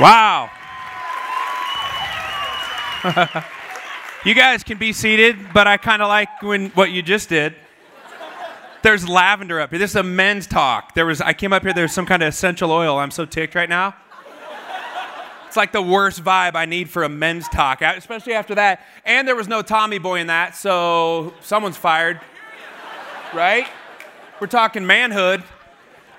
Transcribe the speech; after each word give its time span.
Wow. 0.00 0.50
you 4.24 4.34
guys 4.34 4.62
can 4.62 4.78
be 4.78 4.92
seated, 4.92 5.36
but 5.52 5.66
I 5.66 5.76
kind 5.76 6.02
of 6.02 6.08
like 6.08 6.40
when 6.42 6.70
what 6.70 6.92
you 6.92 7.02
just 7.02 7.28
did. 7.28 7.56
There's 8.82 9.08
lavender 9.08 9.60
up 9.60 9.70
here. 9.70 9.78
This 9.80 9.90
is 9.90 9.96
a 9.96 10.04
men's 10.04 10.46
talk. 10.46 10.94
There 10.94 11.04
was 11.04 11.20
I 11.20 11.32
came 11.32 11.52
up 11.52 11.62
here. 11.62 11.72
There's 11.72 11.92
some 11.92 12.06
kind 12.06 12.22
of 12.22 12.28
essential 12.28 12.70
oil. 12.70 12.96
I'm 12.98 13.10
so 13.10 13.24
ticked 13.24 13.56
right 13.56 13.68
now. 13.68 13.96
It's 15.48 15.56
like 15.56 15.72
the 15.72 15.82
worst 15.82 16.22
vibe 16.22 16.54
I 16.54 16.66
need 16.66 16.90
for 16.90 17.02
a 17.02 17.08
men's 17.08 17.48
talk, 17.48 17.82
especially 17.82 18.34
after 18.34 18.54
that. 18.54 18.86
And 19.04 19.26
there 19.26 19.34
was 19.34 19.48
no 19.48 19.62
Tommy 19.62 19.98
Boy 19.98 20.20
in 20.20 20.26
that, 20.26 20.54
so 20.54 21.32
someone's 21.40 21.78
fired, 21.78 22.20
right? 23.34 23.66
We're 24.40 24.46
talking 24.46 24.86
manhood. 24.86 25.42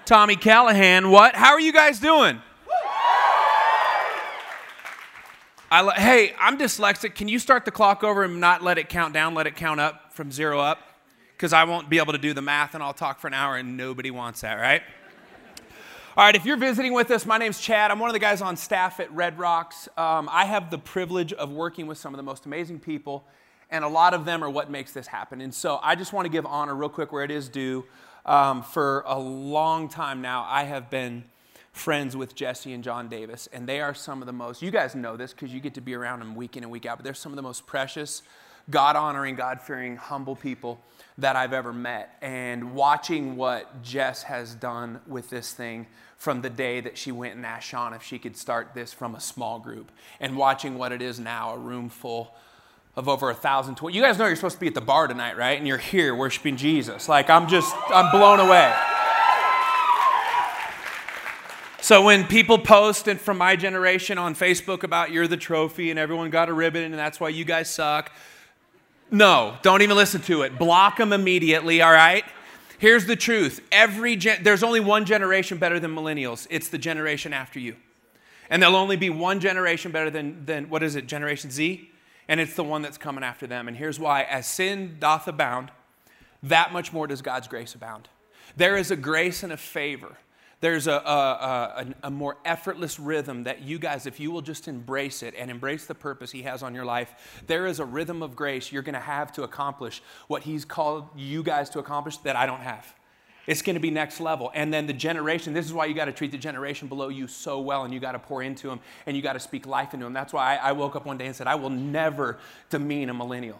Tommy 0.05 0.35
Callahan, 0.35 1.11
what? 1.11 1.35
How 1.35 1.51
are 1.51 1.59
you 1.59 1.71
guys 1.71 1.99
doing? 1.99 2.41
I, 5.71 5.99
hey, 5.99 6.33
I'm 6.39 6.57
dyslexic. 6.57 7.13
Can 7.13 7.27
you 7.27 7.37
start 7.37 7.63
the 7.63 7.69
clock 7.69 8.03
over 8.03 8.23
and 8.23 8.39
not 8.39 8.63
let 8.63 8.79
it 8.79 8.89
count 8.89 9.13
down, 9.13 9.35
let 9.35 9.45
it 9.45 9.55
count 9.55 9.79
up 9.79 10.11
from 10.13 10.31
zero 10.31 10.59
up? 10.59 10.79
Because 11.33 11.53
I 11.53 11.63
won't 11.65 11.91
be 11.91 11.99
able 11.99 12.13
to 12.13 12.17
do 12.17 12.33
the 12.33 12.41
math 12.41 12.73
and 12.73 12.81
I'll 12.81 12.91
talk 12.91 13.19
for 13.19 13.27
an 13.27 13.35
hour 13.35 13.55
and 13.55 13.77
nobody 13.77 14.09
wants 14.09 14.41
that, 14.41 14.55
right? 14.55 14.81
All 16.17 16.25
right, 16.25 16.35
if 16.35 16.43
you're 16.43 16.57
visiting 16.57 16.93
with 16.93 17.11
us, 17.11 17.23
my 17.23 17.37
name's 17.37 17.61
Chad. 17.61 17.91
I'm 17.91 17.99
one 17.99 18.09
of 18.09 18.13
the 18.13 18.19
guys 18.19 18.41
on 18.41 18.57
staff 18.57 18.99
at 18.99 19.13
Red 19.13 19.37
Rocks. 19.37 19.87
Um, 19.95 20.27
I 20.31 20.45
have 20.45 20.71
the 20.71 20.79
privilege 20.79 21.33
of 21.33 21.51
working 21.51 21.85
with 21.85 21.99
some 21.99 22.15
of 22.15 22.17
the 22.17 22.23
most 22.23 22.47
amazing 22.47 22.79
people, 22.79 23.23
and 23.69 23.85
a 23.85 23.87
lot 23.87 24.15
of 24.15 24.25
them 24.25 24.43
are 24.43 24.49
what 24.49 24.71
makes 24.71 24.91
this 24.91 25.05
happen. 25.05 25.39
And 25.39 25.53
so 25.53 25.79
I 25.83 25.93
just 25.93 26.13
want 26.13 26.25
to 26.25 26.29
give 26.29 26.47
honor 26.47 26.73
real 26.73 26.89
quick 26.89 27.11
where 27.11 27.23
it 27.23 27.31
is 27.31 27.47
due. 27.47 27.85
Um, 28.25 28.63
for 28.63 29.03
a 29.05 29.19
long 29.19 29.87
time 29.87 30.21
now, 30.21 30.47
I 30.49 30.63
have 30.63 30.89
been 30.89 31.25
friends 31.71 32.17
with 32.17 32.35
Jesse 32.35 32.73
and 32.73 32.83
John 32.83 33.07
Davis, 33.07 33.47
and 33.53 33.67
they 33.67 33.79
are 33.79 33.93
some 33.93 34.21
of 34.21 34.25
the 34.25 34.33
most, 34.33 34.61
you 34.61 34.71
guys 34.71 34.95
know 34.95 35.15
this 35.15 35.33
because 35.33 35.53
you 35.53 35.59
get 35.59 35.75
to 35.75 35.81
be 35.81 35.93
around 35.93 36.19
them 36.19 36.35
week 36.35 36.57
in 36.57 36.63
and 36.63 36.71
week 36.71 36.85
out, 36.85 36.97
but 36.97 37.03
they're 37.03 37.13
some 37.13 37.31
of 37.31 37.35
the 37.35 37.41
most 37.41 37.67
precious, 37.67 38.23
God 38.69 38.95
honoring, 38.95 39.35
God 39.35 39.61
fearing, 39.61 39.95
humble 39.95 40.35
people 40.35 40.79
that 41.17 41.35
I've 41.35 41.53
ever 41.53 41.73
met. 41.73 42.17
And 42.21 42.73
watching 42.73 43.35
what 43.35 43.81
Jess 43.83 44.23
has 44.23 44.55
done 44.55 44.99
with 45.07 45.29
this 45.29 45.53
thing 45.53 45.87
from 46.17 46.41
the 46.41 46.49
day 46.49 46.81
that 46.81 46.97
she 46.97 47.11
went 47.11 47.35
and 47.35 47.45
asked 47.45 47.69
Sean 47.69 47.93
if 47.93 48.03
she 48.03 48.19
could 48.19 48.35
start 48.35 48.73
this 48.73 48.91
from 48.91 49.15
a 49.15 49.19
small 49.19 49.59
group, 49.59 49.91
and 50.19 50.35
watching 50.35 50.77
what 50.77 50.91
it 50.91 51.01
is 51.01 51.19
now, 51.19 51.53
a 51.53 51.57
room 51.57 51.89
full 51.89 52.33
of 52.95 53.07
over 53.07 53.29
a 53.29 53.35
thousand. 53.35 53.79
You 53.81 54.01
guys 54.01 54.17
know 54.17 54.25
you're 54.25 54.35
supposed 54.35 54.55
to 54.55 54.59
be 54.59 54.67
at 54.67 54.75
the 54.75 54.81
bar 54.81 55.07
tonight, 55.07 55.37
right? 55.37 55.57
And 55.57 55.65
you're 55.65 55.77
here 55.77 56.13
worshiping 56.13 56.57
Jesus. 56.57 57.07
Like, 57.07 57.29
I'm 57.29 57.47
just, 57.47 57.73
I'm 57.87 58.11
blown 58.11 58.39
away. 58.41 58.75
So 61.89 62.03
when 62.03 62.27
people 62.27 62.59
post 62.59 63.07
and 63.07 63.19
from 63.19 63.39
my 63.39 63.55
generation 63.55 64.19
on 64.19 64.35
Facebook 64.35 64.83
about 64.83 65.09
you're 65.09 65.27
the 65.27 65.37
trophy 65.37 65.89
and 65.89 65.97
everyone 65.97 66.29
got 66.29 66.47
a 66.47 66.53
ribbon 66.53 66.83
and 66.83 66.93
that's 66.93 67.19
why 67.19 67.29
you 67.29 67.43
guys 67.43 67.67
suck, 67.67 68.11
no, 69.09 69.57
don't 69.63 69.81
even 69.81 69.97
listen 69.97 70.21
to 70.21 70.43
it. 70.43 70.59
Block 70.59 70.97
them 70.97 71.11
immediately, 71.11 71.81
all 71.81 71.91
right? 71.91 72.23
Here's 72.77 73.07
the 73.07 73.15
truth. 73.15 73.67
Every 73.71 74.15
gen- 74.15 74.43
there's 74.43 74.61
only 74.61 74.79
one 74.79 75.03
generation 75.03 75.57
better 75.57 75.79
than 75.79 75.95
millennials. 75.95 76.45
It's 76.51 76.67
the 76.67 76.77
generation 76.77 77.33
after 77.33 77.59
you. 77.59 77.75
And 78.51 78.61
there'll 78.61 78.75
only 78.75 78.95
be 78.95 79.09
one 79.09 79.39
generation 79.39 79.91
better 79.91 80.11
than, 80.11 80.45
than 80.45 80.69
what 80.69 80.83
is 80.83 80.95
it, 80.95 81.07
Generation 81.07 81.49
Z? 81.49 81.89
And 82.27 82.39
it's 82.39 82.53
the 82.53 82.63
one 82.63 82.83
that's 82.83 82.99
coming 82.99 83.23
after 83.23 83.47
them. 83.47 83.67
And 83.67 83.75
here's 83.75 83.99
why. 83.99 84.21
As 84.21 84.45
sin 84.45 84.97
doth 84.99 85.27
abound, 85.27 85.71
that 86.43 86.71
much 86.71 86.93
more 86.93 87.07
does 87.07 87.23
God's 87.23 87.47
grace 87.47 87.73
abound. 87.73 88.09
There 88.55 88.77
is 88.77 88.91
a 88.91 88.95
grace 88.95 89.41
and 89.41 89.51
a 89.51 89.57
favor 89.57 90.17
there's 90.61 90.87
a, 90.87 90.93
a, 90.93 90.95
a, 90.95 91.85
a, 92.03 92.11
more 92.11 92.37
effortless 92.43 92.99
rhythm 92.99 93.43
that 93.45 93.61
you 93.61 93.79
guys, 93.79 94.05
if 94.05 94.19
you 94.19 94.29
will 94.31 94.41
just 94.41 94.67
embrace 94.67 95.23
it 95.23 95.33
and 95.37 95.49
embrace 95.49 95.85
the 95.85 95.95
purpose 95.95 96.31
He 96.31 96.41
has 96.43 96.63
on 96.63 96.75
your 96.75 96.85
life, 96.85 97.43
there 97.47 97.65
is 97.65 97.79
a 97.79 97.85
rhythm 97.85 98.21
of 98.21 98.35
grace 98.35 98.71
you're 98.71 98.81
going 98.81 98.93
to 98.93 98.99
have 98.99 99.31
to 99.33 99.43
accomplish 99.43 100.01
what 100.27 100.43
He's 100.43 100.65
called 100.65 101.07
you 101.15 101.43
guys 101.43 101.69
to 101.71 101.79
accomplish 101.79 102.17
that 102.17 102.35
I 102.35 102.45
don't 102.45 102.61
have. 102.61 102.93
It's 103.47 103.61
going 103.61 103.75
to 103.75 103.79
be 103.79 103.89
next 103.89 104.19
level. 104.19 104.51
And 104.53 104.71
then 104.71 104.85
the 104.85 104.93
generation, 104.93 105.53
this 105.53 105.65
is 105.65 105.73
why 105.73 105.85
you 105.85 105.95
got 105.95 106.05
to 106.05 106.11
treat 106.11 106.31
the 106.31 106.37
generation 106.37 106.87
below 106.87 107.09
you 107.09 107.27
so 107.27 107.59
well 107.61 107.83
and 107.83 107.93
you 107.93 107.99
got 107.99 108.11
to 108.11 108.19
pour 108.19 108.43
into 108.43 108.67
them 108.67 108.79
and 109.07 109.15
you 109.15 109.23
got 109.23 109.33
to 109.33 109.39
speak 109.39 109.65
life 109.65 109.93
into 109.93 110.05
them. 110.05 110.13
That's 110.13 110.33
why 110.33 110.57
I, 110.57 110.69
I 110.69 110.71
woke 110.73 110.95
up 110.95 111.05
one 111.05 111.17
day 111.17 111.25
and 111.25 111.35
said, 111.35 111.47
I 111.47 111.55
will 111.55 111.71
never 111.71 112.37
demean 112.69 113.09
a 113.09 113.13
millennial. 113.13 113.59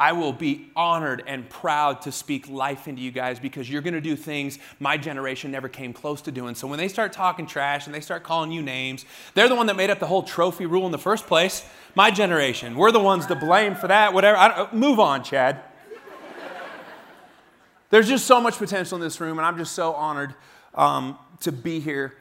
I 0.00 0.12
will 0.12 0.32
be 0.32 0.70
honored 0.74 1.22
and 1.26 1.46
proud 1.50 2.00
to 2.02 2.10
speak 2.10 2.48
life 2.48 2.88
into 2.88 3.02
you 3.02 3.10
guys 3.10 3.38
because 3.38 3.68
you're 3.68 3.82
going 3.82 3.92
to 3.92 4.00
do 4.00 4.16
things 4.16 4.58
my 4.78 4.96
generation 4.96 5.50
never 5.50 5.68
came 5.68 5.92
close 5.92 6.22
to 6.22 6.32
doing. 6.32 6.54
So 6.54 6.66
when 6.66 6.78
they 6.78 6.88
start 6.88 7.12
talking 7.12 7.46
trash 7.46 7.84
and 7.84 7.94
they 7.94 8.00
start 8.00 8.22
calling 8.22 8.50
you 8.50 8.62
names, 8.62 9.04
they're 9.34 9.50
the 9.50 9.54
one 9.54 9.66
that 9.66 9.76
made 9.76 9.90
up 9.90 9.98
the 9.98 10.06
whole 10.06 10.22
trophy 10.22 10.64
rule 10.64 10.86
in 10.86 10.92
the 10.92 10.96
first 10.96 11.26
place. 11.26 11.66
My 11.94 12.10
generation, 12.10 12.76
we're 12.76 12.92
the 12.92 12.98
ones 12.98 13.26
to 13.26 13.34
blame 13.34 13.74
for 13.74 13.88
that. 13.88 14.14
Whatever. 14.14 14.70
move 14.72 14.98
on, 14.98 15.22
Chad. 15.22 15.60
There's 17.90 18.08
just 18.08 18.26
so 18.26 18.40
much 18.40 18.56
potential 18.56 18.96
in 18.96 19.02
this 19.02 19.20
room, 19.20 19.38
and 19.38 19.44
I'm 19.44 19.58
just 19.58 19.74
so 19.74 19.92
honored 19.92 20.34
um, 20.74 21.18
to 21.40 21.52
be 21.52 21.78
here 21.78 22.14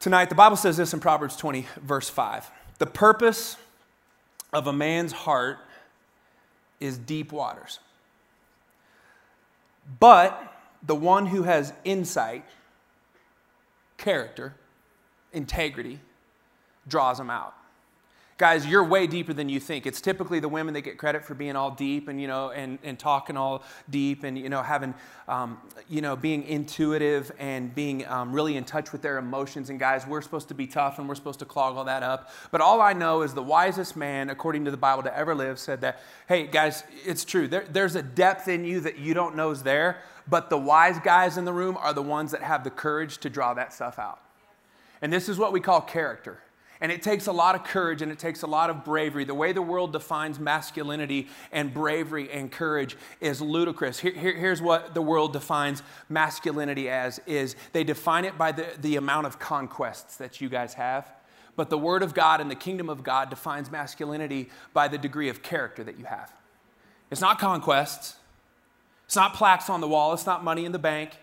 tonight. 0.00 0.30
The 0.30 0.34
Bible 0.34 0.56
says 0.56 0.76
this 0.76 0.92
in 0.92 0.98
Proverbs 0.98 1.36
20, 1.36 1.64
verse 1.80 2.10
5. 2.10 2.50
The 2.78 2.86
purpose 2.86 3.56
of 4.52 4.66
a 4.66 4.72
man's 4.72 5.12
heart 5.12 5.58
is 6.80 6.98
deep 6.98 7.32
waters. 7.32 7.80
But 10.00 10.54
the 10.82 10.94
one 10.94 11.26
who 11.26 11.42
has 11.42 11.72
insight, 11.84 12.44
character, 13.96 14.54
integrity, 15.32 16.00
draws 16.86 17.18
them 17.18 17.30
out 17.30 17.57
guys, 18.38 18.64
you're 18.64 18.84
way 18.84 19.08
deeper 19.08 19.32
than 19.32 19.48
you 19.48 19.58
think. 19.58 19.84
It's 19.84 20.00
typically 20.00 20.38
the 20.38 20.48
women 20.48 20.72
that 20.74 20.82
get 20.82 20.96
credit 20.96 21.24
for 21.24 21.34
being 21.34 21.56
all 21.56 21.72
deep 21.72 22.06
and, 22.06 22.20
you 22.20 22.28
know, 22.28 22.50
and, 22.50 22.78
and 22.84 22.96
talking 22.96 23.36
all 23.36 23.64
deep 23.90 24.22
and, 24.22 24.38
you 24.38 24.48
know, 24.48 24.62
having, 24.62 24.94
um, 25.26 25.58
you 25.88 26.00
know, 26.00 26.14
being 26.14 26.44
intuitive 26.44 27.32
and 27.40 27.74
being 27.74 28.06
um, 28.06 28.32
really 28.32 28.56
in 28.56 28.62
touch 28.62 28.92
with 28.92 29.02
their 29.02 29.18
emotions. 29.18 29.70
And 29.70 29.78
guys, 29.80 30.06
we're 30.06 30.22
supposed 30.22 30.46
to 30.48 30.54
be 30.54 30.68
tough 30.68 31.00
and 31.00 31.08
we're 31.08 31.16
supposed 31.16 31.40
to 31.40 31.44
clog 31.44 31.76
all 31.76 31.84
that 31.84 32.04
up. 32.04 32.30
But 32.52 32.60
all 32.60 32.80
I 32.80 32.92
know 32.92 33.22
is 33.22 33.34
the 33.34 33.42
wisest 33.42 33.96
man, 33.96 34.30
according 34.30 34.64
to 34.66 34.70
the 34.70 34.76
Bible, 34.76 35.02
to 35.02 35.16
ever 35.16 35.34
live 35.34 35.58
said 35.58 35.80
that, 35.80 36.00
hey, 36.28 36.46
guys, 36.46 36.84
it's 37.04 37.24
true. 37.24 37.48
There, 37.48 37.66
there's 37.68 37.96
a 37.96 38.02
depth 38.02 38.46
in 38.46 38.64
you 38.64 38.78
that 38.80 38.98
you 38.98 39.14
don't 39.14 39.34
know 39.34 39.50
is 39.50 39.64
there, 39.64 39.98
but 40.28 40.48
the 40.48 40.58
wise 40.58 41.00
guys 41.00 41.38
in 41.38 41.44
the 41.44 41.52
room 41.52 41.76
are 41.76 41.92
the 41.92 42.02
ones 42.02 42.30
that 42.30 42.42
have 42.42 42.62
the 42.62 42.70
courage 42.70 43.18
to 43.18 43.30
draw 43.30 43.52
that 43.54 43.72
stuff 43.72 43.98
out. 43.98 44.20
And 45.02 45.12
this 45.12 45.28
is 45.28 45.38
what 45.38 45.52
we 45.52 45.60
call 45.60 45.80
character. 45.80 46.38
And 46.80 46.92
it 46.92 47.02
takes 47.02 47.26
a 47.26 47.32
lot 47.32 47.54
of 47.54 47.64
courage 47.64 48.02
and 48.02 48.12
it 48.12 48.18
takes 48.18 48.42
a 48.42 48.46
lot 48.46 48.70
of 48.70 48.84
bravery. 48.84 49.24
The 49.24 49.34
way 49.34 49.52
the 49.52 49.62
world 49.62 49.92
defines 49.92 50.38
masculinity 50.38 51.28
and 51.50 51.74
bravery 51.74 52.30
and 52.30 52.52
courage 52.52 52.96
is 53.20 53.40
ludicrous. 53.40 53.98
Here, 53.98 54.12
here, 54.12 54.36
here's 54.36 54.62
what 54.62 54.94
the 54.94 55.02
world 55.02 55.32
defines 55.32 55.82
masculinity 56.08 56.88
as 56.88 57.20
is 57.26 57.56
they 57.72 57.82
define 57.82 58.24
it 58.24 58.38
by 58.38 58.52
the, 58.52 58.66
the 58.80 58.96
amount 58.96 59.26
of 59.26 59.38
conquests 59.40 60.16
that 60.16 60.40
you 60.40 60.48
guys 60.48 60.74
have. 60.74 61.10
But 61.56 61.70
the 61.70 61.78
word 61.78 62.04
of 62.04 62.14
God 62.14 62.40
and 62.40 62.48
the 62.48 62.54
kingdom 62.54 62.88
of 62.88 63.02
God 63.02 63.30
defines 63.30 63.68
masculinity 63.72 64.48
by 64.72 64.86
the 64.86 64.98
degree 64.98 65.28
of 65.28 65.42
character 65.42 65.82
that 65.82 65.98
you 65.98 66.04
have. 66.04 66.32
It's 67.10 67.20
not 67.20 67.40
conquests. 67.40 68.14
It's 69.06 69.16
not 69.16 69.34
plaques 69.34 69.68
on 69.68 69.80
the 69.80 69.88
wall. 69.88 70.12
It's 70.12 70.26
not 70.26 70.44
money 70.44 70.64
in 70.64 70.70
the 70.70 70.78
bank. 70.78 71.16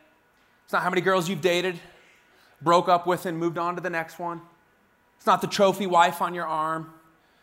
It's 0.66 0.73
not 0.73 0.81
how 0.81 0.89
many 0.89 1.01
girls 1.01 1.29
you've 1.29 1.41
dated, 1.41 1.79
broke 2.61 2.89
up 2.89 3.07
with, 3.07 3.25
and 3.25 3.37
moved 3.37 3.57
on 3.57 3.75
to 3.75 3.81
the 3.81 3.89
next 3.89 4.19
one. 4.19 4.41
It's 5.18 5.26
not 5.26 5.42
the 5.42 5.48
trophy 5.48 5.88
wife 5.88 6.22
on 6.22 6.34
your 6.34 6.46
arm. 6.46 6.94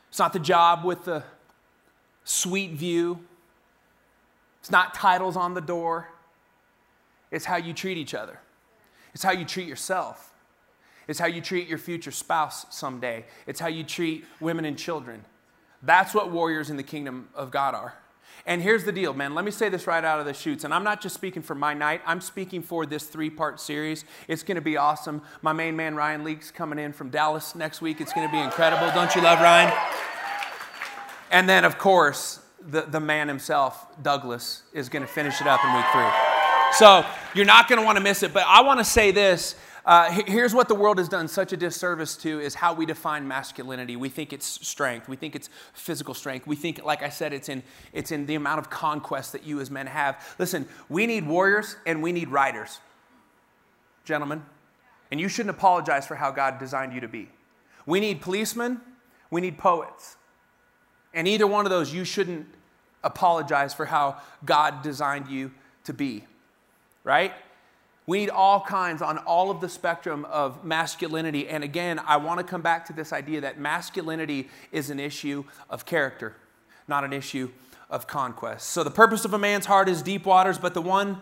It's 0.09 0.19
not 0.19 0.33
the 0.33 0.39
job 0.39 0.85
with 0.85 1.05
the 1.05 1.25
sweet 2.25 2.73
view. 2.73 3.21
It's 4.61 4.71
not 4.71 4.95
titles 4.95 5.37
on 5.37 5.55
the 5.55 5.61
door. 5.61 6.09
It's 7.31 7.45
how 7.45 7.57
you 7.57 7.73
treat 7.73 7.99
each 7.99 8.15
other. 8.15 8.39
It's 9.15 9.23
how 9.23 9.33
you 9.33 9.45
treat 9.45 9.67
yourself. 9.67 10.33
It's 11.09 11.19
how 11.19 11.27
you 11.27 11.41
treat 11.41 11.69
your 11.69 11.79
future 11.79 12.11
spouse 12.11 12.67
someday. 12.71 13.25
It's 13.47 13.59
how 13.59 13.69
you 13.69 13.83
treat 13.83 14.25
women 14.41 14.65
and 14.65 14.79
children. 14.79 15.25
That's 15.83 16.15
what 16.15 16.31
warriors 16.31 16.71
in 16.71 16.77
the 16.77 16.83
kingdom 16.83 17.29
of 17.35 17.51
God 17.51 17.75
are. 17.75 17.95
And 18.45 18.61
here's 18.61 18.85
the 18.85 18.93
deal, 18.93 19.15
man. 19.15 19.35
Let 19.35 19.45
me 19.45 19.53
say 19.53 19.69
this 19.69 19.87
right 19.87 20.05
out 20.05 20.19
of 20.19 20.27
the 20.27 20.35
chutes. 20.35 20.65
And 20.65 20.75
I'm 20.75 20.83
not 20.83 21.01
just 21.01 21.15
speaking 21.15 21.43
for 21.43 21.55
my 21.55 21.75
night, 21.75 22.01
I'm 22.05 22.21
speaking 22.21 22.63
for 22.63 22.85
this 22.87 23.05
three 23.05 23.31
part 23.31 23.61
series. 23.61 24.05
It's 24.27 24.43
going 24.43 24.57
to 24.57 24.63
be 24.63 24.77
awesome. 24.77 25.23
My 25.43 25.53
main 25.53 25.77
man, 25.77 25.95
Ryan 25.95 26.25
Leaks, 26.25 26.51
coming 26.51 26.79
in 26.79 26.93
from 26.93 27.11
Dallas 27.11 27.55
next 27.55 27.81
week. 27.81 28.01
It's 28.01 28.13
going 28.13 28.27
to 28.27 28.33
be 28.33 28.41
incredible. 28.41 28.91
Don't 28.95 29.15
you 29.15 29.23
love 29.23 29.41
Ryan? 29.41 29.73
And 31.31 31.49
then, 31.49 31.65
of 31.65 31.79
course, 31.79 32.41
the, 32.69 32.83
the 32.83 33.01
man 33.01 33.29
himself, 33.29 33.87
Douglas, 34.03 34.63
is 34.73 34.89
going 34.89 35.03
to 35.03 35.09
finish 35.09 35.41
it 35.41 35.47
up 35.47 35.65
in 35.65 35.75
week 35.75 35.87
three. 35.93 36.11
So 36.73 37.05
you're 37.35 37.47
not 37.47 37.69
going 37.69 37.79
to 37.79 37.85
want 37.85 37.97
to 37.97 38.03
miss 38.03 38.23
it. 38.23 38.33
But 38.33 38.45
I 38.47 38.63
want 38.63 38.81
to 38.81 38.85
say 38.85 39.11
this 39.13 39.55
uh, 39.85 40.23
here's 40.27 40.55
what 40.55 40.69
the 40.69 40.75
world 40.75 40.99
has 40.99 41.09
done 41.09 41.27
such 41.27 41.53
a 41.53 41.57
disservice 41.57 42.17
to 42.19 42.39
is 42.41 42.55
how 42.55 42.73
we 42.73 42.87
define 42.87 43.27
masculinity. 43.27 43.97
We 43.97 44.09
think 44.09 44.33
it's 44.33 44.47
strength. 44.67 45.09
We 45.09 45.17
think 45.17 45.35
it's 45.35 45.49
physical 45.73 46.15
strength. 46.15 46.47
We 46.47 46.55
think, 46.55 46.85
like 46.85 47.03
I 47.03 47.09
said, 47.09 47.33
it's 47.33 47.49
in, 47.49 47.65
it's 47.93 48.13
in 48.13 48.27
the 48.27 48.37
amount 48.37 48.61
of 48.61 48.71
conquest 48.71 49.33
that 49.33 49.45
you 49.45 49.61
as 49.61 49.71
men 49.71 49.89
have. 49.89 50.35
Listen, 50.39 50.69
we 50.89 51.07
need 51.07 51.27
warriors 51.27 51.77
and 51.85 52.01
we 52.01 52.13
need 52.13 52.29
riders, 52.29 52.79
gentlemen. 54.05 54.45
And 55.11 55.21
you 55.21 55.29
shouldn't 55.29 55.55
apologize 55.55 56.07
for 56.07 56.15
how 56.15 56.31
God 56.31 56.59
designed 56.59 56.93
you 56.93 57.01
to 57.01 57.09
be. 57.09 57.29
We 57.85 57.99
need 57.99 58.21
policemen, 58.21 58.81
we 59.31 59.41
need 59.41 59.59
poets. 59.59 60.17
And 61.13 61.27
either 61.27 61.47
one 61.47 61.67
of 61.67 61.71
those, 61.71 61.93
you 61.93 62.05
shouldn't 62.05 62.47
apologize 63.03 63.75
for 63.75 63.85
how 63.85 64.19
God 64.45 64.83
designed 64.83 65.29
you 65.29 65.51
to 65.85 65.93
be, 65.93 66.25
right? 67.03 67.33
We 68.07 68.19
need 68.19 68.31
all 68.31 68.61
kinds 68.61 69.01
on 69.01 69.19
all 69.19 69.51
of 69.51 69.61
the 69.61 69.69
spectrum 69.69 70.25
of 70.25 70.65
masculinity. 70.65 71.49
And 71.49 71.63
again, 71.63 72.01
I 72.05 72.17
want 72.17 72.39
to 72.39 72.45
come 72.45 72.63
back 72.63 72.87
to 72.87 72.93
this 72.93 73.13
idea 73.13 73.43
that 73.43 73.61
masculinity 73.61 74.49
is 74.73 74.91
an 74.91 74.99
issue 74.99 75.45
of 75.71 75.87
character, 75.87 76.35
not 76.89 77.05
an 77.05 77.13
issue 77.13 77.51
of 77.89 78.07
conquest. 78.07 78.71
So 78.71 78.83
the 78.83 78.91
purpose 78.91 79.25
of 79.25 79.35
a 79.35 79.39
man's 79.39 79.67
heart 79.67 79.89
is 79.89 80.03
deep 80.03 80.27
waters, 80.27 80.59
but 80.59 80.75
the 80.75 80.83
one 80.83 81.21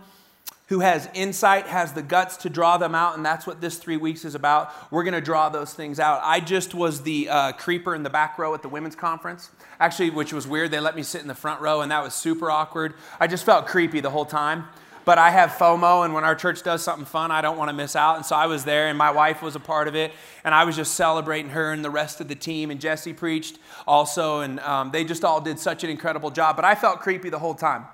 who 0.69 0.79
has 0.79 1.09
insight 1.15 1.67
has 1.67 1.93
the 1.95 2.03
guts 2.03 2.37
to 2.39 2.49
draw 2.49 2.79
them 2.79 2.95
out, 2.95 3.17
and 3.17 3.27
that's 3.27 3.45
what 3.45 3.61
this 3.61 3.77
three 3.77 3.97
weeks 3.97 4.25
is 4.25 4.37
about. 4.37 4.73
We're 4.93 5.03
going 5.03 5.15
to 5.15 5.21
draw 5.21 5.49
those 5.49 5.75
things 5.75 5.99
out. 5.99 6.21
I 6.23 6.39
just 6.39 6.75
was 6.75 7.03
the 7.03 7.29
uh, 7.29 7.53
creeper 7.53 7.93
in 7.93 8.05
the 8.05 8.11
back 8.11 8.39
row 8.39 8.55
at 8.55 8.63
the 8.63 8.69
women's 8.69 8.95
conference, 8.95 9.51
actually, 9.81 10.11
which 10.11 10.33
was 10.33 10.47
weird. 10.47 10.71
They 10.71 10.79
let 10.79 10.95
me 10.95 11.03
sit 11.03 11.23
in 11.23 11.27
the 11.27 11.35
front 11.35 11.61
row, 11.61 11.81
and 11.81 11.91
that 11.91 12.05
was 12.05 12.15
super 12.15 12.53
awkward. 12.53 12.95
I 13.19 13.27
just 13.27 13.45
felt 13.45 13.67
creepy 13.67 13.99
the 13.99 14.11
whole 14.11 14.25
time. 14.25 14.69
But 15.11 15.19
I 15.19 15.31
have 15.31 15.51
FOMO, 15.51 16.05
and 16.05 16.15
when 16.15 16.23
our 16.23 16.37
church 16.37 16.63
does 16.63 16.85
something 16.85 17.05
fun, 17.05 17.33
I 17.33 17.41
don't 17.41 17.59
want 17.59 17.69
to 17.69 17.73
miss 17.73 17.97
out. 17.97 18.15
And 18.15 18.25
so 18.25 18.37
I 18.37 18.47
was 18.47 18.63
there, 18.63 18.87
and 18.87 18.97
my 18.97 19.11
wife 19.11 19.43
was 19.43 19.57
a 19.57 19.59
part 19.59 19.89
of 19.89 19.97
it, 19.97 20.13
and 20.45 20.55
I 20.55 20.63
was 20.63 20.77
just 20.77 20.95
celebrating 20.95 21.51
her 21.51 21.73
and 21.73 21.85
the 21.85 21.91
rest 21.91 22.21
of 22.21 22.29
the 22.29 22.37
team. 22.37 22.71
And 22.71 22.81
Jesse 22.81 23.13
preached 23.13 23.59
also, 23.89 24.39
and 24.39 24.61
um, 24.61 24.93
they 24.93 25.03
just 25.03 25.25
all 25.25 25.41
did 25.41 25.59
such 25.59 25.83
an 25.83 25.91
incredible 25.91 26.31
job. 26.31 26.55
But 26.55 26.65
I 26.65 26.77
felt 26.77 27.01
creepy 27.01 27.29
the 27.29 27.41
whole 27.41 27.57
time. 27.57 27.87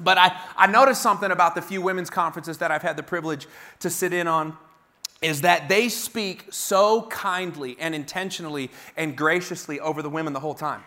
But 0.00 0.16
I, 0.16 0.34
I 0.56 0.66
noticed 0.66 1.02
something 1.02 1.30
about 1.30 1.56
the 1.56 1.60
few 1.60 1.82
women's 1.82 2.08
conferences 2.08 2.56
that 2.56 2.70
I've 2.70 2.80
had 2.80 2.96
the 2.96 3.02
privilege 3.02 3.46
to 3.80 3.90
sit 3.90 4.14
in 4.14 4.26
on 4.26 4.56
is 5.20 5.42
that 5.42 5.68
they 5.68 5.90
speak 5.90 6.46
so 6.50 7.02
kindly 7.10 7.76
and 7.78 7.94
intentionally 7.94 8.70
and 8.96 9.14
graciously 9.14 9.78
over 9.78 10.00
the 10.00 10.08
women 10.08 10.32
the 10.32 10.40
whole 10.40 10.54
time. 10.54 10.82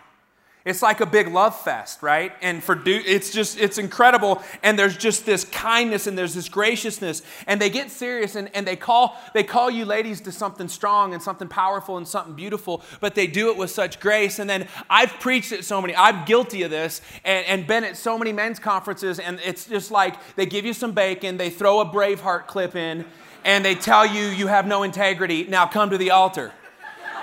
It's 0.70 0.84
like 0.84 1.02
a 1.02 1.06
big 1.08 1.30
love 1.30 1.60
fest, 1.60 2.04
right? 2.04 2.32
And 2.44 2.64
for 2.64 2.80
it's 2.86 3.32
just 3.32 3.60
it's 3.60 3.80
incredible. 3.80 4.44
And 4.62 4.78
there's 4.78 4.96
just 4.96 5.26
this 5.26 5.44
kindness 5.44 6.06
and 6.06 6.16
there's 6.16 6.36
this 6.36 6.48
graciousness. 6.48 7.24
And 7.48 7.60
they 7.60 7.72
get 7.72 7.90
serious 7.90 8.36
and, 8.36 8.52
and 8.54 8.68
they 8.68 8.76
call 8.76 9.18
they 9.34 9.44
call 9.44 9.72
you 9.72 9.84
ladies 9.84 10.22
to 10.22 10.32
something 10.32 10.68
strong 10.68 11.16
and 11.16 11.24
something 11.24 11.48
powerful 11.48 11.98
and 11.98 12.08
something 12.08 12.36
beautiful, 12.36 12.84
but 13.00 13.16
they 13.16 13.26
do 13.26 13.50
it 13.50 13.58
with 13.58 13.72
such 13.72 14.00
grace. 14.00 14.38
And 14.38 14.48
then 14.48 14.68
I've 14.92 15.20
preached 15.20 15.52
at 15.54 15.66
so 15.66 15.82
many, 15.82 15.96
I'm 15.96 16.24
guilty 16.26 16.62
of 16.62 16.70
this, 16.70 17.02
and, 17.26 17.48
and 17.48 17.66
been 17.66 17.84
at 17.84 17.98
so 17.98 18.16
many 18.16 18.32
men's 18.32 18.60
conferences, 18.60 19.18
and 19.18 19.40
it's 19.44 19.66
just 19.66 19.90
like 19.90 20.36
they 20.36 20.46
give 20.46 20.66
you 20.66 20.74
some 20.74 20.92
bacon, 20.92 21.38
they 21.38 21.50
throw 21.50 21.80
a 21.80 21.86
Braveheart 21.86 22.46
clip 22.46 22.76
in, 22.76 23.06
and 23.44 23.66
they 23.66 23.74
tell 23.74 24.06
you 24.06 24.28
you 24.28 24.46
have 24.46 24.68
no 24.68 24.84
integrity. 24.84 25.46
Now 25.46 25.66
come 25.66 25.90
to 25.90 25.98
the 25.98 26.12
altar. 26.12 26.52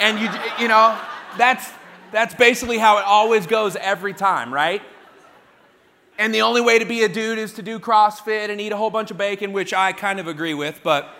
And 0.00 0.18
you 0.18 0.28
you 0.58 0.66
know, 0.66 0.98
that's 1.38 1.70
that's 2.16 2.34
basically 2.34 2.78
how 2.78 2.96
it 2.96 3.04
always 3.04 3.46
goes 3.46 3.76
every 3.76 4.14
time, 4.14 4.50
right? 4.50 4.80
And 6.16 6.34
the 6.34 6.40
only 6.40 6.62
way 6.62 6.78
to 6.78 6.86
be 6.86 7.02
a 7.02 7.10
dude 7.10 7.38
is 7.38 7.52
to 7.52 7.62
do 7.62 7.78
CrossFit 7.78 8.48
and 8.48 8.58
eat 8.58 8.72
a 8.72 8.76
whole 8.78 8.88
bunch 8.88 9.10
of 9.10 9.18
bacon, 9.18 9.52
which 9.52 9.74
I 9.74 9.92
kind 9.92 10.18
of 10.18 10.26
agree 10.26 10.54
with, 10.54 10.80
but. 10.82 11.10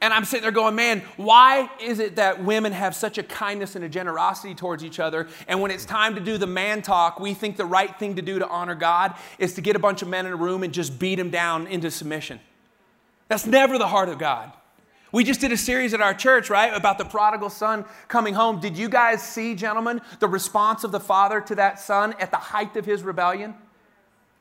And 0.00 0.12
I'm 0.12 0.24
sitting 0.24 0.42
there 0.42 0.52
going, 0.52 0.76
man, 0.76 1.02
why 1.16 1.68
is 1.80 1.98
it 1.98 2.14
that 2.16 2.44
women 2.44 2.70
have 2.70 2.94
such 2.94 3.18
a 3.18 3.24
kindness 3.24 3.74
and 3.74 3.84
a 3.84 3.88
generosity 3.88 4.54
towards 4.54 4.84
each 4.84 5.00
other? 5.00 5.26
And 5.48 5.60
when 5.60 5.72
it's 5.72 5.84
time 5.84 6.14
to 6.14 6.20
do 6.20 6.38
the 6.38 6.46
man 6.46 6.80
talk, 6.80 7.18
we 7.18 7.34
think 7.34 7.56
the 7.56 7.66
right 7.66 7.98
thing 7.98 8.14
to 8.14 8.22
do 8.22 8.38
to 8.38 8.46
honor 8.46 8.76
God 8.76 9.16
is 9.40 9.54
to 9.54 9.60
get 9.60 9.74
a 9.74 9.80
bunch 9.80 10.02
of 10.02 10.08
men 10.08 10.24
in 10.24 10.32
a 10.32 10.36
room 10.36 10.62
and 10.62 10.72
just 10.72 11.00
beat 11.00 11.16
them 11.16 11.30
down 11.30 11.66
into 11.66 11.90
submission. 11.90 12.38
That's 13.26 13.44
never 13.44 13.76
the 13.76 13.88
heart 13.88 14.08
of 14.08 14.18
God. 14.18 14.52
We 15.14 15.22
just 15.22 15.40
did 15.40 15.52
a 15.52 15.56
series 15.56 15.94
at 15.94 16.00
our 16.00 16.12
church, 16.12 16.50
right, 16.50 16.74
about 16.74 16.98
the 16.98 17.04
prodigal 17.04 17.48
son 17.48 17.84
coming 18.08 18.34
home. 18.34 18.58
Did 18.58 18.76
you 18.76 18.88
guys 18.88 19.22
see, 19.22 19.54
gentlemen, 19.54 20.00
the 20.18 20.26
response 20.26 20.82
of 20.82 20.90
the 20.90 20.98
father 20.98 21.40
to 21.42 21.54
that 21.54 21.78
son 21.78 22.16
at 22.18 22.32
the 22.32 22.36
height 22.36 22.76
of 22.76 22.84
his 22.84 23.04
rebellion? 23.04 23.54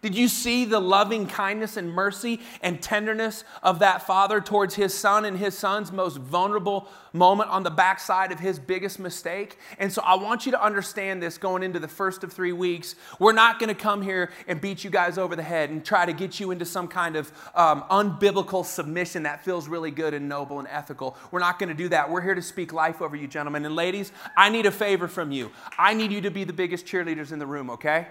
Did 0.04 0.16
you 0.16 0.28
see 0.28 0.66
the 0.66 0.82
loving 0.82 1.28
kindness 1.28 1.78
and 1.78 1.90
mercy 1.90 2.42
and 2.62 2.82
tenderness 2.82 3.46
of 3.64 3.80
that 3.80 4.06
father 4.06 4.42
towards 4.42 4.76
his 4.76 4.94
son 4.94 5.24
and 5.24 5.38
his 5.38 5.58
son's 5.58 5.94
most 5.94 6.18
vulnerable 6.18 6.90
moment 7.14 7.50
on 7.50 7.64
the 7.64 7.72
backside 7.72 8.34
of 8.34 8.40
his 8.42 8.60
biggest 8.60 9.00
mistake? 9.00 9.58
And 9.80 9.94
so 9.94 10.02
I 10.02 10.16
want 10.16 10.46
you 10.46 10.52
to 10.52 10.62
understand 10.62 11.24
this 11.24 11.38
going 11.38 11.64
into 11.64 11.80
the 11.80 11.88
first 11.88 12.26
of 12.26 12.34
three 12.34 12.52
weeks. 12.52 12.96
We're 13.18 13.32
not 13.32 13.60
going 13.60 13.70
to 13.70 13.82
come 13.82 14.02
here 14.02 14.32
and 14.46 14.60
beat 14.60 14.84
you 14.84 14.90
guys 14.90 15.18
over 15.18 15.38
the 15.38 15.44
head 15.44 15.70
and 15.70 15.86
try 15.86 16.06
to 16.06 16.12
get 16.12 16.38
you 16.38 16.52
into 16.52 16.66
some 16.66 16.90
kind 16.90 17.16
of 17.16 17.32
um, 17.56 17.86
unbiblical 17.90 18.66
submission 18.66 19.24
that 19.24 19.46
feels 19.46 19.70
really 19.70 19.92
good 19.92 20.14
and 20.14 20.28
noble 20.28 20.60
and 20.60 20.68
ethical. 20.68 21.16
We're 21.32 21.40
not 21.40 21.60
going 21.60 21.70
to 21.70 21.76
do 21.76 21.88
that. 21.90 22.12
We're 22.12 22.20
here 22.20 22.36
to 22.36 22.42
speak 22.42 22.74
life 22.74 23.02
over 23.02 23.16
you, 23.16 23.30
gentlemen. 23.30 23.66
And 23.66 23.74
ladies, 23.74 24.12
I 24.36 24.50
need 24.50 24.66
a 24.66 24.72
favor 24.72 25.08
from 25.08 25.32
you. 25.32 25.50
I 25.80 25.94
need 25.94 26.12
you 26.12 26.20
to 26.20 26.30
be 26.30 26.44
the 26.44 26.52
biggest 26.52 26.86
cheerleaders 26.86 27.32
in 27.32 27.40
the 27.40 27.48
room, 27.48 27.70
okay? 27.70 28.08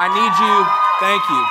I 0.00 0.06
need 0.14 0.32
you, 0.38 0.64
thank 1.00 1.28
you. 1.28 1.44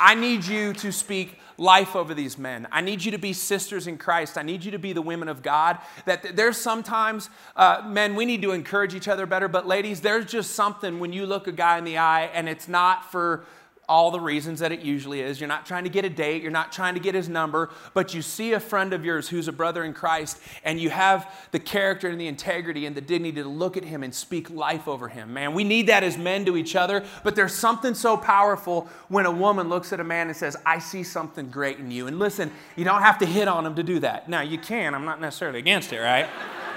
I 0.00 0.14
need 0.14 0.44
you 0.46 0.72
to 0.74 0.92
speak 0.92 1.38
life 1.56 1.96
over 1.96 2.14
these 2.14 2.38
men. 2.38 2.68
I 2.70 2.80
need 2.80 3.04
you 3.04 3.10
to 3.10 3.18
be 3.18 3.32
sisters 3.32 3.88
in 3.88 3.98
Christ. 3.98 4.38
I 4.38 4.42
need 4.42 4.64
you 4.64 4.70
to 4.70 4.78
be 4.78 4.92
the 4.92 5.02
women 5.02 5.28
of 5.28 5.42
God. 5.42 5.78
That 6.04 6.36
there's 6.36 6.56
sometimes, 6.56 7.28
uh, 7.56 7.82
men, 7.84 8.14
we 8.14 8.24
need 8.24 8.42
to 8.42 8.52
encourage 8.52 8.94
each 8.94 9.08
other 9.08 9.26
better, 9.26 9.48
but 9.48 9.66
ladies, 9.66 10.00
there's 10.00 10.26
just 10.26 10.52
something 10.52 11.00
when 11.00 11.12
you 11.12 11.26
look 11.26 11.48
a 11.48 11.52
guy 11.52 11.76
in 11.78 11.84
the 11.84 11.98
eye 11.98 12.30
and 12.32 12.48
it's 12.48 12.68
not 12.68 13.10
for 13.10 13.44
all 13.88 14.10
the 14.10 14.20
reasons 14.20 14.60
that 14.60 14.70
it 14.70 14.80
usually 14.80 15.20
is. 15.20 15.40
You're 15.40 15.48
not 15.48 15.64
trying 15.64 15.84
to 15.84 15.90
get 15.90 16.04
a 16.04 16.10
date, 16.10 16.42
you're 16.42 16.50
not 16.50 16.72
trying 16.72 16.94
to 16.94 17.00
get 17.00 17.14
his 17.14 17.28
number, 17.28 17.70
but 17.94 18.12
you 18.12 18.20
see 18.20 18.52
a 18.52 18.60
friend 18.60 18.92
of 18.92 19.04
yours 19.04 19.28
who's 19.28 19.48
a 19.48 19.52
brother 19.52 19.84
in 19.84 19.94
Christ, 19.94 20.38
and 20.62 20.78
you 20.78 20.90
have 20.90 21.32
the 21.52 21.58
character 21.58 22.08
and 22.08 22.20
the 22.20 22.26
integrity 22.26 22.84
and 22.84 22.94
the 22.94 23.00
dignity 23.00 23.42
to 23.42 23.48
look 23.48 23.76
at 23.76 23.84
him 23.84 24.02
and 24.02 24.14
speak 24.14 24.50
life 24.50 24.86
over 24.86 25.08
him. 25.08 25.32
Man, 25.32 25.54
we 25.54 25.64
need 25.64 25.86
that 25.86 26.02
as 26.02 26.18
men 26.18 26.44
to 26.44 26.56
each 26.56 26.76
other, 26.76 27.04
but 27.24 27.34
there's 27.34 27.54
something 27.54 27.94
so 27.94 28.16
powerful 28.16 28.88
when 29.08 29.24
a 29.24 29.32
woman 29.32 29.68
looks 29.68 29.92
at 29.92 30.00
a 30.00 30.04
man 30.04 30.28
and 30.28 30.36
says, 30.36 30.56
I 30.66 30.78
see 30.78 31.02
something 31.02 31.48
great 31.50 31.78
in 31.78 31.90
you. 31.90 32.06
And 32.06 32.18
listen, 32.18 32.50
you 32.76 32.84
don't 32.84 33.02
have 33.02 33.18
to 33.18 33.26
hit 33.26 33.48
on 33.48 33.64
him 33.64 33.74
to 33.76 33.82
do 33.82 34.00
that. 34.00 34.28
Now, 34.28 34.42
you 34.42 34.58
can, 34.58 34.94
I'm 34.94 35.04
not 35.04 35.20
necessarily 35.20 35.60
against 35.60 35.92
it, 35.92 36.00
right? 36.00 36.28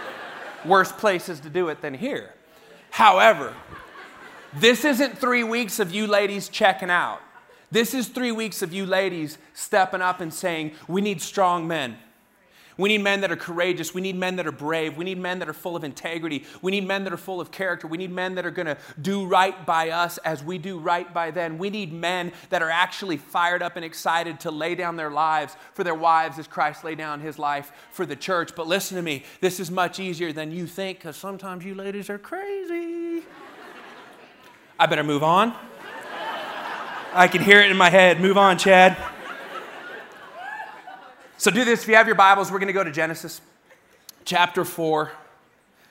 Worse 0.66 0.92
places 0.92 1.40
to 1.42 1.50
do 1.50 1.68
it 1.70 1.82
than 1.82 1.94
here. 1.94 2.34
However, 2.92 3.54
this 4.60 4.86
isn't 4.86 5.18
three 5.18 5.44
weeks 5.44 5.80
of 5.80 5.94
you 5.94 6.08
ladies 6.08 6.50
checking 6.50 6.90
out. 6.90 7.22
This 7.72 7.94
is 7.94 8.10
three 8.10 8.34
weeks 8.34 8.62
of 8.62 8.74
you 8.74 8.86
ladies 8.86 9.38
stepping 9.54 10.02
up 10.02 10.20
and 10.20 10.34
saying, 10.34 10.74
We 10.88 11.02
need 11.02 11.22
strong 11.22 11.68
men. 11.68 11.98
We 12.78 12.90
need 12.90 13.00
men 13.00 13.22
that 13.22 13.32
are 13.32 13.38
courageous. 13.38 13.94
We 13.94 14.02
need 14.02 14.16
men 14.16 14.38
that 14.38 14.48
are 14.48 14.52
brave. 14.52 14.98
We 14.98 15.06
need 15.06 15.20
men 15.20 15.40
that 15.40 15.50
are 15.50 15.54
full 15.54 15.76
of 15.76 15.84
integrity. 15.84 16.46
We 16.62 16.72
need 16.72 16.88
men 16.88 17.04
that 17.04 17.14
are 17.14 17.18
full 17.18 17.40
of 17.40 17.52
character. 17.52 17.86
We 17.86 17.98
need 17.98 18.12
men 18.12 18.36
that 18.36 18.46
are 18.46 18.52
going 18.52 18.66
to 18.66 18.78
do 19.00 19.26
right 19.26 19.66
by 19.66 19.90
us 19.92 20.18
as 20.20 20.44
we 20.44 20.58
do 20.58 20.80
right 20.80 21.14
by 21.14 21.32
them. 21.32 21.58
We 21.58 21.70
need 21.70 21.94
men 21.94 22.32
that 22.50 22.62
are 22.64 22.70
actually 22.70 23.18
fired 23.18 23.62
up 23.62 23.76
and 23.76 23.86
excited 23.86 24.40
to 24.42 24.52
lay 24.52 24.76
down 24.76 24.96
their 24.96 25.12
lives 25.12 25.56
for 25.74 25.84
their 25.84 25.96
wives 25.96 26.40
as 26.40 26.48
Christ 26.48 26.84
laid 26.84 26.98
down 26.98 27.20
his 27.20 27.38
life 27.38 27.72
for 27.92 28.06
the 28.06 28.16
church. 28.16 28.56
But 28.56 28.68
listen 28.68 28.96
to 28.96 29.04
me, 29.04 29.26
this 29.42 29.60
is 29.60 29.70
much 29.70 30.00
easier 30.00 30.34
than 30.34 30.52
you 30.52 30.66
think 30.66 31.00
because 31.00 31.18
sometimes 31.18 31.64
you 31.64 31.76
ladies 31.76 32.10
are 32.10 32.18
crazy. 32.18 33.24
I 34.82 34.88
better 34.88 35.04
move 35.04 35.22
on. 35.22 35.54
I 37.14 37.28
can 37.28 37.44
hear 37.44 37.62
it 37.62 37.70
in 37.70 37.78
my 37.78 37.92
head. 37.92 38.20
Move 38.20 38.36
on, 38.36 38.58
Chad. 38.58 38.98
So, 41.38 41.52
do 41.52 41.64
this. 41.64 41.84
If 41.84 41.88
you 41.88 41.94
have 41.94 42.08
your 42.08 42.16
Bibles, 42.16 42.52
we're 42.52 42.58
going 42.58 42.66
to 42.66 42.74
go 42.74 42.84
to 42.84 42.90
Genesis 42.90 43.42
chapter 44.26 44.66
4, 44.66 45.12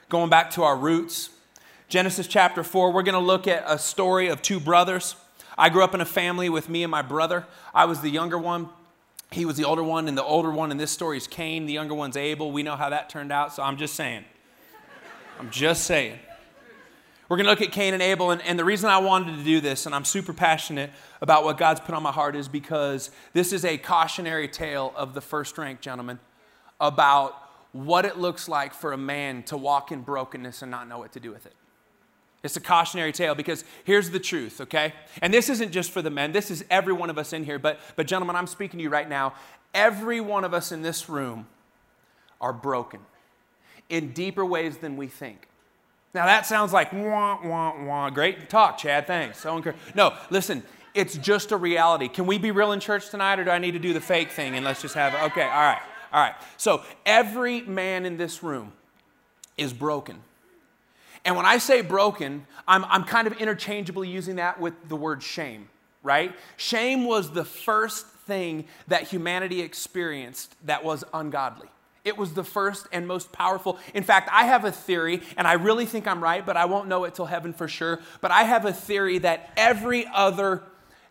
going 0.08 0.28
back 0.28 0.50
to 0.54 0.64
our 0.64 0.76
roots. 0.76 1.30
Genesis 1.88 2.26
chapter 2.26 2.64
4, 2.64 2.90
we're 2.90 3.04
going 3.04 3.12
to 3.12 3.20
look 3.20 3.46
at 3.46 3.62
a 3.64 3.78
story 3.78 4.26
of 4.26 4.42
two 4.42 4.58
brothers. 4.58 5.14
I 5.56 5.68
grew 5.68 5.84
up 5.84 5.94
in 5.94 6.00
a 6.00 6.04
family 6.04 6.48
with 6.48 6.68
me 6.68 6.82
and 6.82 6.90
my 6.90 7.02
brother. 7.02 7.46
I 7.72 7.84
was 7.84 8.00
the 8.00 8.10
younger 8.10 8.38
one. 8.38 8.70
He 9.30 9.44
was 9.44 9.56
the 9.56 9.62
older 9.62 9.84
one, 9.84 10.08
and 10.08 10.18
the 10.18 10.24
older 10.24 10.50
one 10.50 10.72
in 10.72 10.78
this 10.78 10.90
story 10.90 11.16
is 11.16 11.28
Cain. 11.28 11.66
The 11.66 11.74
younger 11.74 11.94
one's 11.94 12.16
Abel. 12.16 12.50
We 12.50 12.64
know 12.64 12.74
how 12.74 12.90
that 12.90 13.08
turned 13.08 13.30
out, 13.30 13.54
so 13.54 13.62
I'm 13.62 13.76
just 13.76 13.94
saying. 13.94 14.24
I'm 15.38 15.48
just 15.52 15.84
saying. 15.84 16.18
We're 17.30 17.36
going 17.36 17.44
to 17.44 17.50
look 17.50 17.62
at 17.62 17.70
Cain 17.70 17.94
and 17.94 18.02
Abel. 18.02 18.32
And, 18.32 18.42
and, 18.42 18.58
the 18.58 18.64
reason 18.64 18.90
I 18.90 18.98
wanted 18.98 19.36
to 19.36 19.44
do 19.44 19.60
this, 19.60 19.86
and 19.86 19.94
I'm 19.94 20.04
super 20.04 20.32
passionate 20.32 20.90
about 21.20 21.44
what 21.44 21.58
God's 21.58 21.78
put 21.78 21.94
on 21.94 22.02
my 22.02 22.10
heart, 22.10 22.34
is 22.34 22.48
because 22.48 23.12
this 23.34 23.52
is 23.52 23.64
a 23.64 23.78
cautionary 23.78 24.48
tale 24.48 24.92
of 24.96 25.14
the 25.14 25.20
first 25.20 25.56
rank, 25.56 25.80
gentlemen, 25.80 26.18
about 26.80 27.36
what 27.70 28.04
it 28.04 28.18
looks 28.18 28.48
like 28.48 28.74
for 28.74 28.92
a 28.92 28.96
man 28.96 29.44
to 29.44 29.56
walk 29.56 29.92
in 29.92 30.00
brokenness 30.00 30.62
and 30.62 30.72
not 30.72 30.88
know 30.88 30.98
what 30.98 31.12
to 31.12 31.20
do 31.20 31.30
with 31.30 31.46
it. 31.46 31.54
It's 32.42 32.56
a 32.56 32.60
cautionary 32.60 33.12
tale 33.12 33.36
because 33.36 33.64
here's 33.84 34.10
the 34.10 34.18
truth, 34.18 34.60
okay? 34.62 34.92
And 35.22 35.32
this 35.32 35.48
isn't 35.48 35.70
just 35.70 35.92
for 35.92 36.02
the 36.02 36.10
men, 36.10 36.32
this 36.32 36.50
is 36.50 36.64
every 36.68 36.94
one 36.94 37.10
of 37.10 37.18
us 37.18 37.32
in 37.32 37.44
here. 37.44 37.60
But, 37.60 37.78
but 37.94 38.08
gentlemen, 38.08 38.34
I'm 38.34 38.48
speaking 38.48 38.78
to 38.78 38.82
you 38.82 38.90
right 38.90 39.08
now. 39.08 39.34
Every 39.72 40.20
one 40.20 40.42
of 40.42 40.52
us 40.52 40.72
in 40.72 40.82
this 40.82 41.08
room 41.08 41.46
are 42.40 42.52
broken 42.52 42.98
in 43.88 44.12
deeper 44.14 44.44
ways 44.44 44.78
than 44.78 44.96
we 44.96 45.06
think. 45.06 45.46
Now 46.12 46.26
that 46.26 46.46
sounds 46.46 46.72
like 46.72 46.92
wah, 46.92 47.38
wah, 47.44 47.84
wah. 47.84 48.10
Great 48.10 48.48
talk, 48.48 48.78
Chad. 48.78 49.06
Thanks. 49.06 49.38
So 49.38 49.56
encouraging. 49.56 49.80
No, 49.94 50.14
listen, 50.30 50.62
it's 50.94 51.16
just 51.16 51.52
a 51.52 51.56
reality. 51.56 52.08
Can 52.08 52.26
we 52.26 52.38
be 52.38 52.50
real 52.50 52.72
in 52.72 52.80
church 52.80 53.10
tonight 53.10 53.38
or 53.38 53.44
do 53.44 53.50
I 53.50 53.58
need 53.58 53.72
to 53.72 53.78
do 53.78 53.92
the 53.92 54.00
fake 54.00 54.30
thing 54.30 54.56
and 54.56 54.64
let's 54.64 54.82
just 54.82 54.94
have, 54.94 55.14
it? 55.14 55.22
okay, 55.30 55.44
all 55.44 55.48
right, 55.48 55.82
all 56.12 56.20
right. 56.20 56.34
So 56.56 56.82
every 57.06 57.60
man 57.62 58.04
in 58.04 58.16
this 58.16 58.42
room, 58.42 58.72
is 59.60 59.72
broken. 59.72 60.16
And 61.24 61.36
when 61.36 61.44
I 61.44 61.58
say 61.58 61.82
broken, 61.82 62.46
I'm, 62.66 62.84
I'm 62.86 63.04
kind 63.04 63.26
of 63.26 63.34
interchangeably 63.34 64.08
using 64.08 64.36
that 64.36 64.58
with 64.58 64.72
the 64.88 64.96
word 64.96 65.22
shame, 65.22 65.68
right? 66.02 66.34
Shame 66.56 67.04
was 67.04 67.30
the 67.30 67.44
first 67.44 68.06
thing 68.06 68.64
that 68.88 69.02
humanity 69.02 69.60
experienced 69.60 70.56
that 70.64 70.82
was 70.82 71.04
ungodly. 71.12 71.68
It 72.04 72.16
was 72.16 72.32
the 72.32 72.44
first 72.44 72.86
and 72.92 73.06
most 73.06 73.30
powerful. 73.32 73.78
In 73.92 74.02
fact, 74.02 74.28
I 74.32 74.44
have 74.44 74.64
a 74.64 74.72
theory, 74.72 75.22
and 75.36 75.46
I 75.46 75.54
really 75.54 75.86
think 75.86 76.06
I'm 76.06 76.22
right, 76.22 76.44
but 76.44 76.56
I 76.56 76.64
won't 76.64 76.88
know 76.88 77.04
it 77.04 77.14
till 77.14 77.26
heaven 77.26 77.52
for 77.52 77.68
sure. 77.68 78.00
But 78.20 78.30
I 78.30 78.44
have 78.44 78.64
a 78.64 78.72
theory 78.72 79.18
that 79.18 79.50
every 79.56 80.06
other 80.06 80.62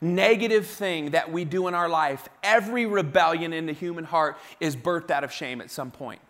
negative 0.01 0.65
thing 0.65 1.11
that 1.11 1.31
we 1.31 1.45
do 1.45 1.67
in 1.67 1.75
our 1.75 1.89
life, 1.89 2.27
every 2.41 2.85
rebellion 2.85 3.53
in 3.53 3.65
the 3.65 3.73
human 3.73 4.05
heart 4.05 4.37
is 4.59 4.75
birthed 4.75 5.11
out 5.11 5.23
of 5.23 5.31
shame 5.31 5.61
at 5.61 5.69
some 5.69 5.91
point 5.91 6.21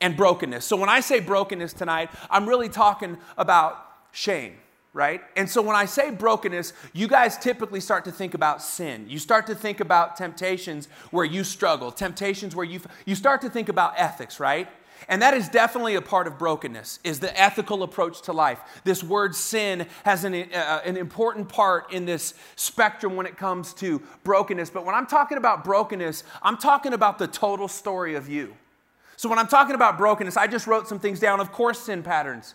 and 0.00 0.16
brokenness. 0.16 0.64
So 0.64 0.76
when 0.76 0.88
I 0.88 1.00
say 1.00 1.20
brokenness 1.20 1.72
tonight, 1.72 2.10
I'm 2.28 2.48
really 2.48 2.68
talking 2.68 3.16
about 3.38 3.78
shame 4.10 4.56
right? 4.94 5.22
And 5.36 5.48
so 5.48 5.62
when 5.62 5.76
I 5.76 5.86
say 5.86 6.10
brokenness, 6.10 6.74
you 6.92 7.08
guys 7.08 7.38
typically 7.38 7.80
start 7.80 8.04
to 8.04 8.12
think 8.12 8.34
about 8.34 8.62
sin. 8.62 9.06
You 9.08 9.18
start 9.18 9.46
to 9.46 9.54
think 9.54 9.80
about 9.80 10.16
temptations 10.16 10.88
where 11.10 11.24
you 11.24 11.44
struggle, 11.44 11.90
temptations 11.90 12.54
where 12.54 12.66
you 12.66 12.80
you 13.06 13.14
start 13.14 13.40
to 13.42 13.50
think 13.50 13.68
about 13.68 13.94
ethics, 13.96 14.38
right? 14.38 14.68
And 15.08 15.20
that 15.22 15.34
is 15.34 15.48
definitely 15.48 15.96
a 15.96 16.02
part 16.02 16.26
of 16.26 16.38
brokenness, 16.38 17.00
is 17.02 17.18
the 17.18 17.38
ethical 17.40 17.82
approach 17.82 18.22
to 18.22 18.32
life. 18.32 18.60
This 18.84 19.02
word 19.02 19.34
sin 19.34 19.86
has 20.04 20.22
an, 20.22 20.32
uh, 20.32 20.80
an 20.84 20.96
important 20.96 21.48
part 21.48 21.92
in 21.92 22.06
this 22.06 22.34
spectrum 22.54 23.16
when 23.16 23.26
it 23.26 23.36
comes 23.36 23.74
to 23.74 24.00
brokenness. 24.22 24.70
But 24.70 24.84
when 24.84 24.94
I'm 24.94 25.06
talking 25.06 25.38
about 25.38 25.64
brokenness, 25.64 26.22
I'm 26.40 26.56
talking 26.56 26.92
about 26.92 27.18
the 27.18 27.26
total 27.26 27.66
story 27.66 28.14
of 28.14 28.28
you. 28.28 28.54
So 29.16 29.28
when 29.28 29.40
I'm 29.40 29.48
talking 29.48 29.74
about 29.74 29.98
brokenness, 29.98 30.36
I 30.36 30.46
just 30.46 30.68
wrote 30.68 30.86
some 30.86 31.00
things 31.00 31.18
down. 31.18 31.40
Of 31.40 31.50
course, 31.50 31.80
sin 31.80 32.04
patterns 32.04 32.54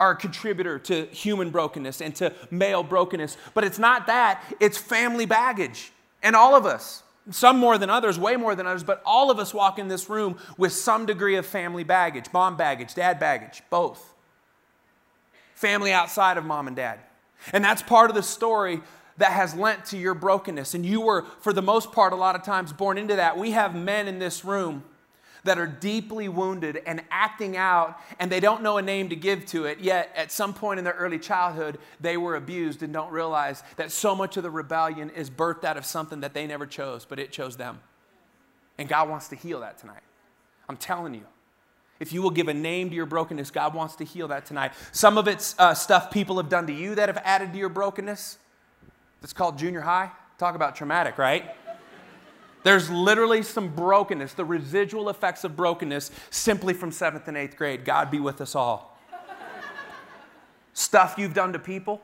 are 0.00 0.12
a 0.12 0.16
contributor 0.16 0.78
to 0.78 1.04
human 1.06 1.50
brokenness 1.50 2.00
and 2.00 2.16
to 2.16 2.32
male 2.50 2.82
brokenness. 2.82 3.36
But 3.54 3.64
it's 3.64 3.78
not 3.78 4.06
that, 4.06 4.42
it's 4.58 4.78
family 4.78 5.26
baggage. 5.26 5.92
And 6.22 6.34
all 6.34 6.56
of 6.56 6.64
us, 6.66 7.02
some 7.30 7.58
more 7.58 7.76
than 7.78 7.90
others, 7.90 8.18
way 8.18 8.36
more 8.36 8.54
than 8.54 8.66
others, 8.66 8.82
but 8.82 9.02
all 9.04 9.30
of 9.30 9.38
us 9.38 9.52
walk 9.52 9.78
in 9.78 9.88
this 9.88 10.08
room 10.08 10.38
with 10.56 10.72
some 10.72 11.04
degree 11.06 11.36
of 11.36 11.46
family 11.46 11.84
baggage 11.84 12.26
mom 12.32 12.56
baggage, 12.56 12.94
dad 12.94 13.20
baggage, 13.20 13.62
both. 13.68 14.14
Family 15.54 15.92
outside 15.92 16.38
of 16.38 16.44
mom 16.44 16.66
and 16.66 16.74
dad. 16.74 16.98
And 17.52 17.62
that's 17.62 17.82
part 17.82 18.08
of 18.08 18.16
the 18.16 18.22
story 18.22 18.80
that 19.18 19.32
has 19.32 19.54
lent 19.54 19.84
to 19.86 19.98
your 19.98 20.14
brokenness. 20.14 20.72
And 20.72 20.84
you 20.84 21.02
were, 21.02 21.26
for 21.40 21.52
the 21.52 21.60
most 21.60 21.92
part, 21.92 22.14
a 22.14 22.16
lot 22.16 22.34
of 22.36 22.42
times 22.42 22.72
born 22.72 22.96
into 22.96 23.16
that. 23.16 23.36
We 23.36 23.50
have 23.50 23.74
men 23.74 24.08
in 24.08 24.18
this 24.18 24.46
room 24.46 24.82
that 25.44 25.58
are 25.58 25.66
deeply 25.66 26.28
wounded 26.28 26.82
and 26.86 27.02
acting 27.10 27.56
out, 27.56 27.98
and 28.18 28.30
they 28.30 28.40
don't 28.40 28.62
know 28.62 28.76
a 28.76 28.82
name 28.82 29.08
to 29.08 29.16
give 29.16 29.46
to 29.46 29.64
it, 29.64 29.80
yet 29.80 30.12
at 30.16 30.30
some 30.32 30.52
point 30.54 30.78
in 30.78 30.84
their 30.84 30.94
early 30.94 31.18
childhood, 31.18 31.78
they 32.00 32.16
were 32.16 32.36
abused 32.36 32.82
and 32.82 32.92
don't 32.92 33.12
realize 33.12 33.62
that 33.76 33.90
so 33.90 34.14
much 34.14 34.36
of 34.36 34.42
the 34.42 34.50
rebellion 34.50 35.10
is 35.10 35.30
birthed 35.30 35.64
out 35.64 35.76
of 35.76 35.84
something 35.84 36.20
that 36.20 36.34
they 36.34 36.46
never 36.46 36.66
chose, 36.66 37.04
but 37.04 37.18
it 37.18 37.32
chose 37.32 37.56
them. 37.56 37.80
And 38.78 38.88
God 38.88 39.08
wants 39.08 39.28
to 39.28 39.36
heal 39.36 39.60
that 39.60 39.78
tonight. 39.78 40.02
I'm 40.68 40.76
telling 40.76 41.14
you. 41.14 41.26
If 41.98 42.14
you 42.14 42.22
will 42.22 42.30
give 42.30 42.48
a 42.48 42.54
name 42.54 42.88
to 42.88 42.96
your 42.96 43.04
brokenness, 43.04 43.50
God 43.50 43.74
wants 43.74 43.94
to 43.96 44.04
heal 44.04 44.28
that 44.28 44.46
tonight. 44.46 44.72
Some 44.90 45.18
of 45.18 45.28
it's 45.28 45.54
uh, 45.58 45.74
stuff 45.74 46.10
people 46.10 46.38
have 46.38 46.48
done 46.48 46.66
to 46.66 46.72
you 46.72 46.94
that 46.94 47.10
have 47.10 47.18
added 47.24 47.52
to 47.52 47.58
your 47.58 47.68
brokenness. 47.68 48.38
It's 49.22 49.34
called 49.34 49.58
junior 49.58 49.82
high. 49.82 50.10
Talk 50.38 50.54
about 50.54 50.74
traumatic, 50.74 51.18
right? 51.18 51.54
There's 52.62 52.90
literally 52.90 53.42
some 53.42 53.68
brokenness, 53.68 54.34
the 54.34 54.44
residual 54.44 55.08
effects 55.08 55.44
of 55.44 55.56
brokenness 55.56 56.10
simply 56.30 56.74
from 56.74 56.92
seventh 56.92 57.26
and 57.28 57.36
eighth 57.36 57.56
grade. 57.56 57.84
God 57.84 58.10
be 58.10 58.20
with 58.20 58.40
us 58.40 58.54
all. 58.54 58.98
Stuff 60.72 61.14
you've 61.18 61.34
done 61.34 61.52
to 61.52 61.58
people. 61.58 62.00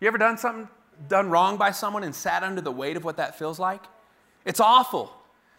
You 0.00 0.08
ever 0.08 0.18
done 0.18 0.38
something 0.38 0.68
done 1.08 1.30
wrong 1.30 1.56
by 1.56 1.70
someone 1.70 2.02
and 2.04 2.14
sat 2.14 2.42
under 2.42 2.60
the 2.60 2.72
weight 2.72 2.96
of 2.96 3.04
what 3.04 3.18
that 3.18 3.38
feels 3.38 3.58
like? 3.58 3.82
It's 4.44 4.60
awful. 4.60 5.12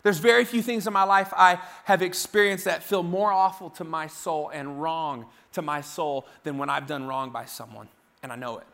There's 0.03 0.19
very 0.19 0.45
few 0.45 0.61
things 0.61 0.87
in 0.87 0.93
my 0.93 1.03
life 1.03 1.33
I 1.35 1.59
have 1.83 2.01
experienced 2.01 2.65
that 2.65 2.83
feel 2.83 3.03
more 3.03 3.31
awful 3.31 3.69
to 3.71 3.83
my 3.83 4.07
soul 4.07 4.49
and 4.53 4.81
wrong 4.81 5.25
to 5.53 5.61
my 5.61 5.81
soul 5.81 6.25
than 6.43 6.57
when 6.57 6.69
I've 6.69 6.87
done 6.87 7.07
wrong 7.07 7.31
by 7.31 7.45
someone, 7.45 7.89
and 8.23 8.31
I 8.31 8.35
know 8.35 8.57
it. 8.57 8.67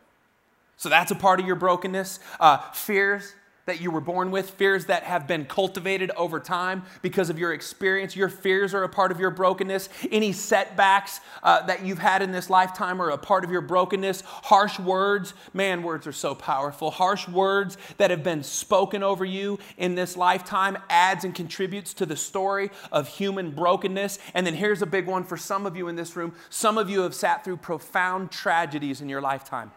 So 0.77 0.89
that's 0.89 1.11
a 1.11 1.15
part 1.15 1.39
of 1.39 1.47
your 1.47 1.55
brokenness. 1.55 2.19
Uh, 2.39 2.57
fears, 2.71 3.33
that 3.65 3.79
you 3.79 3.91
were 3.91 4.01
born 4.01 4.31
with, 4.31 4.49
fears 4.51 4.85
that 4.85 5.03
have 5.03 5.27
been 5.27 5.45
cultivated 5.45 6.11
over 6.17 6.39
time 6.39 6.83
because 7.01 7.29
of 7.29 7.39
your 7.39 7.53
experience. 7.53 8.15
Your 8.15 8.29
fears 8.29 8.73
are 8.73 8.83
a 8.83 8.89
part 8.89 9.11
of 9.11 9.19
your 9.19 9.29
brokenness. 9.29 9.89
Any 10.11 10.33
setbacks 10.33 11.21
uh, 11.41 11.65
that 11.65 11.85
you've 11.85 11.99
had 11.99 12.21
in 12.21 12.31
this 12.31 12.49
lifetime 12.49 13.01
are 13.01 13.09
a 13.09 13.17
part 13.17 13.43
of 13.43 13.51
your 13.51 13.61
brokenness. 13.61 14.21
Harsh 14.21 14.79
words, 14.79 15.33
man, 15.53 15.83
words 15.83 16.05
are 16.07 16.11
so 16.11 16.35
powerful. 16.35 16.91
Harsh 16.91 17.27
words 17.27 17.77
that 17.97 18.09
have 18.09 18.23
been 18.23 18.43
spoken 18.43 19.01
over 19.03 19.23
you 19.23 19.59
in 19.77 19.95
this 19.95 20.17
lifetime 20.17 20.77
adds 20.89 21.23
and 21.23 21.33
contributes 21.33 21.93
to 21.93 22.05
the 22.05 22.15
story 22.15 22.69
of 22.91 23.07
human 23.07 23.51
brokenness. 23.51 24.19
And 24.33 24.45
then 24.45 24.55
here's 24.55 24.81
a 24.81 24.87
big 24.87 25.07
one 25.07 25.23
for 25.23 25.37
some 25.37 25.65
of 25.65 25.77
you 25.77 25.87
in 25.87 25.95
this 25.95 26.15
room. 26.15 26.33
Some 26.49 26.77
of 26.77 26.89
you 26.89 27.01
have 27.01 27.15
sat 27.15 27.43
through 27.43 27.57
profound 27.57 28.31
tragedies 28.31 29.01
in 29.01 29.09
your 29.09 29.21
lifetime. 29.21 29.71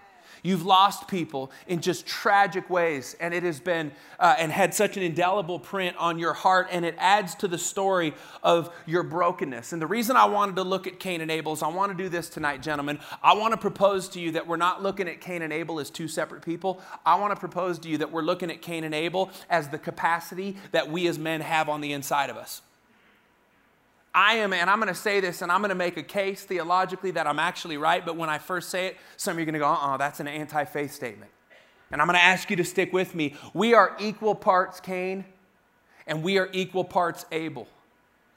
You've 0.46 0.64
lost 0.64 1.08
people 1.08 1.50
in 1.66 1.80
just 1.80 2.06
tragic 2.06 2.70
ways, 2.70 3.16
and 3.18 3.34
it 3.34 3.42
has 3.42 3.58
been 3.58 3.90
uh, 4.20 4.36
and 4.38 4.52
had 4.52 4.74
such 4.74 4.96
an 4.96 5.02
indelible 5.02 5.58
print 5.58 5.96
on 5.96 6.20
your 6.20 6.34
heart, 6.34 6.68
and 6.70 6.84
it 6.84 6.94
adds 6.98 7.34
to 7.36 7.48
the 7.48 7.58
story 7.58 8.14
of 8.44 8.72
your 8.86 9.02
brokenness. 9.02 9.72
And 9.72 9.82
the 9.82 9.88
reason 9.88 10.14
I 10.14 10.26
wanted 10.26 10.54
to 10.54 10.62
look 10.62 10.86
at 10.86 11.00
Cain 11.00 11.20
and 11.20 11.32
Abel 11.32 11.52
is 11.52 11.64
I 11.64 11.68
want 11.68 11.90
to 11.90 12.00
do 12.00 12.08
this 12.08 12.28
tonight, 12.28 12.62
gentlemen. 12.62 13.00
I 13.24 13.34
want 13.34 13.54
to 13.54 13.58
propose 13.58 14.08
to 14.10 14.20
you 14.20 14.30
that 14.32 14.46
we're 14.46 14.56
not 14.56 14.84
looking 14.84 15.08
at 15.08 15.20
Cain 15.20 15.42
and 15.42 15.52
Abel 15.52 15.80
as 15.80 15.90
two 15.90 16.06
separate 16.06 16.42
people. 16.42 16.80
I 17.04 17.16
want 17.16 17.34
to 17.34 17.40
propose 17.40 17.80
to 17.80 17.88
you 17.88 17.98
that 17.98 18.12
we're 18.12 18.22
looking 18.22 18.48
at 18.48 18.62
Cain 18.62 18.84
and 18.84 18.94
Abel 18.94 19.32
as 19.50 19.70
the 19.70 19.78
capacity 19.78 20.58
that 20.70 20.88
we 20.88 21.08
as 21.08 21.18
men 21.18 21.40
have 21.40 21.68
on 21.68 21.80
the 21.80 21.92
inside 21.92 22.30
of 22.30 22.36
us. 22.36 22.62
I 24.16 24.36
am, 24.36 24.54
and 24.54 24.70
I'm 24.70 24.78
going 24.80 24.88
to 24.88 24.98
say 24.98 25.20
this, 25.20 25.42
and 25.42 25.52
I'm 25.52 25.60
going 25.60 25.68
to 25.68 25.74
make 25.74 25.98
a 25.98 26.02
case 26.02 26.42
theologically 26.42 27.10
that 27.12 27.26
I'm 27.26 27.38
actually 27.38 27.76
right, 27.76 28.04
but 28.04 28.16
when 28.16 28.30
I 28.30 28.38
first 28.38 28.70
say 28.70 28.86
it, 28.86 28.96
some 29.18 29.32
of 29.32 29.38
you 29.38 29.42
are 29.42 29.44
going 29.44 29.52
to 29.52 29.58
go, 29.58 29.66
uh 29.66 29.74
uh 29.74 29.96
that's 29.98 30.20
an 30.20 30.26
anti 30.26 30.64
faith 30.64 30.92
statement. 30.92 31.30
And 31.92 32.00
I'm 32.00 32.08
going 32.08 32.18
to 32.18 32.24
ask 32.24 32.48
you 32.48 32.56
to 32.56 32.64
stick 32.64 32.94
with 32.94 33.14
me. 33.14 33.34
We 33.52 33.74
are 33.74 33.94
equal 34.00 34.34
parts 34.34 34.80
Cain, 34.80 35.26
and 36.06 36.22
we 36.22 36.38
are 36.38 36.48
equal 36.52 36.82
parts 36.82 37.26
Abel. 37.30 37.68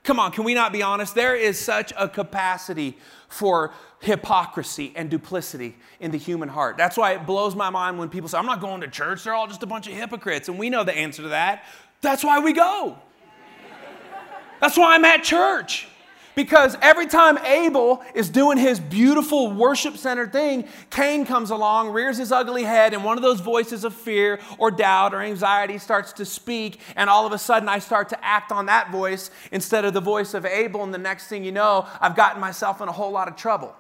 Come 0.03 0.19
on, 0.19 0.33
can 0.33 0.43
we 0.43 0.53
not 0.53 0.73
be 0.73 0.81
honest? 0.81 1.15
There 1.15 1.35
is 1.35 1.57
such 1.57 1.93
a 1.97 2.09
capacity 2.09 2.97
for 3.29 3.71
hypocrisy 4.01 4.91
and 4.97 5.09
duplicity 5.09 5.77
in 6.01 6.11
the 6.11 6.17
human 6.17 6.49
heart. 6.49 6.75
That's 6.77 6.97
why 6.97 7.13
it 7.13 7.25
blows 7.25 7.55
my 7.55 7.69
mind 7.69 7.99
when 7.99 8.09
people 8.09 8.27
say, 8.27 8.37
I'm 8.37 8.45
not 8.45 8.59
going 8.59 8.81
to 8.81 8.87
church, 8.89 9.23
they're 9.23 9.33
all 9.33 9.47
just 9.47 9.63
a 9.63 9.67
bunch 9.67 9.87
of 9.87 9.93
hypocrites. 9.93 10.49
And 10.49 10.59
we 10.59 10.69
know 10.69 10.83
the 10.83 10.93
answer 10.93 11.21
to 11.21 11.29
that. 11.29 11.63
That's 12.01 12.23
why 12.23 12.39
we 12.39 12.51
go. 12.51 12.97
That's 14.59 14.77
why 14.77 14.95
I'm 14.95 15.05
at 15.05 15.23
church. 15.23 15.87
Because 16.35 16.77
every 16.81 17.07
time 17.07 17.37
Abel 17.39 18.01
is 18.15 18.29
doing 18.29 18.57
his 18.57 18.79
beautiful 18.79 19.51
worship 19.51 19.97
centered 19.97 20.31
thing, 20.31 20.69
Cain 20.89 21.25
comes 21.25 21.49
along, 21.49 21.89
rears 21.89 22.17
his 22.17 22.31
ugly 22.31 22.63
head, 22.63 22.93
and 22.93 23.03
one 23.03 23.17
of 23.17 23.23
those 23.23 23.41
voices 23.41 23.83
of 23.83 23.93
fear 23.93 24.39
or 24.57 24.71
doubt 24.71 25.13
or 25.13 25.21
anxiety 25.21 25.77
starts 25.77 26.13
to 26.13 26.23
speak. 26.23 26.79
And 26.95 27.09
all 27.09 27.25
of 27.25 27.33
a 27.33 27.37
sudden, 27.37 27.67
I 27.67 27.79
start 27.79 28.07
to 28.09 28.25
act 28.25 28.53
on 28.53 28.67
that 28.67 28.89
voice 28.89 29.31
instead 29.51 29.83
of 29.83 29.93
the 29.93 29.99
voice 29.99 30.33
of 30.33 30.45
Abel. 30.45 30.81
And 30.81 30.93
the 30.93 30.97
next 30.97 31.27
thing 31.27 31.43
you 31.43 31.51
know, 31.51 31.85
I've 31.99 32.15
gotten 32.15 32.39
myself 32.39 32.79
in 32.79 32.87
a 32.87 32.93
whole 32.93 33.11
lot 33.11 33.27
of 33.27 33.35
trouble. 33.35 33.75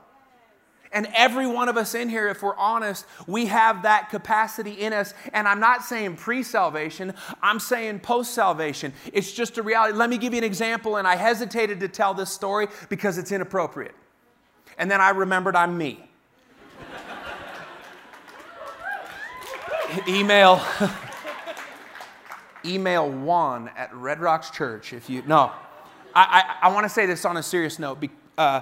And 0.91 1.07
every 1.13 1.45
one 1.45 1.69
of 1.69 1.77
us 1.77 1.93
in 1.93 2.09
here, 2.09 2.27
if 2.29 2.41
we're 2.41 2.55
honest, 2.55 3.05
we 3.27 3.45
have 3.45 3.83
that 3.83 4.09
capacity 4.09 4.71
in 4.71 4.91
us. 4.91 5.13
And 5.33 5.47
I'm 5.47 5.59
not 5.59 5.83
saying 5.83 6.15
pre 6.15 6.41
salvation, 6.41 7.13
I'm 7.43 7.59
saying 7.59 7.99
post 7.99 8.33
salvation. 8.33 8.93
It's 9.13 9.31
just 9.31 9.57
a 9.59 9.63
reality. 9.63 9.95
Let 9.95 10.09
me 10.09 10.17
give 10.17 10.33
you 10.33 10.39
an 10.39 10.43
example, 10.43 10.95
and 10.97 11.07
I 11.07 11.15
hesitated 11.15 11.79
to 11.81 11.87
tell 11.87 12.15
this 12.15 12.31
story 12.31 12.67
because 12.89 13.19
it's 13.19 13.31
inappropriate. 13.31 13.93
And 14.77 14.89
then 14.89 14.99
I 14.99 15.09
remembered 15.09 15.55
I'm 15.55 15.77
me. 15.77 16.03
email 20.07 20.61
email 22.65 23.09
Juan 23.09 23.69
at 23.77 23.93
Red 23.93 24.19
Rocks 24.19 24.49
Church 24.49 24.93
if 24.93 25.09
you 25.09 25.21
no. 25.27 25.51
I, 26.15 26.57
I, 26.61 26.67
I 26.67 26.73
want 26.73 26.85
to 26.85 26.89
say 26.89 27.05
this 27.05 27.25
on 27.25 27.37
a 27.37 27.43
serious 27.43 27.77
note. 27.77 28.03
Uh, 28.37 28.61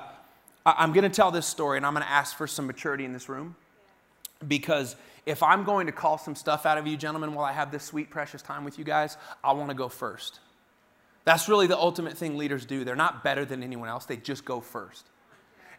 I'm 0.77 0.91
going 0.91 1.03
to 1.03 1.15
tell 1.15 1.31
this 1.31 1.45
story 1.45 1.77
and 1.77 1.86
I'm 1.86 1.93
going 1.93 2.05
to 2.05 2.12
ask 2.12 2.36
for 2.36 2.45
some 2.45 2.67
maturity 2.67 3.05
in 3.05 3.13
this 3.13 3.29
room 3.29 3.55
because 4.47 4.95
if 5.25 5.41
I'm 5.41 5.63
going 5.63 5.86
to 5.86 5.93
call 5.93 6.17
some 6.17 6.36
stuff 6.36 6.65
out 6.65 6.77
of 6.77 6.86
you, 6.86 6.97
gentlemen, 6.97 7.33
while 7.33 7.45
I 7.45 7.53
have 7.53 7.71
this 7.71 7.83
sweet, 7.83 8.09
precious 8.09 8.41
time 8.41 8.65
with 8.65 8.77
you 8.77 8.83
guys, 8.83 9.17
I 9.43 9.53
want 9.53 9.69
to 9.69 9.75
go 9.75 9.88
first. 9.88 10.39
That's 11.24 11.47
really 11.47 11.67
the 11.67 11.77
ultimate 11.77 12.17
thing 12.17 12.38
leaders 12.38 12.65
do. 12.65 12.83
They're 12.83 12.95
not 12.95 13.24
better 13.24 13.45
than 13.45 13.63
anyone 13.63 13.88
else, 13.89 14.05
they 14.05 14.17
just 14.17 14.45
go 14.45 14.59
first. 14.59 15.05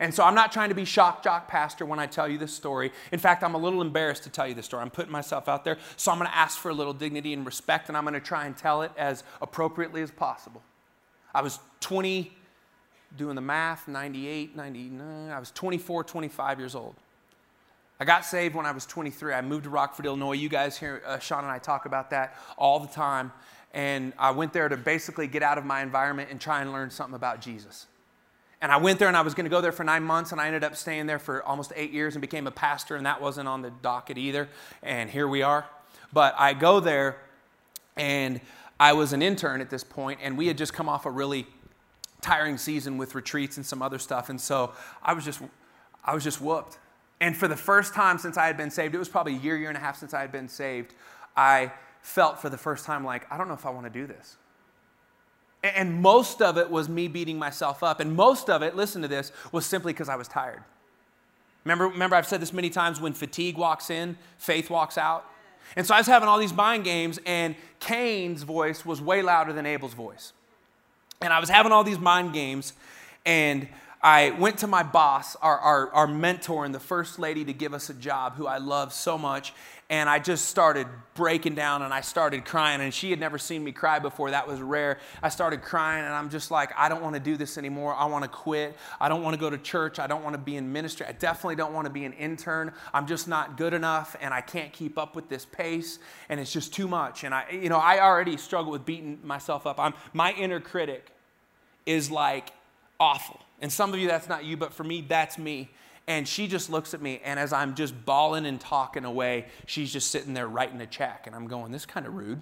And 0.01 0.15
so 0.15 0.23
I'm 0.23 0.35
not 0.35 0.53
trying 0.53 0.69
to 0.69 0.77
be 0.77 0.85
shock 0.85 1.25
jock 1.25 1.49
pastor 1.49 1.85
when 1.85 1.99
I 1.99 2.07
tell 2.07 2.29
you 2.29 2.39
this 2.39 2.55
story. 2.55 2.93
In 3.11 3.19
fact, 3.19 3.43
I'm 3.43 3.55
a 3.55 3.59
little 3.59 3.83
embarrassed 3.83 4.23
to 4.25 4.31
tell 4.31 4.47
you 4.47 4.55
this 4.55 4.65
story. 4.65 4.83
I'm 4.83 4.91
putting 4.91 5.11
myself 5.11 5.49
out 5.49 5.65
there. 5.65 5.77
So 5.97 6.13
I'm 6.13 6.19
going 6.19 6.31
to 6.31 6.37
ask 6.37 6.57
for 6.57 6.71
a 6.71 6.75
little 6.75 6.93
dignity 6.93 7.33
and 7.33 7.45
respect, 7.45 7.89
and 7.89 7.97
I'm 7.97 8.05
going 8.05 8.15
to 8.15 8.21
try 8.21 8.47
and 8.47 8.57
tell 8.57 8.83
it 8.83 8.93
as 8.97 9.25
appropriately 9.43 10.01
as 10.03 10.13
possible. 10.13 10.63
I 11.35 11.43
was 11.43 11.59
20 11.81 12.33
doing 13.17 13.35
the 13.35 13.41
math, 13.41 13.89
98, 13.89 14.55
99, 14.57 15.31
I 15.31 15.39
was 15.39 15.51
24, 15.53 16.05
25 16.05 16.59
years 16.59 16.75
old. 16.75 16.95
I 18.01 18.05
got 18.05 18.25
saved 18.25 18.55
when 18.55 18.67
I 18.67 18.71
was 18.71 18.87
23. 18.87 19.35
I 19.35 19.41
moved 19.41 19.65
to 19.65 19.71
Rockford, 19.71 20.07
Illinois. 20.07 20.35
You 20.35 20.49
guys 20.49 20.79
hear 20.79 21.03
uh, 21.05 21.19
Sean 21.19 21.43
and 21.43 21.51
I 21.51 21.59
talk 21.59 21.85
about 21.85 22.11
that 22.11 22.37
all 22.57 22.79
the 22.79 22.89
time. 22.89 23.33
And 23.75 24.13
I 24.19 24.31
went 24.31 24.53
there 24.53 24.69
to 24.69 24.77
basically 24.77 25.27
get 25.27 25.43
out 25.43 25.59
of 25.59 25.65
my 25.65 25.83
environment 25.83 26.29
and 26.31 26.41
try 26.41 26.63
and 26.63 26.73
learn 26.73 26.91
something 26.91 27.17
about 27.17 27.41
Jesus. 27.41 27.87
And 28.61 28.73
I 28.73 28.77
went 28.77 28.99
there 28.99 29.09
and 29.09 29.17
I 29.17 29.21
was 29.23 29.35
going 29.35 29.45
to 29.45 29.51
go 29.51 29.61
there 29.61 29.73
for 29.73 29.85
nine 29.85 30.03
months, 30.03 30.33
and 30.33 30.41
I 30.41 30.47
ended 30.47 30.65
up 30.65 30.75
staying 30.75 31.07
there 31.07 31.19
for 31.19 31.43
almost 31.45 31.73
eight 31.77 31.93
years 31.93 32.15
and 32.15 32.21
became 32.21 32.47
a 32.47 32.51
pastor, 32.51 32.97
and 32.97 33.07
that 33.07 33.21
wasn't 33.21 33.47
on 33.47 33.63
the 33.63 33.71
docket 33.71 34.19
either. 34.19 34.49
And 34.83 35.09
here 35.11 35.29
we 35.29 35.43
are. 35.43 35.67
But 36.13 36.35
I 36.37 36.55
go 36.55 36.81
there, 36.81 37.19
and 37.97 38.41
I 38.81 38.95
was 38.95 39.13
an 39.13 39.23
intern 39.23 39.61
at 39.61 39.71
this 39.71 39.85
point, 39.85 40.19
and 40.23 40.37
we 40.37 40.49
had 40.49 40.59
just 40.59 40.73
come 40.73 40.89
off 40.89 41.07
a 41.07 41.11
really 41.11 41.47
tiring 42.21 42.59
season 42.59 42.99
with 42.99 43.15
retreats 43.15 43.57
and 43.57 43.65
some 43.65 43.83
other 43.83 43.99
stuff. 43.99 44.29
And 44.29 44.41
so 44.41 44.73
I 45.03 45.13
was 45.13 45.25
just, 45.25 45.41
I 46.05 46.15
was 46.15 46.25
just 46.25 46.41
whooped. 46.41 46.79
And 47.21 47.37
for 47.37 47.49
the 47.49 47.57
first 47.57 47.95
time 47.95 48.19
since 48.19 48.37
I 48.37 48.47
had 48.47 48.57
been 48.57 48.71
saved, 48.71 48.95
it 48.95 48.99
was 48.99 49.09
probably 49.09 49.35
a 49.35 49.39
year, 49.39 49.57
year 49.57 49.69
and 49.69 49.77
a 49.77 49.81
half 49.81 49.97
since 49.97 50.15
I 50.15 50.21
had 50.21 50.33
been 50.33 50.49
saved, 50.49 50.95
I 51.37 51.73
felt 52.03 52.41
for 52.41 52.49
the 52.49 52.59
first 52.59 52.85
time 52.85 53.05
like, 53.05 53.31
I 53.33 53.37
don't 53.37 53.49
know 53.49 53.55
if 53.55 53.67
I 53.67 53.71
want 53.71 53.87
to 53.87 53.91
do 53.91 54.07
this. 54.07 54.37
And 55.65 56.01
most 56.01 56.41
of 56.41 56.57
it 56.57 56.71
was 56.71 56.89
me 56.89 57.09
beating 57.09 57.39
myself 57.39 57.83
up. 57.83 57.99
And 57.99 58.15
most 58.15 58.49
of 58.49 58.63
it, 58.63 58.77
listen 58.77 59.03
to 59.03 59.09
this, 59.09 59.33
was 59.51 59.67
simply 59.67 59.93
because 59.93 60.09
I 60.09 60.15
was 60.15 60.29
tired. 60.29 60.63
Remember, 61.65 61.89
remember, 61.89 62.15
I've 62.15 62.27
said 62.27 62.41
this 62.41 62.53
many 62.53 62.71
times 62.71 63.01
when 63.01 63.13
fatigue 63.13 63.59
walks 63.59 63.91
in, 63.91 64.17
faith 64.39 64.71
walks 64.71 64.97
out. 64.97 65.25
And 65.75 65.85
so 65.85 65.95
I 65.95 65.99
was 65.99 66.07
having 66.07 66.29
all 66.29 66.39
these 66.39 66.55
mind 66.55 66.85
games, 66.85 67.19
and 67.27 67.57
Cain's 67.81 68.45
voice 68.45 68.87
was 68.87 69.03
way 69.03 69.21
louder 69.21 69.53
than 69.53 69.67
Abel's 69.67 69.95
voice. 69.95 70.33
And 71.21 71.33
I 71.33 71.41
was 71.41 71.49
having 71.49 71.73
all 71.73 71.85
these 71.85 71.99
mind 71.99 72.33
games, 72.33 72.73
and 73.27 73.69
I 74.01 74.31
went 74.31 74.59
to 74.59 74.69
my 74.69 74.85
boss, 74.85 75.35
our, 75.37 75.59
our, 75.59 75.91
our, 75.91 76.07
mentor, 76.07 76.65
and 76.65 76.73
the 76.73 76.81
first 76.81 77.19
lady 77.19 77.45
to 77.45 77.53
give 77.53 77.75
us 77.75 77.91
a 77.91 77.95
job, 77.95 78.37
who 78.37 78.47
I 78.47 78.59
love 78.59 78.93
so 78.93 79.19
much. 79.19 79.53
And 79.91 80.09
I 80.09 80.21
just 80.21 80.45
started 80.45 80.87
breaking 81.15 81.55
down 81.55 81.83
and 81.83 81.93
I 81.93 82.03
started 82.03 82.45
crying. 82.45 82.81
And 82.81 82.93
she 82.95 83.11
had 83.11 83.19
never 83.19 83.39
seen 83.39 83.65
me 83.65 83.73
cry 83.73 83.99
before. 83.99 84.31
That 84.31 84.47
was 84.47 84.61
rare. 84.61 84.99
I 85.21 85.31
started 85.31 85.63
crying 85.63 86.05
and 86.05 86.15
I'm 86.15 86.31
just 86.31 86.51
like, 86.51 86.71
I 86.77 86.89
don't 86.89 87.03
want 87.03 87.15
to 87.15 87.21
do 87.21 87.37
this 87.37 87.59
anymore. 87.59 87.95
I 87.95 88.05
want 88.05 88.23
to 88.23 88.29
quit. 88.29 88.77
I 89.01 89.09
don't 89.09 89.23
want 89.23 89.35
to 89.35 89.41
go 89.41 89.49
to 89.51 89.59
church. 89.59 89.99
I 89.99 90.07
don't 90.07 90.23
want 90.23 90.35
to 90.35 90.41
be 90.41 90.57
in 90.57 90.71
ministry. 90.73 91.07
I 91.09 91.13
definitely 91.13 91.57
don't 91.57 91.73
want 91.73 91.87
to 91.87 91.93
be 91.93 92.05
an 92.05 92.13
intern. 92.13 92.73
I'm 92.93 93.07
just 93.07 93.27
not 93.27 93.57
good 93.57 93.73
enough 93.73 94.15
and 94.21 94.33
I 94.33 94.43
can't 94.43 94.73
keep 94.73 94.99
up 94.99 95.17
with 95.17 95.29
this 95.31 95.47
pace. 95.47 95.99
And 96.29 96.39
it's 96.39 96.53
just 96.53 96.73
too 96.73 96.87
much. 96.87 97.25
And 97.25 97.35
I, 97.35 97.47
you 97.51 97.71
know, 97.71 97.79
I 97.79 98.01
already 98.01 98.37
struggle 98.37 98.71
with 98.71 98.85
beating 98.85 99.19
myself 99.25 99.67
up. 99.67 99.81
I'm, 99.81 99.95
my 100.13 100.33
inner 100.33 100.61
critic 100.61 101.11
is 101.87 102.11
like 102.11 102.53
awful. 103.01 103.41
And 103.61 103.73
some 103.73 103.93
of 103.93 103.99
you, 103.99 104.07
that's 104.07 104.29
not 104.29 104.45
you, 104.45 104.57
but 104.57 104.73
for 104.73 104.85
me, 104.85 105.05
that's 105.07 105.39
me. 105.39 105.71
And 106.07 106.27
she 106.27 106.47
just 106.47 106.71
looks 106.71 106.95
at 106.95 107.03
me, 107.03 107.21
and 107.23 107.39
as 107.39 107.53
I'm 107.53 107.75
just 107.75 108.05
bawling 108.07 108.47
and 108.47 108.59
talking 108.59 109.05
away, 109.05 109.47
she's 109.67 109.93
just 109.93 110.11
sitting 110.11 110.33
there 110.33 110.49
writing 110.49 110.81
a 110.81 110.87
check. 110.87 111.27
And 111.27 111.37
I'm 111.37 111.47
going, 111.47 111.71
this 111.71 111.83
is 111.83 111.87
kind 111.87 112.07
of 112.07 112.15
rude. 112.15 112.41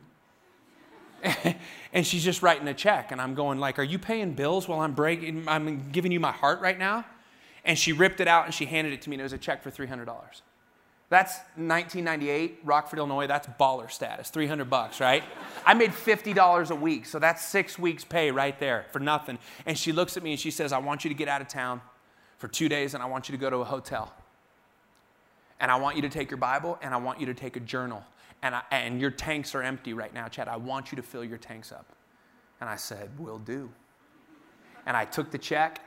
and 1.92 2.06
she's 2.06 2.22
just 2.22 2.42
writing 2.42 2.68
a 2.68 2.74
check, 2.74 3.10
and 3.10 3.20
I'm 3.20 3.34
going, 3.34 3.58
like, 3.58 3.78
are 3.78 3.84
you 3.84 3.98
paying 3.98 4.34
bills 4.34 4.68
while 4.68 4.80
I'm 4.80 4.92
breaking, 4.92 5.48
I'm 5.48 5.90
giving 5.90 6.12
you 6.12 6.20
my 6.20 6.32
heart 6.32 6.60
right 6.60 6.78
now? 6.78 7.04
And 7.64 7.76
she 7.76 7.92
ripped 7.92 8.20
it 8.20 8.28
out 8.28 8.44
and 8.44 8.54
she 8.54 8.66
handed 8.66 8.92
it 8.92 9.02
to 9.02 9.10
me, 9.10 9.14
and 9.14 9.20
it 9.20 9.24
was 9.24 9.32
a 9.32 9.38
check 9.38 9.62
for 9.62 9.70
$300. 9.70 10.06
That's 11.08 11.36
1998, 11.54 12.60
Rockford, 12.64 12.98
Illinois. 12.98 13.28
That's 13.28 13.46
baller 13.60 13.90
status, 13.90 14.28
300 14.30 14.68
bucks, 14.68 15.00
right? 15.00 15.22
I 15.64 15.74
made 15.74 15.92
$50 15.92 16.70
a 16.70 16.74
week, 16.74 17.06
so 17.06 17.20
that's 17.20 17.44
six 17.44 17.78
weeks' 17.78 18.04
pay 18.04 18.32
right 18.32 18.58
there 18.58 18.86
for 18.92 18.98
nothing. 18.98 19.38
And 19.66 19.78
she 19.78 19.92
looks 19.92 20.16
at 20.16 20.24
me 20.24 20.32
and 20.32 20.40
she 20.40 20.50
says, 20.50 20.72
I 20.72 20.78
want 20.78 21.04
you 21.04 21.08
to 21.08 21.14
get 21.14 21.28
out 21.28 21.40
of 21.40 21.46
town 21.48 21.80
for 22.38 22.48
two 22.48 22.68
days 22.68 22.94
and 22.94 23.02
I 23.02 23.06
want 23.06 23.28
you 23.28 23.36
to 23.36 23.40
go 23.40 23.50
to 23.50 23.58
a 23.58 23.64
hotel. 23.64 24.12
And 25.60 25.70
I 25.70 25.76
want 25.76 25.94
you 25.96 26.02
to 26.02 26.08
take 26.08 26.30
your 26.30 26.38
Bible 26.38 26.76
and 26.82 26.92
I 26.92 26.96
want 26.96 27.20
you 27.20 27.26
to 27.26 27.34
take 27.34 27.56
a 27.56 27.60
journal. 27.60 28.04
And, 28.42 28.54
I, 28.54 28.62
and 28.72 29.00
your 29.00 29.10
tanks 29.10 29.54
are 29.54 29.62
empty 29.62 29.94
right 29.94 30.12
now, 30.12 30.26
Chad. 30.26 30.48
I 30.48 30.56
want 30.56 30.90
you 30.90 30.96
to 30.96 31.02
fill 31.02 31.24
your 31.24 31.38
tanks 31.38 31.70
up. 31.70 31.92
And 32.60 32.68
I 32.68 32.76
said, 32.76 33.16
Will 33.18 33.38
do. 33.38 33.70
And 34.86 34.96
I 34.96 35.04
took 35.04 35.30
the 35.30 35.38
check 35.38 35.80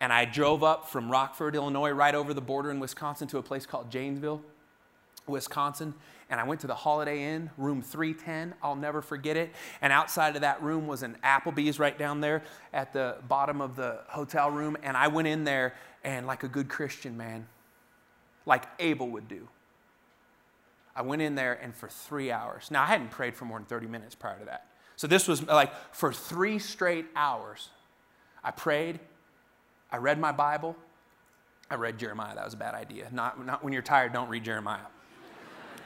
and 0.00 0.12
I 0.12 0.24
drove 0.24 0.62
up 0.62 0.88
from 0.88 1.10
Rockford, 1.10 1.54
Illinois, 1.54 1.90
right 1.90 2.14
over 2.14 2.34
the 2.34 2.40
border 2.40 2.70
in 2.70 2.80
Wisconsin 2.80 3.28
to 3.28 3.38
a 3.38 3.42
place 3.42 3.64
called 3.66 3.90
Janesville, 3.90 4.42
Wisconsin. 5.26 5.94
And 6.28 6.40
I 6.40 6.44
went 6.44 6.60
to 6.62 6.66
the 6.66 6.74
Holiday 6.74 7.22
Inn, 7.34 7.50
room 7.56 7.82
310. 7.82 8.54
I'll 8.62 8.74
never 8.74 9.00
forget 9.00 9.36
it. 9.36 9.54
And 9.80 9.92
outside 9.92 10.34
of 10.34 10.42
that 10.42 10.60
room 10.62 10.86
was 10.86 11.02
an 11.02 11.16
Applebee's 11.22 11.78
right 11.78 11.96
down 11.96 12.20
there 12.20 12.42
at 12.72 12.92
the 12.92 13.16
bottom 13.28 13.60
of 13.60 13.76
the 13.76 14.00
hotel 14.08 14.50
room. 14.50 14.76
And 14.82 14.96
I 14.96 15.08
went 15.08 15.28
in 15.28 15.44
there 15.44 15.74
and, 16.02 16.26
like 16.26 16.42
a 16.42 16.48
good 16.48 16.68
Christian 16.68 17.16
man, 17.16 17.46
like 18.44 18.64
Abel 18.78 19.08
would 19.10 19.28
do, 19.28 19.48
I 20.96 21.02
went 21.02 21.20
in 21.20 21.34
there 21.34 21.52
and 21.52 21.74
for 21.74 21.88
three 21.88 22.32
hours. 22.32 22.70
Now, 22.70 22.82
I 22.82 22.86
hadn't 22.86 23.10
prayed 23.10 23.36
for 23.36 23.44
more 23.44 23.58
than 23.58 23.66
30 23.66 23.86
minutes 23.86 24.14
prior 24.14 24.38
to 24.38 24.46
that. 24.46 24.66
So 24.96 25.06
this 25.06 25.28
was 25.28 25.42
like 25.46 25.72
for 25.94 26.12
three 26.12 26.58
straight 26.58 27.06
hours. 27.14 27.68
I 28.42 28.50
prayed 28.50 28.98
I 29.90 29.98
read 29.98 30.18
my 30.18 30.32
Bible. 30.32 30.76
I 31.70 31.74
read 31.74 31.98
Jeremiah. 31.98 32.34
That 32.34 32.44
was 32.44 32.54
a 32.54 32.58
bad 32.58 32.74
idea. 32.74 33.08
Not, 33.12 33.44
not 33.44 33.64
when 33.64 33.72
you're 33.72 33.82
tired, 33.82 34.12
don't 34.12 34.28
read 34.28 34.44
Jeremiah. 34.44 34.86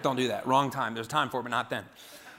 don't 0.03 0.17
do 0.17 0.29
that. 0.29 0.47
Wrong 0.47 0.71
time. 0.71 0.95
There's 0.95 1.09
time 1.09 1.31
for 1.31 1.41
it, 1.41 1.45
but 1.45 1.51
not 1.51 1.71
then. 1.71 1.85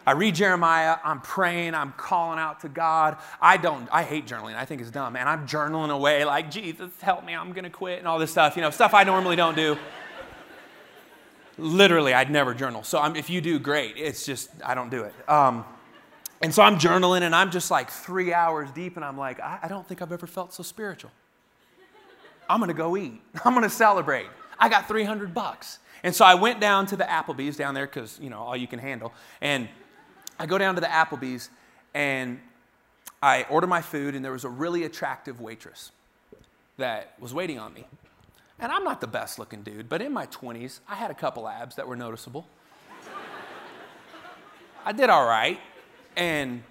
I 0.06 0.14
read 0.14 0.34
Jeremiah, 0.34 0.98
I'm 1.04 1.22
praying, 1.22 1.76
I'm 1.76 1.94
calling 1.94 2.40
out 2.40 2.62
to 2.62 2.70
God. 2.70 3.18
I 3.40 3.58
don't, 3.58 3.88
I 3.92 4.02
hate 4.02 4.26
journaling. 4.26 4.56
I 4.56 4.66
think 4.66 4.82
it's 4.82 4.90
dumb. 4.90 5.16
And 5.16 5.30
I'm 5.30 5.48
journaling 5.48 5.92
away 5.92 6.26
like, 6.26 6.50
Jesus, 6.50 6.90
help 7.02 7.24
me, 7.24 7.36
I'm 7.36 7.54
to 7.54 7.70
quit, 7.70 8.00
and 8.00 8.08
all 8.08 8.18
this 8.18 8.32
stuff, 8.32 8.56
you 8.56 8.64
know, 8.64 8.72
stuff 8.72 8.96
I 8.96 9.04
normally 9.04 9.36
don't 9.36 9.56
do. 9.56 9.78
Literally, 11.60 12.14
I'd 12.16 12.32
never 12.32 12.56
journal. 12.56 12.82
So 12.82 12.98
I'm, 13.00 13.16
if 13.16 13.30
you 13.30 13.42
do, 13.42 13.60
great. 13.60 13.94
It's 13.96 14.26
just, 14.26 14.50
I 14.66 14.74
don't 14.74 14.90
do 14.90 15.04
it. 15.04 15.14
Um, 15.30 15.66
and 16.42 16.52
so 16.52 16.64
I'm 16.64 16.80
journaling, 16.80 17.22
and 17.22 17.36
I'm 17.36 17.52
just 17.52 17.70
like 17.70 17.92
three 17.92 18.34
hours 18.34 18.72
deep, 18.72 18.96
and 18.96 19.06
I'm 19.06 19.18
like, 19.18 19.40
I, 19.40 19.60
I 19.64 19.68
don't 19.68 19.88
think 19.88 20.02
I've 20.02 20.12
ever 20.12 20.26
felt 20.26 20.52
so 20.52 20.64
spiritual. 20.64 21.12
I'm 22.52 22.60
going 22.60 22.68
to 22.68 22.74
go 22.74 22.98
eat. 22.98 23.22
I'm 23.46 23.54
going 23.54 23.64
to 23.64 23.70
celebrate. 23.70 24.28
I 24.60 24.70
got 24.70 24.88
300 24.88 25.34
bucks. 25.34 25.80
And 26.04 26.14
so 26.16 26.26
I 26.26 26.36
went 26.36 26.60
down 26.60 26.86
to 26.88 26.98
the 26.98 27.04
Applebee's 27.04 27.56
down 27.56 27.74
there 27.74 27.86
because, 27.86 28.20
you 28.22 28.30
know, 28.30 28.40
all 28.40 28.58
you 28.58 28.68
can 28.68 28.80
handle. 28.80 29.14
And 29.40 29.70
I 30.40 30.46
go 30.46 30.58
down 30.58 30.76
to 30.76 30.82
the 30.82 30.88
Applebee's 30.88 31.50
and 31.94 32.40
I 33.22 33.46
order 33.50 33.68
my 33.68 33.82
food, 33.82 34.16
and 34.16 34.26
there 34.26 34.32
was 34.32 34.46
a 34.46 34.50
really 34.50 34.84
attractive 34.84 35.40
waitress 35.40 35.92
that 36.78 37.14
was 37.20 37.34
waiting 37.34 37.60
on 37.60 37.74
me. 37.74 37.86
And 38.60 38.72
I'm 38.72 38.84
not 38.84 39.00
the 39.00 39.08
best 39.08 39.38
looking 39.38 39.62
dude, 39.62 39.90
but 39.90 40.02
in 40.02 40.12
my 40.12 40.26
20s, 40.28 40.80
I 40.88 40.96
had 40.96 41.12
a 41.12 41.14
couple 41.14 41.48
abs 41.48 41.76
that 41.76 41.88
were 41.88 41.96
noticeable. 41.96 42.48
I 44.86 44.92
did 44.92 45.10
all 45.10 45.28
right. 45.28 45.60
And 46.16 46.64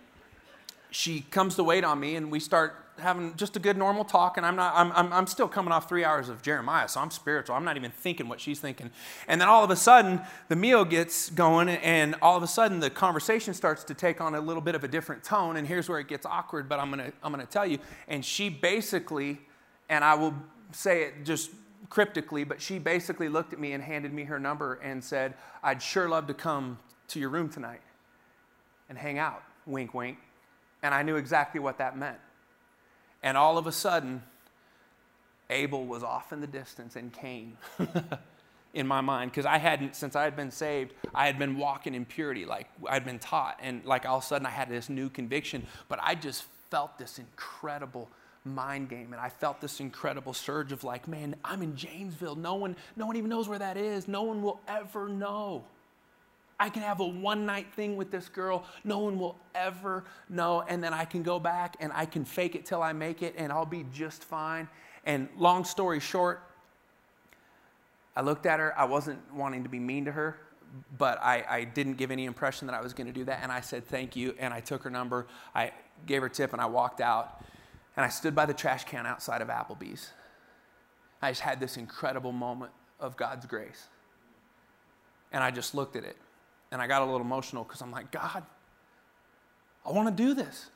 she 0.90 1.20
comes 1.20 1.54
to 1.54 1.64
wait 1.64 1.84
on 1.84 2.00
me, 2.00 2.16
and 2.16 2.32
we 2.32 2.40
start 2.40 2.74
having 3.00 3.34
just 3.36 3.56
a 3.56 3.58
good 3.58 3.76
normal 3.76 4.04
talk, 4.04 4.36
and 4.36 4.46
I'm 4.46 4.56
not. 4.56 4.74
I'm, 4.74 4.92
I'm, 4.92 5.12
I'm 5.12 5.26
still 5.26 5.48
coming 5.48 5.72
off 5.72 5.88
three 5.88 6.04
hours 6.04 6.28
of 6.28 6.42
Jeremiah, 6.42 6.88
so 6.88 7.00
I'm 7.00 7.10
spiritual. 7.10 7.56
I'm 7.56 7.64
not 7.64 7.76
even 7.76 7.90
thinking 7.90 8.28
what 8.28 8.40
she's 8.40 8.60
thinking. 8.60 8.90
And 9.28 9.40
then 9.40 9.48
all 9.48 9.64
of 9.64 9.70
a 9.70 9.76
sudden, 9.76 10.20
the 10.48 10.56
meal 10.56 10.84
gets 10.84 11.30
going, 11.30 11.68
and 11.68 12.16
all 12.22 12.36
of 12.36 12.42
a 12.42 12.46
sudden, 12.46 12.80
the 12.80 12.90
conversation 12.90 13.54
starts 13.54 13.84
to 13.84 13.94
take 13.94 14.20
on 14.20 14.34
a 14.34 14.40
little 14.40 14.60
bit 14.60 14.74
of 14.74 14.84
a 14.84 14.88
different 14.88 15.24
tone. 15.24 15.56
And 15.56 15.66
here's 15.66 15.88
where 15.88 15.98
it 15.98 16.08
gets 16.08 16.26
awkward, 16.26 16.68
but 16.68 16.78
I'm 16.78 16.90
gonna 16.90 17.12
I'm 17.22 17.32
gonna 17.32 17.46
tell 17.46 17.66
you. 17.66 17.78
And 18.08 18.24
she 18.24 18.48
basically, 18.48 19.40
and 19.88 20.04
I 20.04 20.14
will 20.14 20.34
say 20.72 21.04
it 21.04 21.24
just 21.24 21.50
cryptically, 21.88 22.44
but 22.44 22.62
she 22.62 22.78
basically 22.78 23.28
looked 23.28 23.52
at 23.52 23.58
me 23.58 23.72
and 23.72 23.82
handed 23.82 24.12
me 24.12 24.24
her 24.24 24.38
number 24.38 24.74
and 24.82 25.02
said, 25.02 25.34
"I'd 25.62 25.82
sure 25.82 26.08
love 26.08 26.26
to 26.28 26.34
come 26.34 26.78
to 27.08 27.18
your 27.18 27.30
room 27.30 27.48
tonight 27.48 27.82
and 28.88 28.96
hang 28.96 29.18
out." 29.18 29.42
Wink, 29.66 29.94
wink. 29.94 30.18
And 30.82 30.94
I 30.94 31.02
knew 31.02 31.16
exactly 31.16 31.60
what 31.60 31.78
that 31.78 31.96
meant. 31.96 32.18
And 33.22 33.36
all 33.36 33.58
of 33.58 33.66
a 33.66 33.72
sudden, 33.72 34.22
Abel 35.50 35.84
was 35.84 36.02
off 36.02 36.32
in 36.32 36.40
the 36.40 36.46
distance 36.46 36.96
and 36.96 37.12
Cain 37.12 37.56
in 38.74 38.86
my 38.86 39.00
mind. 39.00 39.30
Because 39.30 39.46
I 39.46 39.58
hadn't, 39.58 39.96
since 39.96 40.16
I 40.16 40.24
had 40.24 40.36
been 40.36 40.50
saved, 40.50 40.94
I 41.14 41.26
had 41.26 41.38
been 41.38 41.58
walking 41.58 41.94
in 41.94 42.04
purity, 42.04 42.44
like 42.46 42.68
I'd 42.88 43.04
been 43.04 43.18
taught. 43.18 43.58
And 43.62 43.84
like 43.84 44.06
all 44.06 44.18
of 44.18 44.24
a 44.24 44.26
sudden, 44.26 44.46
I 44.46 44.50
had 44.50 44.68
this 44.68 44.88
new 44.88 45.10
conviction, 45.10 45.66
but 45.88 45.98
I 46.02 46.14
just 46.14 46.44
felt 46.70 46.98
this 46.98 47.18
incredible 47.18 48.08
mind 48.44 48.88
game. 48.88 49.12
And 49.12 49.20
i 49.20 49.28
felt 49.28 49.60
this 49.60 49.80
incredible 49.80 50.32
surge 50.32 50.72
of 50.72 50.82
like 50.82 51.06
man 51.06 51.36
i'm 51.44 51.62
in 51.62 51.76
janesville. 51.76 52.36
No 52.36 52.54
one 52.54 52.74
no 52.96 53.06
one 53.06 53.16
even 53.16 53.28
knows 53.28 53.48
where 53.48 53.58
that 53.58 53.76
is. 53.76 54.08
No 54.08 54.22
one 54.22 54.42
will 54.42 54.60
ever 54.66 55.08
know 55.08 55.64
I 56.60 56.68
can 56.68 56.82
have 56.82 57.00
a 57.00 57.06
one 57.06 57.46
night 57.46 57.72
thing 57.72 57.96
with 57.96 58.10
this 58.10 58.28
girl. 58.28 58.64
No 58.84 58.98
one 58.98 59.18
will 59.18 59.38
ever 59.54 60.04
know. 60.28 60.62
And 60.68 60.84
then 60.84 60.92
I 60.92 61.06
can 61.06 61.22
go 61.22 61.40
back 61.40 61.76
and 61.80 61.90
I 61.94 62.04
can 62.04 62.22
fake 62.24 62.54
it 62.54 62.66
till 62.66 62.82
I 62.82 62.92
make 62.92 63.22
it 63.22 63.34
and 63.38 63.50
I'll 63.50 63.64
be 63.64 63.86
just 63.94 64.22
fine. 64.22 64.68
And 65.06 65.28
long 65.38 65.64
story 65.64 66.00
short, 66.00 66.42
I 68.14 68.20
looked 68.20 68.44
at 68.44 68.60
her. 68.60 68.78
I 68.78 68.84
wasn't 68.84 69.18
wanting 69.32 69.62
to 69.62 69.70
be 69.70 69.78
mean 69.78 70.04
to 70.04 70.12
her, 70.12 70.36
but 70.98 71.18
I, 71.22 71.44
I 71.48 71.64
didn't 71.64 71.94
give 71.94 72.10
any 72.10 72.26
impression 72.26 72.66
that 72.66 72.74
I 72.74 72.82
was 72.82 72.92
going 72.92 73.06
to 73.06 73.12
do 73.12 73.24
that. 73.24 73.40
And 73.42 73.50
I 73.50 73.62
said 73.62 73.86
thank 73.86 74.14
you. 74.14 74.34
And 74.38 74.52
I 74.52 74.60
took 74.60 74.82
her 74.82 74.90
number. 74.90 75.28
I 75.54 75.72
gave 76.04 76.20
her 76.20 76.28
tip 76.28 76.52
and 76.52 76.60
I 76.60 76.66
walked 76.66 77.00
out. 77.00 77.42
And 77.96 78.04
I 78.04 78.10
stood 78.10 78.34
by 78.34 78.44
the 78.44 78.54
trash 78.54 78.84
can 78.84 79.06
outside 79.06 79.40
of 79.40 79.48
Applebee's. 79.48 80.12
I 81.22 81.30
just 81.30 81.40
had 81.40 81.58
this 81.58 81.78
incredible 81.78 82.32
moment 82.32 82.72
of 82.98 83.16
God's 83.16 83.46
grace. 83.46 83.88
And 85.32 85.42
I 85.42 85.50
just 85.50 85.74
looked 85.74 85.96
at 85.96 86.04
it. 86.04 86.16
And 86.72 86.80
I 86.80 86.86
got 86.86 87.02
a 87.02 87.04
little 87.04 87.20
emotional 87.20 87.64
because 87.64 87.80
I'm 87.80 87.90
like, 87.90 88.10
God, 88.10 88.44
I 89.84 89.90
want 89.90 90.14
to 90.16 90.22
do 90.22 90.34
this. 90.34 90.70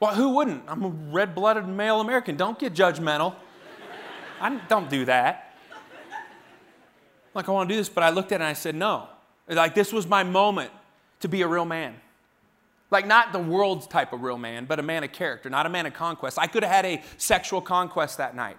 Well, 0.00 0.14
who 0.14 0.30
wouldn't? 0.30 0.62
I'm 0.68 0.82
a 0.84 0.88
red 0.88 1.34
blooded 1.34 1.66
male 1.66 2.00
American. 2.00 2.36
Don't 2.36 2.58
get 2.58 2.72
judgmental. 2.72 3.34
I 4.40 4.56
don't 4.68 4.88
do 4.88 5.04
that. 5.06 5.56
Like, 7.34 7.48
I 7.48 7.52
want 7.52 7.68
to 7.68 7.74
do 7.74 7.78
this, 7.78 7.88
but 7.88 8.04
I 8.04 8.10
looked 8.10 8.32
at 8.32 8.36
it 8.36 8.44
and 8.44 8.44
I 8.44 8.52
said, 8.52 8.74
no. 8.74 9.08
Like, 9.48 9.74
this 9.74 9.92
was 9.92 10.06
my 10.06 10.24
moment 10.24 10.70
to 11.20 11.28
be 11.28 11.42
a 11.42 11.48
real 11.48 11.64
man. 11.64 11.94
Like, 12.90 13.06
not 13.06 13.32
the 13.32 13.38
world's 13.38 13.86
type 13.86 14.12
of 14.12 14.22
real 14.22 14.38
man, 14.38 14.64
but 14.64 14.78
a 14.78 14.82
man 14.82 15.04
of 15.04 15.12
character, 15.12 15.50
not 15.50 15.66
a 15.66 15.68
man 15.68 15.86
of 15.86 15.94
conquest. 15.94 16.38
I 16.38 16.46
could 16.46 16.62
have 16.62 16.72
had 16.72 16.86
a 16.86 17.02
sexual 17.16 17.60
conquest 17.60 18.18
that 18.18 18.34
night. 18.34 18.56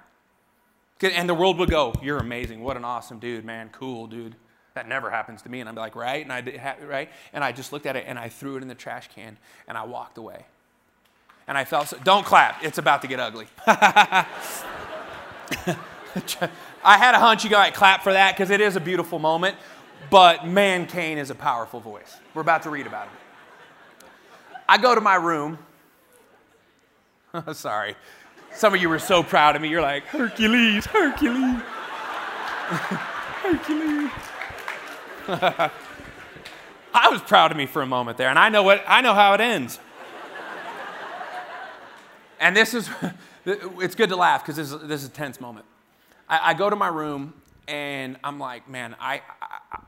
And 1.02 1.28
the 1.28 1.34
world 1.34 1.58
would 1.60 1.70
go, 1.70 1.94
You're 2.04 2.18
amazing. 2.18 2.62
What 2.62 2.78
an 2.78 2.86
awesome 2.86 3.20
dude, 3.20 3.46
man. 3.46 3.70
Cool, 3.72 4.08
dude. 4.08 4.36
That 4.80 4.88
never 4.88 5.10
happens 5.10 5.42
to 5.42 5.50
me. 5.50 5.60
And 5.60 5.68
I'm 5.68 5.76
like, 5.76 5.94
Right? 5.94 6.24
And 6.24 6.32
I 6.32 6.40
did, 6.40 6.62
right? 6.88 7.10
And 7.34 7.44
I 7.44 7.52
just 7.52 7.74
looked 7.74 7.86
at 7.86 7.98
it 7.98 8.06
and 8.08 8.18
I 8.18 8.30
threw 8.30 8.56
it 8.56 8.62
in 8.62 8.70
the 8.70 8.76
trash 8.76 9.10
can 9.14 9.38
and 9.68 9.78
I 9.78 9.84
walked 9.84 10.18
away. 10.18 10.46
And 11.50 11.58
I 11.58 11.66
felt, 11.66 11.90
so, 11.90 11.98
don't 12.06 12.26
clap. 12.26 12.64
It's 12.64 12.78
about 12.78 13.02
to 13.02 13.10
get 13.10 13.20
ugly. 13.20 13.48
I 13.68 14.26
had 16.82 17.14
a 17.14 17.20
hunch 17.20 17.44
you 17.44 17.50
might 17.50 17.74
clap 17.74 18.04
for 18.04 18.14
that 18.14 18.38
because 18.38 18.52
it 18.52 18.62
is 18.62 18.78
a 18.78 18.80
beautiful 18.80 19.20
moment. 19.20 19.58
But 20.10 20.48
man, 20.48 20.86
Cain 20.88 21.18
is 21.18 21.30
a 21.30 21.36
powerful 21.36 21.82
voice. 21.82 22.16
We're 22.34 22.42
about 22.42 22.64
to 22.64 22.70
read 22.70 22.88
about 22.88 23.10
him. 23.10 23.18
I 24.70 24.78
go 24.78 24.96
to 24.96 25.02
my 25.02 25.16
room. 25.16 25.60
Sorry. 27.52 27.98
Some 28.54 28.74
of 28.74 28.82
you 28.82 28.88
were 28.88 28.98
so 28.98 29.24
proud 29.24 29.58
of 29.58 29.62
me. 29.62 29.68
You're 29.68 29.82
like, 29.82 30.06
Hercules, 30.06 30.86
Hercules, 30.86 31.62
Hercules. 33.42 34.12
I 36.94 37.10
was 37.10 37.22
proud 37.22 37.52
of 37.52 37.58
me 37.58 37.68
for 37.68 37.84
a 37.84 37.86
moment 37.86 38.18
there, 38.18 38.30
and 38.30 38.40
I 38.40 38.50
know 38.50 38.64
what 38.64 38.84
I 38.88 39.02
know 39.02 39.14
how 39.14 39.34
it 39.34 39.42
ends. 39.42 39.80
and 42.40 42.56
this 42.56 42.74
is, 42.74 42.90
it's 43.46 43.94
good 43.94 44.10
to 44.10 44.16
laugh 44.16 44.44
because 44.44 44.56
this 44.56 44.72
is, 44.72 44.88
this 44.88 45.04
is 45.04 45.10
a 45.10 45.12
tense 45.12 45.40
moment. 45.40 45.66
I, 46.28 46.52
I 46.52 46.54
go 46.56 46.70
to 46.70 46.76
my 46.76 46.88
room 46.88 47.34
and 47.68 48.18
I'm 48.24 48.40
like, 48.40 48.68
man, 48.68 48.96
I, 49.00 49.22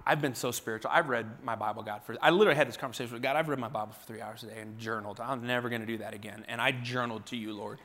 I, 0.05 0.11
have 0.11 0.21
been 0.21 0.35
so 0.35 0.51
spiritual. 0.51 0.91
I've 0.93 1.09
read 1.09 1.25
my 1.43 1.55
Bible, 1.55 1.81
God, 1.81 2.03
for, 2.03 2.15
I 2.21 2.29
literally 2.29 2.55
had 2.55 2.67
this 2.67 2.77
conversation 2.77 3.13
with 3.13 3.23
God. 3.23 3.35
I've 3.35 3.49
read 3.49 3.57
my 3.57 3.69
Bible 3.69 3.93
for 3.93 4.05
three 4.05 4.21
hours 4.21 4.43
a 4.43 4.47
day 4.47 4.59
and 4.59 4.77
journaled. 4.77 5.19
I'm 5.19 5.47
never 5.47 5.69
going 5.69 5.81
to 5.81 5.87
do 5.87 5.97
that 5.97 6.13
again. 6.13 6.45
And 6.47 6.61
I 6.61 6.71
journaled 6.71 7.25
to 7.27 7.35
you, 7.35 7.53
Lord. 7.53 7.79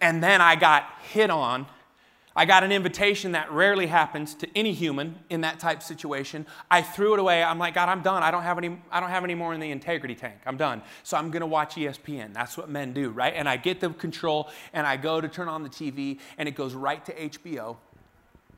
And 0.00 0.22
then 0.22 0.40
I 0.40 0.56
got 0.56 0.86
hit 1.12 1.28
on. 1.28 1.66
I 2.34 2.46
got 2.46 2.64
an 2.64 2.72
invitation 2.72 3.32
that 3.32 3.52
rarely 3.52 3.86
happens 3.86 4.34
to 4.36 4.48
any 4.56 4.72
human 4.72 5.16
in 5.28 5.42
that 5.42 5.60
type 5.60 5.82
situation. 5.82 6.46
I 6.70 6.80
threw 6.80 7.12
it 7.12 7.20
away. 7.20 7.42
I'm 7.42 7.58
like, 7.58 7.74
God, 7.74 7.88
I'm 7.88 8.02
done. 8.02 8.22
I 8.22 8.30
don't 8.30 8.42
have 8.42 8.56
any, 8.56 8.78
I 8.90 9.00
don't 9.00 9.10
have 9.10 9.24
any 9.24 9.34
more 9.34 9.52
in 9.52 9.60
the 9.60 9.70
integrity 9.70 10.14
tank. 10.14 10.36
I'm 10.46 10.56
done. 10.56 10.82
So 11.02 11.16
I'm 11.16 11.30
going 11.30 11.40
to 11.40 11.46
watch 11.46 11.74
ESPN. 11.74 12.32
That's 12.32 12.56
what 12.56 12.70
men 12.70 12.94
do, 12.94 13.10
right? 13.10 13.34
And 13.36 13.48
I 13.48 13.58
get 13.58 13.80
the 13.80 13.90
control 13.90 14.50
and 14.72 14.86
I 14.86 14.96
go 14.96 15.20
to 15.20 15.28
turn 15.28 15.48
on 15.48 15.62
the 15.62 15.68
TV 15.68 16.18
and 16.38 16.48
it 16.48 16.54
goes 16.54 16.74
right 16.74 17.04
to 17.04 17.12
HBO 17.12 17.76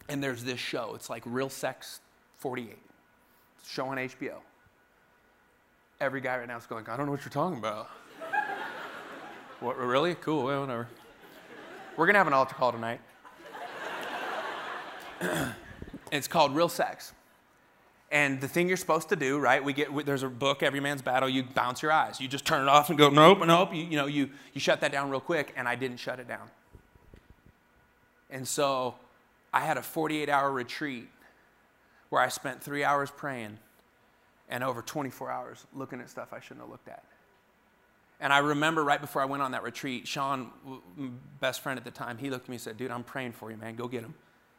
and 0.08 0.22
there's 0.22 0.44
this 0.44 0.60
show. 0.60 0.92
It's 0.94 1.10
like 1.10 1.22
Real 1.26 1.48
Sex 1.48 2.00
48. 2.38 2.76
It's 3.58 3.70
show 3.70 3.86
on 3.86 3.96
HBO. 3.96 4.36
Every 6.00 6.20
guy 6.20 6.38
right 6.38 6.46
now 6.48 6.58
is 6.58 6.66
going, 6.66 6.86
I 6.88 6.96
don't 6.96 7.06
know 7.06 7.12
what 7.12 7.22
you're 7.22 7.30
talking 7.30 7.58
about. 7.58 7.88
what, 9.60 9.78
really? 9.78 10.14
Cool, 10.16 10.44
well, 10.44 10.60
whatever. 10.60 10.88
We're 11.96 12.06
going 12.06 12.14
to 12.14 12.18
have 12.18 12.26
an 12.26 12.32
altar 12.32 12.54
call 12.54 12.72
tonight. 12.72 13.00
it's 16.12 16.28
called 16.28 16.54
Real 16.54 16.68
Sex. 16.68 17.12
And 18.10 18.40
the 18.40 18.46
thing 18.46 18.68
you're 18.68 18.76
supposed 18.76 19.08
to 19.08 19.16
do, 19.16 19.38
right? 19.38 19.62
We 19.62 19.72
get 19.72 20.06
there's 20.06 20.22
a 20.22 20.28
book, 20.28 20.62
Every 20.62 20.78
Man's 20.80 21.02
Battle. 21.02 21.28
You 21.28 21.42
bounce 21.42 21.82
your 21.82 21.90
eyes. 21.90 22.20
You 22.20 22.28
just 22.28 22.44
turn 22.44 22.62
it 22.62 22.68
off 22.68 22.88
and 22.88 22.96
go, 22.98 23.08
nope, 23.08 23.40
nope. 23.44 23.74
You, 23.74 23.82
you 23.84 23.96
know, 23.96 24.06
you 24.06 24.30
you 24.52 24.60
shut 24.60 24.80
that 24.82 24.92
down 24.92 25.10
real 25.10 25.20
quick. 25.20 25.52
And 25.56 25.66
I 25.66 25.74
didn't 25.74 25.96
shut 25.96 26.20
it 26.20 26.28
down. 26.28 26.48
And 28.30 28.46
so 28.46 28.94
I 29.52 29.60
had 29.60 29.76
a 29.76 29.82
48 29.82 30.28
hour 30.28 30.50
retreat 30.52 31.08
where 32.10 32.22
I 32.22 32.28
spent 32.28 32.62
three 32.62 32.84
hours 32.84 33.10
praying 33.10 33.58
and 34.48 34.62
over 34.62 34.82
24 34.82 35.30
hours 35.30 35.66
looking 35.74 36.00
at 36.00 36.10
stuff 36.10 36.32
I 36.32 36.40
shouldn't 36.40 36.60
have 36.60 36.70
looked 36.70 36.88
at. 36.88 37.02
And 38.20 38.32
I 38.32 38.38
remember 38.38 38.84
right 38.84 39.00
before 39.00 39.22
I 39.22 39.24
went 39.24 39.42
on 39.42 39.52
that 39.52 39.62
retreat, 39.62 40.06
Sean, 40.06 40.50
best 41.40 41.62
friend 41.62 41.78
at 41.78 41.84
the 41.84 41.90
time, 41.90 42.18
he 42.18 42.30
looked 42.30 42.46
at 42.46 42.48
me 42.48 42.54
and 42.54 42.62
said, 42.62 42.76
Dude, 42.76 42.90
I'm 42.90 43.02
praying 43.02 43.32
for 43.32 43.50
you, 43.50 43.56
man. 43.56 43.74
Go 43.74 43.88
get 43.88 44.02
him. 44.02 44.14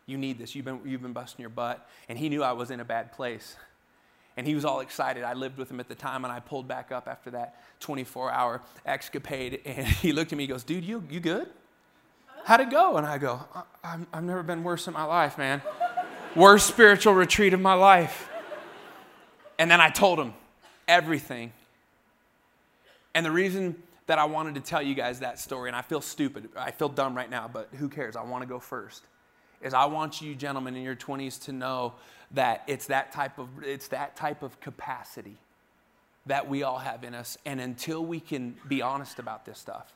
You 0.05 0.17
need 0.17 0.37
this. 0.37 0.55
You've 0.55 0.65
been, 0.65 0.81
you've 0.85 1.01
been 1.01 1.13
busting 1.13 1.41
your 1.41 1.49
butt. 1.49 1.87
And 2.09 2.17
he 2.17 2.29
knew 2.29 2.43
I 2.43 2.51
was 2.51 2.71
in 2.71 2.79
a 2.79 2.85
bad 2.85 3.11
place. 3.11 3.55
And 4.37 4.45
he 4.45 4.53
was 4.53 4.65
all 4.65 4.81
excited. 4.81 5.23
I 5.23 5.33
lived 5.33 5.57
with 5.57 5.71
him 5.71 5.79
at 5.79 5.87
the 5.87 5.95
time, 5.95 6.25
and 6.25 6.31
I 6.31 6.39
pulled 6.39 6.67
back 6.67 6.91
up 6.91 7.07
after 7.07 7.31
that 7.31 7.61
24 7.79 8.31
hour 8.31 8.61
escapade. 8.85 9.61
And 9.65 9.87
he 10.03 10.11
looked 10.11 10.31
at 10.31 10.37
me, 10.37 10.43
he 10.43 10.47
goes, 10.47 10.63
Dude, 10.63 10.83
you, 10.83 11.03
you 11.09 11.19
good? 11.19 11.47
How'd 12.43 12.59
it 12.59 12.69
go? 12.69 12.97
And 12.97 13.07
I 13.07 13.17
go, 13.17 13.39
I, 13.83 13.97
have 14.13 14.23
never 14.23 14.43
been 14.43 14.63
worse 14.63 14.87
in 14.87 14.93
my 14.93 15.05
life, 15.05 15.37
man. 15.37 15.63
Worst 16.35 16.67
spiritual 16.67 17.13
retreat 17.13 17.53
of 17.53 17.59
my 17.59 17.73
life. 17.73 18.29
And 19.57 19.71
then 19.71 19.81
I 19.81 19.89
told 19.89 20.19
him 20.19 20.33
everything. 20.87 21.53
And 23.15 23.25
the 23.25 23.31
reason 23.31 23.81
that 24.05 24.19
I 24.19 24.25
wanted 24.25 24.55
to 24.55 24.61
tell 24.61 24.81
you 24.81 24.93
guys 24.93 25.21
that 25.21 25.39
story, 25.39 25.69
and 25.69 25.75
I 25.75 25.81
feel 25.81 26.01
stupid, 26.01 26.49
I 26.55 26.69
feel 26.69 26.89
dumb 26.89 27.15
right 27.15 27.29
now, 27.29 27.49
but 27.51 27.69
who 27.77 27.89
cares? 27.89 28.15
I 28.15 28.21
want 28.23 28.43
to 28.43 28.47
go 28.47 28.59
first. 28.59 29.03
Is 29.61 29.73
I 29.73 29.85
want 29.85 30.21
you 30.21 30.35
gentlemen 30.35 30.75
in 30.75 30.83
your 30.83 30.95
20s 30.95 31.43
to 31.45 31.51
know 31.51 31.93
that 32.31 32.63
it's 32.67 32.87
that 32.87 33.11
type 33.11 33.37
of 33.37 33.49
it's 33.63 33.87
that 33.89 34.15
type 34.15 34.43
of 34.43 34.59
capacity 34.59 35.37
that 36.25 36.49
we 36.49 36.63
all 36.63 36.79
have 36.79 37.03
in 37.03 37.13
us. 37.13 37.37
And 37.45 37.61
until 37.61 38.03
we 38.03 38.19
can 38.19 38.55
be 38.67 38.81
honest 38.81 39.19
about 39.19 39.45
this 39.45 39.59
stuff, 39.59 39.93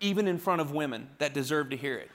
even 0.00 0.28
in 0.28 0.38
front 0.38 0.60
of 0.60 0.72
women 0.72 1.08
that 1.18 1.34
deserve 1.34 1.70
to 1.70 1.76
hear 1.76 1.98
it. 1.98 2.10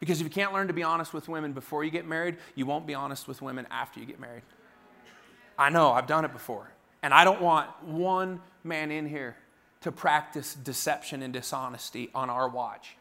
Because 0.00 0.20
if 0.20 0.24
you 0.24 0.30
can't 0.30 0.52
learn 0.52 0.66
to 0.66 0.72
be 0.72 0.82
honest 0.82 1.14
with 1.14 1.28
women 1.28 1.52
before 1.52 1.84
you 1.84 1.90
get 1.90 2.06
married, 2.06 2.36
you 2.54 2.66
won't 2.66 2.86
be 2.86 2.94
honest 2.94 3.28
with 3.28 3.40
women 3.40 3.66
after 3.70 4.00
you 4.00 4.06
get 4.06 4.20
married. 4.20 4.42
I 5.58 5.70
know, 5.70 5.92
I've 5.92 6.06
done 6.06 6.24
it 6.24 6.32
before. 6.32 6.68
And 7.02 7.14
I 7.14 7.24
don't 7.24 7.40
want 7.40 7.68
one 7.84 8.40
man 8.64 8.90
in 8.90 9.06
here 9.06 9.36
to 9.82 9.92
practice 9.92 10.54
deception 10.54 11.22
and 11.22 11.32
dishonesty 11.32 12.10
on 12.14 12.30
our 12.30 12.48
watch 12.48 12.96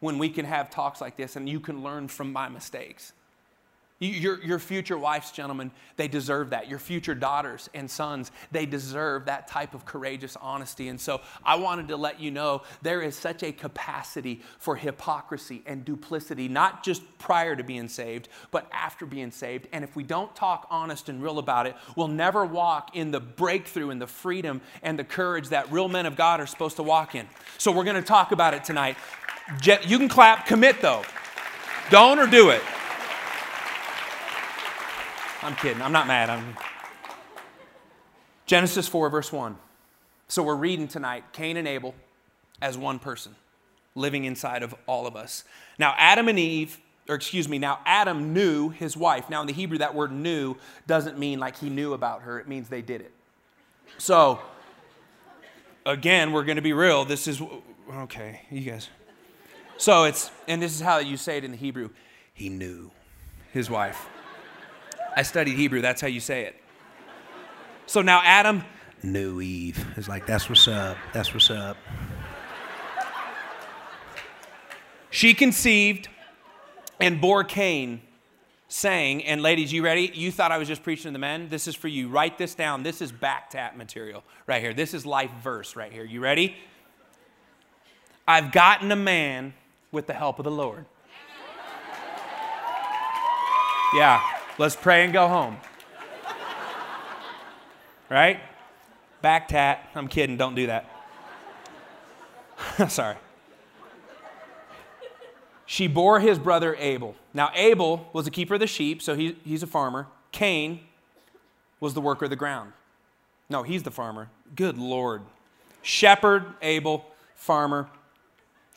when 0.00 0.18
we 0.18 0.28
can 0.28 0.44
have 0.44 0.70
talks 0.70 1.00
like 1.00 1.16
this 1.16 1.36
and 1.36 1.48
you 1.48 1.60
can 1.60 1.82
learn 1.82 2.08
from 2.08 2.32
my 2.32 2.48
mistakes. 2.48 3.12
Your, 4.02 4.42
your 4.42 4.58
future 4.58 4.96
wives, 4.96 5.30
gentlemen, 5.30 5.70
they 5.96 6.08
deserve 6.08 6.50
that. 6.50 6.70
Your 6.70 6.78
future 6.78 7.14
daughters 7.14 7.68
and 7.74 7.90
sons, 7.90 8.32
they 8.50 8.64
deserve 8.64 9.26
that 9.26 9.46
type 9.46 9.74
of 9.74 9.84
courageous 9.84 10.38
honesty. 10.40 10.88
And 10.88 10.98
so 10.98 11.20
I 11.44 11.56
wanted 11.56 11.88
to 11.88 11.98
let 11.98 12.18
you 12.18 12.30
know 12.30 12.62
there 12.80 13.02
is 13.02 13.14
such 13.14 13.42
a 13.42 13.52
capacity 13.52 14.40
for 14.58 14.74
hypocrisy 14.74 15.62
and 15.66 15.84
duplicity, 15.84 16.48
not 16.48 16.82
just 16.82 17.02
prior 17.18 17.54
to 17.54 17.62
being 17.62 17.88
saved, 17.88 18.30
but 18.50 18.66
after 18.72 19.04
being 19.04 19.30
saved. 19.30 19.68
And 19.70 19.84
if 19.84 19.94
we 19.94 20.02
don't 20.02 20.34
talk 20.34 20.66
honest 20.70 21.10
and 21.10 21.22
real 21.22 21.38
about 21.38 21.66
it, 21.66 21.76
we'll 21.94 22.08
never 22.08 22.46
walk 22.46 22.96
in 22.96 23.10
the 23.10 23.20
breakthrough 23.20 23.90
and 23.90 24.00
the 24.00 24.06
freedom 24.06 24.62
and 24.82 24.98
the 24.98 25.04
courage 25.04 25.50
that 25.50 25.70
real 25.70 25.88
men 25.88 26.06
of 26.06 26.16
God 26.16 26.40
are 26.40 26.46
supposed 26.46 26.76
to 26.76 26.82
walk 26.82 27.14
in. 27.14 27.26
So 27.58 27.70
we're 27.70 27.84
going 27.84 27.96
to 27.96 28.02
talk 28.02 28.32
about 28.32 28.54
it 28.54 28.64
tonight. 28.64 28.96
You 29.62 29.98
can 29.98 30.08
clap, 30.08 30.46
commit 30.46 30.80
though. 30.80 31.02
Don't 31.90 32.18
or 32.18 32.26
do 32.26 32.48
it. 32.48 32.62
I'm 35.42 35.56
kidding. 35.56 35.82
I'm 35.82 35.92
not 35.92 36.06
mad. 36.06 36.30
I'm... 36.30 36.56
Genesis 38.46 38.88
4, 38.88 39.08
verse 39.08 39.32
1. 39.32 39.56
So 40.28 40.42
we're 40.42 40.54
reading 40.54 40.86
tonight 40.86 41.24
Cain 41.32 41.56
and 41.56 41.66
Abel 41.66 41.94
as 42.60 42.76
one 42.76 42.98
person 42.98 43.34
living 43.94 44.24
inside 44.24 44.62
of 44.62 44.74
all 44.86 45.06
of 45.06 45.16
us. 45.16 45.44
Now, 45.78 45.94
Adam 45.98 46.28
and 46.28 46.38
Eve, 46.38 46.78
or 47.08 47.14
excuse 47.14 47.48
me, 47.48 47.58
now 47.58 47.80
Adam 47.86 48.32
knew 48.32 48.68
his 48.68 48.96
wife. 48.96 49.30
Now, 49.30 49.40
in 49.40 49.46
the 49.46 49.52
Hebrew, 49.52 49.78
that 49.78 49.94
word 49.94 50.12
knew 50.12 50.56
doesn't 50.86 51.18
mean 51.18 51.40
like 51.40 51.56
he 51.56 51.70
knew 51.70 51.94
about 51.94 52.22
her, 52.22 52.38
it 52.38 52.46
means 52.46 52.68
they 52.68 52.82
did 52.82 53.00
it. 53.00 53.12
So, 53.98 54.40
again, 55.86 56.32
we're 56.32 56.44
going 56.44 56.56
to 56.56 56.62
be 56.62 56.72
real. 56.72 57.04
This 57.04 57.26
is, 57.26 57.42
okay, 57.92 58.42
you 58.50 58.70
guys. 58.70 58.88
So 59.78 60.04
it's, 60.04 60.30
and 60.46 60.60
this 60.60 60.74
is 60.74 60.80
how 60.80 60.98
you 60.98 61.16
say 61.16 61.38
it 61.38 61.44
in 61.44 61.50
the 61.50 61.56
Hebrew 61.56 61.90
he 62.34 62.48
knew 62.48 62.90
his 63.52 63.70
wife. 63.70 64.06
I 65.20 65.22
studied 65.22 65.56
Hebrew. 65.56 65.82
That's 65.82 66.00
how 66.00 66.06
you 66.06 66.18
say 66.18 66.46
it. 66.46 66.56
So 67.84 68.00
now 68.00 68.22
Adam 68.24 68.64
knew 69.02 69.42
Eve. 69.42 69.86
It's 69.98 70.08
like, 70.08 70.24
that's 70.26 70.48
what's 70.48 70.66
up. 70.66 70.96
That's 71.12 71.34
what's 71.34 71.50
up. 71.50 71.76
She 75.10 75.34
conceived 75.34 76.08
and 77.00 77.20
bore 77.20 77.44
Cain, 77.44 78.00
saying, 78.68 79.22
and 79.24 79.42
ladies, 79.42 79.74
you 79.74 79.84
ready? 79.84 80.10
You 80.14 80.32
thought 80.32 80.52
I 80.52 80.56
was 80.56 80.66
just 80.66 80.82
preaching 80.82 81.10
to 81.10 81.12
the 81.12 81.18
men? 81.18 81.50
This 81.50 81.68
is 81.68 81.74
for 81.74 81.88
you. 81.88 82.08
Write 82.08 82.38
this 82.38 82.54
down. 82.54 82.82
This 82.82 83.02
is 83.02 83.12
back 83.12 83.50
tap 83.50 83.76
material 83.76 84.24
right 84.46 84.62
here. 84.62 84.72
This 84.72 84.94
is 84.94 85.04
life 85.04 85.32
verse 85.44 85.76
right 85.76 85.92
here. 85.92 86.04
You 86.04 86.20
ready? 86.20 86.56
I've 88.26 88.52
gotten 88.52 88.90
a 88.90 88.96
man 88.96 89.52
with 89.92 90.06
the 90.06 90.14
help 90.14 90.38
of 90.38 90.46
the 90.46 90.50
Lord. 90.50 90.86
Yeah, 93.92 94.22
let's 94.60 94.76
pray 94.76 95.04
and 95.04 95.12
go 95.12 95.26
home. 95.26 95.56
Right? 98.10 98.40
Back 99.22 99.48
tat. 99.48 99.88
I'm 99.94 100.06
kidding, 100.06 100.36
don't 100.36 100.54
do 100.54 100.66
that. 100.66 100.86
Sorry. 102.88 103.16
She 105.64 105.86
bore 105.86 106.20
his 106.20 106.38
brother 106.38 106.76
Abel. 106.78 107.14
Now, 107.32 107.50
Abel 107.54 108.10
was 108.12 108.26
a 108.26 108.30
keeper 108.30 108.54
of 108.54 108.60
the 108.60 108.66
sheep, 108.66 109.00
so 109.00 109.14
he, 109.14 109.38
he's 109.44 109.62
a 109.62 109.66
farmer. 109.66 110.08
Cain 110.30 110.80
was 111.78 111.94
the 111.94 112.00
worker 112.00 112.26
of 112.26 112.30
the 112.30 112.36
ground. 112.36 112.72
No, 113.48 113.62
he's 113.62 113.82
the 113.82 113.90
farmer. 113.90 114.28
Good 114.54 114.76
Lord. 114.76 115.22
Shepherd, 115.80 116.44
Abel, 116.60 117.06
farmer, 117.34 117.88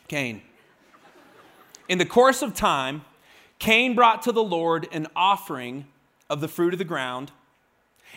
Cain. 0.07 0.43
In 1.89 1.97
the 1.97 2.05
course 2.05 2.41
of 2.41 2.53
time, 2.53 3.03
Cain 3.63 3.95
brought 3.95 4.23
to 4.23 4.33
the 4.33 4.43
Lord 4.43 4.89
an 4.91 5.07
offering 5.15 5.85
of 6.29 6.41
the 6.41 6.49
fruit 6.49 6.73
of 6.73 6.79
the 6.79 6.83
ground, 6.83 7.31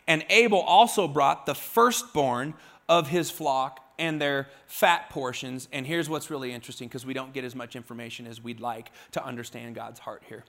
and 0.08 0.26
Abel 0.28 0.58
also 0.58 1.06
brought 1.06 1.46
the 1.46 1.54
firstborn 1.54 2.54
of 2.88 3.10
his 3.10 3.30
flock 3.30 3.78
and 3.96 4.20
their 4.20 4.48
fat 4.66 5.08
portions. 5.08 5.68
And 5.70 5.86
here's 5.86 6.08
what's 6.08 6.30
really 6.30 6.50
interesting 6.50 6.88
because 6.88 7.06
we 7.06 7.14
don't 7.14 7.32
get 7.32 7.44
as 7.44 7.54
much 7.54 7.76
information 7.76 8.26
as 8.26 8.42
we'd 8.42 8.58
like 8.58 8.90
to 9.12 9.24
understand 9.24 9.76
God's 9.76 10.00
heart 10.00 10.24
here. 10.28 10.42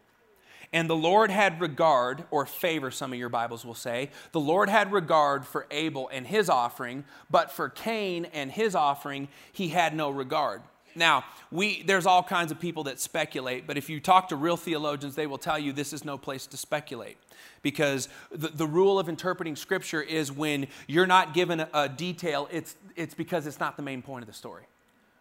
And 0.73 0.89
the 0.89 0.95
Lord 0.95 1.29
had 1.29 1.62
regard, 1.62 2.23
or 2.31 2.47
favor, 2.47 2.89
some 2.89 3.13
of 3.13 3.19
your 3.19 3.29
Bibles 3.29 3.63
will 3.63 3.75
say. 3.75 4.10
The 4.31 4.39
Lord 4.39 4.67
had 4.67 4.91
regard 4.91 5.45
for 5.45 5.67
Abel 5.69 6.10
and 6.12 6.25
his 6.25 6.49
offering, 6.49 7.03
but 7.29 7.51
for 7.51 7.69
Cain 7.69 8.25
and 8.33 8.51
his 8.51 8.73
offering, 8.73 9.27
he 9.53 9.67
had 9.67 9.95
no 9.95 10.10
regard. 10.10 10.63
Now, 10.97 11.23
we, 11.51 11.83
there's 11.83 12.05
all 12.05 12.23
kinds 12.23 12.51
of 12.51 12.60
people 12.60 12.83
that 12.86 12.99
speculate, 12.99 13.67
but 13.67 13.77
if 13.77 13.89
you 13.89 13.99
talk 13.99 14.29
to 14.29 14.36
real 14.36 14.57
theologians, 14.57 15.15
they 15.15 15.27
will 15.27 15.38
tell 15.38 15.57
you 15.57 15.71
this 15.71 15.93
is 15.93 16.03
no 16.03 16.17
place 16.17 16.47
to 16.47 16.57
speculate. 16.57 17.17
Because 17.62 18.10
the, 18.31 18.49
the 18.49 18.67
rule 18.67 18.99
of 18.99 19.07
interpreting 19.07 19.55
Scripture 19.55 20.01
is 20.01 20.31
when 20.31 20.67
you're 20.88 21.07
not 21.07 21.33
given 21.33 21.62
a, 21.62 21.69
a 21.73 21.89
detail, 21.89 22.47
it's, 22.51 22.75
it's 22.95 23.13
because 23.13 23.47
it's 23.47 23.60
not 23.60 23.77
the 23.77 23.83
main 23.83 24.01
point 24.01 24.23
of 24.23 24.27
the 24.27 24.33
story. 24.33 24.63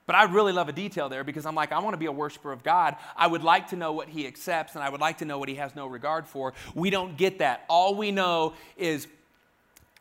But 0.07 0.15
I 0.15 0.25
really 0.25 0.53
love 0.53 0.69
a 0.69 0.73
detail 0.73 1.09
there 1.09 1.25
because 1.25 1.47
I'm 1.47 1.57
like, 1.57 1.73
I 1.73 1.81
want 1.81 1.95
to 1.95 1.99
be 1.99 2.07
a 2.07 2.13
worshiper 2.13 2.53
of 2.53 2.63
God. 2.63 2.97
I 3.17 3.27
would 3.27 3.43
like 3.43 3.69
to 3.69 3.77
know 3.77 3.93
what 3.93 4.09
He 4.09 4.27
accepts 4.27 4.77
and 4.77 4.85
I 4.85 4.89
would 4.89 5.01
like 5.01 5.19
to 5.19 5.25
know 5.25 5.39
what 5.39 5.49
He 5.49 5.57
has 5.57 5.75
no 5.75 5.89
regard 5.89 6.27
for. 6.27 6.55
We 6.75 6.91
don't 6.91 7.17
get 7.17 7.41
that. 7.41 7.65
All 7.69 7.97
we 7.97 8.13
know 8.13 8.55
is 8.77 9.09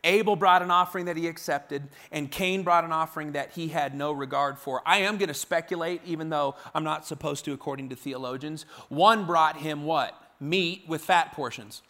Abel 0.06 0.36
brought 0.36 0.62
an 0.62 0.72
offering 0.72 1.06
that 1.06 1.18
he 1.18 1.28
accepted, 1.28 1.90
and 2.12 2.32
Cain 2.32 2.64
brought 2.64 2.86
an 2.86 2.92
offering 2.92 3.34
that 3.34 3.52
he 3.52 3.68
had 3.70 3.96
no 3.96 4.12
regard 4.12 4.58
for. 4.58 4.82
I 4.86 5.00
am 5.00 5.18
going 5.18 5.28
to 5.28 5.34
speculate, 5.34 6.02
even 6.06 6.30
though 6.30 6.56
I'm 6.74 6.84
not 6.84 7.06
supposed 7.06 7.44
to, 7.46 7.54
according 7.54 7.90
to 7.90 7.96
theologians. 7.96 8.66
One 8.88 9.26
brought 9.26 9.58
him 9.58 9.84
what? 9.84 10.22
Meat 10.40 10.84
with 10.88 11.02
fat 11.02 11.34
portions. 11.34 11.82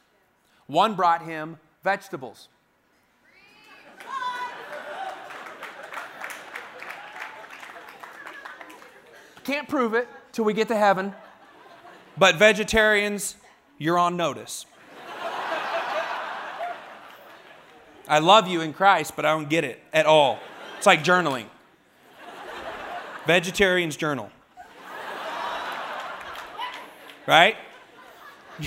One 0.68 0.96
brought 0.96 1.24
him 1.24 1.60
vegetables. 1.84 2.48
Can't 9.44 9.68
prove 9.68 9.94
it 9.94 10.08
till 10.32 10.44
we 10.44 10.54
get 10.54 10.70
to 10.70 10.76
heaven. 10.76 11.14
But 12.18 12.36
vegetarians, 12.36 13.36
you're 13.78 14.00
on 14.00 14.18
notice. 14.18 14.66
I 18.08 18.20
love 18.20 18.48
you 18.48 18.62
in 18.62 18.74
Christ, 18.74 19.16
but 19.16 19.26
I 19.26 19.32
don't 19.32 19.50
get 19.50 19.64
it 19.64 19.80
at 19.94 20.06
all. 20.06 20.40
It's 20.78 20.86
like 20.86 21.04
journaling. 21.04 21.46
Vegetarians 23.26 23.96
journal. 23.96 24.30
Right? 27.28 27.56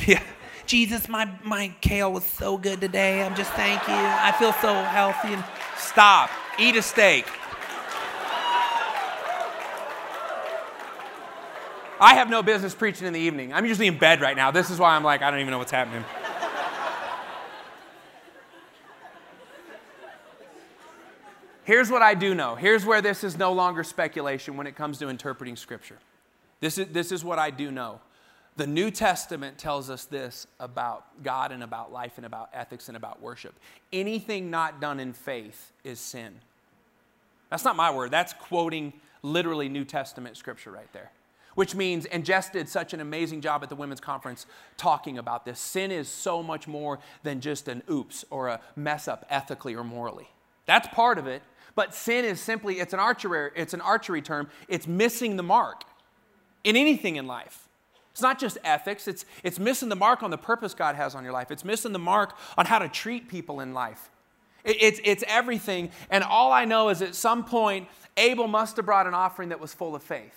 Yeah. 0.07 0.23
Jesus, 0.67 1.09
my, 1.09 1.33
my 1.43 1.75
kale 1.81 2.13
was 2.13 2.25
so 2.25 2.59
good 2.59 2.79
today. 2.79 3.23
I'm 3.23 3.35
just 3.35 3.51
thank 3.53 3.81
you. 3.89 3.95
I 3.95 4.33
feel 4.39 4.53
so 4.53 4.75
healthy 4.75 5.33
and 5.33 5.43
stop. 5.79 6.29
Eat 6.59 6.77
a 6.77 6.83
steak. 6.83 7.25
I 11.99 12.15
have 12.15 12.29
no 12.29 12.43
business 12.43 12.75
preaching 12.75 13.07
in 13.07 13.15
the 13.15 13.21
evening. 13.21 13.55
I'm 13.55 13.65
usually 13.65 13.87
in 13.87 13.97
bed 13.97 14.21
right 14.21 14.37
now. 14.37 14.51
This 14.51 14.69
is 14.69 14.79
why 14.79 14.95
I'm 14.95 15.03
like, 15.03 15.23
I 15.23 15.31
don't 15.31 15.41
even 15.41 15.53
know 15.53 15.59
what's 15.59 15.73
happening. 15.73 16.05
Here's 21.69 21.91
what 21.91 22.01
I 22.01 22.15
do 22.15 22.35
know. 22.35 22.55
Here's 22.55 22.87
where 22.87 23.03
this 23.03 23.23
is 23.23 23.37
no 23.37 23.53
longer 23.53 23.85
speculation 23.85 24.57
when 24.57 24.67
it 24.67 24.75
comes 24.75 24.97
to 25.01 25.11
interpreting 25.11 25.55
Scripture. 25.55 25.99
This 26.61 26.79
is, 26.79 26.87
this 26.87 27.13
is 27.13 27.23
what 27.23 27.39
I 27.39 27.51
do 27.51 27.71
know. 27.71 28.01
The 28.57 28.67
New 28.67 28.91
Testament 28.91 29.59
tells 29.59 29.91
us 29.91 30.07
this 30.07 30.47
about 30.59 31.23
God 31.23 31.53
and 31.53 31.63
about 31.63 31.93
life 31.93 32.13
and 32.17 32.25
about 32.25 32.49
ethics 32.55 32.89
and 32.89 32.97
about 32.97 33.21
worship. 33.21 33.55
Anything 33.93 34.51
not 34.51 34.81
done 34.81 34.99
in 34.99 35.13
faith 35.13 35.73
is 35.85 36.01
sin. 36.01 36.37
That's 37.51 37.67
not 37.67 37.77
my 37.77 37.91
word, 37.91 38.13
that's 38.13 38.33
quoting 38.33 38.95
literally 39.23 39.69
New 39.69 39.85
Testament 39.85 40.39
Scripture 40.39 40.71
right 40.71 40.91
there 40.95 41.11
which 41.55 41.75
means, 41.75 42.07
and 42.07 42.25
Jess 42.25 42.51
did 42.51 42.69
such 42.69 42.95
an 42.95 43.01
amazing 43.01 43.41
job 43.41 43.65
at 43.65 43.69
the 43.69 43.75
women's 43.75 44.01
conference 44.01 44.47
talking 44.77 45.19
about 45.19 45.45
this. 45.45 45.59
Sin 45.59 45.91
is 45.91 46.07
so 46.07 46.41
much 46.41 46.69
more 46.69 47.01
than 47.25 47.41
just 47.41 47.67
an 47.67 47.83
oops 47.91 48.25
or 48.31 48.47
a 48.47 48.61
mess 48.77 49.09
up 49.09 49.27
ethically 49.29 49.75
or 49.75 49.83
morally. 49.83 50.29
That's 50.69 50.87
part 50.89 51.19
of 51.19 51.27
it, 51.27 51.43
but 51.79 51.95
sin 51.95 52.25
is 52.25 52.41
simply, 52.41 52.81
it's 52.81 52.93
an 52.93 52.99
archery, 52.99 53.53
it's 53.55 53.73
an 53.73 53.81
archery 53.81 54.21
term, 54.21 54.51
it's 54.67 54.89
missing 54.89 55.37
the 55.37 55.45
mark 55.45 55.85
in 56.65 56.75
anything 56.75 57.15
in 57.15 57.29
life. 57.29 57.69
It's 58.11 58.21
not 58.21 58.41
just 58.41 58.59
ethics, 58.65 59.07
it's, 59.07 59.25
it's 59.45 59.61
missing 59.61 59.89
the 59.89 59.95
mark 59.95 60.25
on 60.25 60.33
the 60.33 60.39
purpose 60.39 60.75
God 60.75 60.97
has 60.97 61.15
on 61.15 61.23
your 61.23 61.33
life. 61.33 61.53
It's 61.53 61.65
missing 61.65 61.93
the 61.93 62.01
mark 62.01 62.37
on 62.57 62.67
how 62.67 62.81
to 62.81 62.89
treat 62.89 63.29
people 63.29 63.61
in 63.61 63.75
life. 63.75 64.11
It, 64.65 64.83
it's, 64.83 65.01
it's 65.05 65.23
everything. 65.29 65.93
And 66.11 66.25
all 66.25 66.51
I 66.51 66.65
know 66.65 66.89
is 66.89 67.01
at 67.01 67.15
some 67.15 67.45
point, 67.45 67.87
Abel 68.17 68.49
must 68.49 68.75
have 68.75 68.85
brought 68.85 69.07
an 69.07 69.15
offering 69.15 69.51
that 69.51 69.61
was 69.61 69.73
full 69.73 69.95
of 69.95 70.03
faith. 70.03 70.35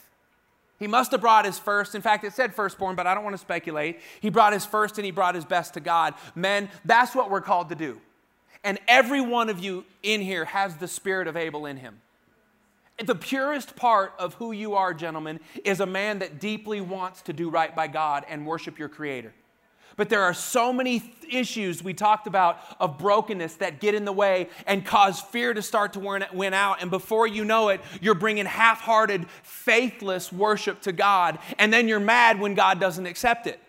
He 0.77 0.85
must 0.85 1.09
have 1.09 1.21
brought 1.21 1.45
his 1.45 1.57
first. 1.57 1.95
In 1.95 2.03
fact, 2.03 2.23
it 2.23 2.33
said 2.33 2.53
firstborn, 2.53 2.95
but 2.95 3.07
I 3.07 3.15
don't 3.15 3.23
want 3.23 3.33
to 3.33 3.41
speculate. 3.41 3.99
He 4.19 4.29
brought 4.29 4.53
his 4.53 4.63
first 4.63 4.99
and 4.99 5.05
he 5.05 5.11
brought 5.11 5.33
his 5.33 5.45
best 5.45 5.73
to 5.73 5.79
God. 5.79 6.13
Men, 6.35 6.69
that's 6.85 7.15
what 7.15 7.31
we're 7.31 7.41
called 7.41 7.69
to 7.69 7.75
do. 7.75 7.99
And 8.63 8.79
every 8.87 9.21
one 9.21 9.49
of 9.49 9.59
you 9.59 9.85
in 10.03 10.21
here 10.21 10.45
has 10.45 10.77
the 10.77 10.87
spirit 10.87 11.27
of 11.27 11.35
Abel 11.35 11.65
in 11.65 11.77
him. 11.77 12.01
The 13.03 13.15
purest 13.15 13.75
part 13.75 14.13
of 14.19 14.35
who 14.35 14.51
you 14.51 14.75
are, 14.75 14.93
gentlemen, 14.93 15.39
is 15.65 15.79
a 15.79 15.85
man 15.87 16.19
that 16.19 16.39
deeply 16.39 16.81
wants 16.81 17.23
to 17.23 17.33
do 17.33 17.49
right 17.49 17.75
by 17.75 17.87
God 17.87 18.25
and 18.29 18.45
worship 18.45 18.77
your 18.77 18.89
Creator. 18.89 19.33
But 19.97 20.09
there 20.09 20.21
are 20.21 20.33
so 20.33 20.71
many 20.71 21.13
issues 21.29 21.83
we 21.83 21.93
talked 21.93 22.27
about 22.27 22.59
of 22.79 22.97
brokenness 22.97 23.55
that 23.55 23.79
get 23.79 23.93
in 23.93 24.05
the 24.05 24.11
way 24.11 24.49
and 24.65 24.85
cause 24.85 25.19
fear 25.19 25.53
to 25.53 25.61
start 25.61 25.93
to 25.93 25.99
win 25.99 26.53
out. 26.53 26.81
And 26.81 26.89
before 26.89 27.27
you 27.27 27.43
know 27.43 27.69
it, 27.69 27.81
you're 28.01 28.15
bringing 28.15 28.45
half 28.45 28.81
hearted, 28.81 29.27
faithless 29.43 30.31
worship 30.31 30.81
to 30.81 30.91
God. 30.91 31.39
And 31.57 31.73
then 31.73 31.87
you're 31.87 31.99
mad 31.99 32.39
when 32.39 32.55
God 32.55 32.79
doesn't 32.79 33.05
accept 33.05 33.47
it. 33.47 33.59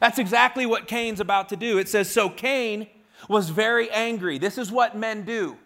That's 0.00 0.18
exactly 0.18 0.66
what 0.66 0.88
Cain's 0.88 1.20
about 1.20 1.50
to 1.50 1.56
do. 1.56 1.78
It 1.78 1.88
says, 1.88 2.10
So 2.10 2.28
Cain 2.28 2.88
was 3.28 3.50
very 3.50 3.90
angry. 3.90 4.38
This 4.38 4.58
is 4.58 4.70
what 4.70 4.96
men 4.96 5.24
do 5.24 5.56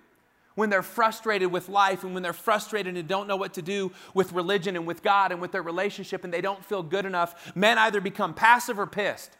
when 0.54 0.70
they're 0.70 0.82
frustrated 0.82 1.52
with 1.52 1.68
life 1.68 2.02
and 2.02 2.14
when 2.14 2.22
they're 2.22 2.32
frustrated 2.32 2.96
and 2.96 3.06
don't 3.06 3.28
know 3.28 3.36
what 3.36 3.54
to 3.54 3.62
do 3.62 3.92
with 4.14 4.32
religion 4.32 4.74
and 4.74 4.86
with 4.86 5.02
God 5.02 5.30
and 5.30 5.40
with 5.40 5.52
their 5.52 5.62
relationship 5.62 6.24
and 6.24 6.32
they 6.32 6.40
don't 6.40 6.64
feel 6.64 6.82
good 6.82 7.04
enough. 7.04 7.54
Men 7.54 7.78
either 7.78 8.00
become 8.00 8.34
passive 8.34 8.78
or 8.78 8.86
pissed. 8.86 9.36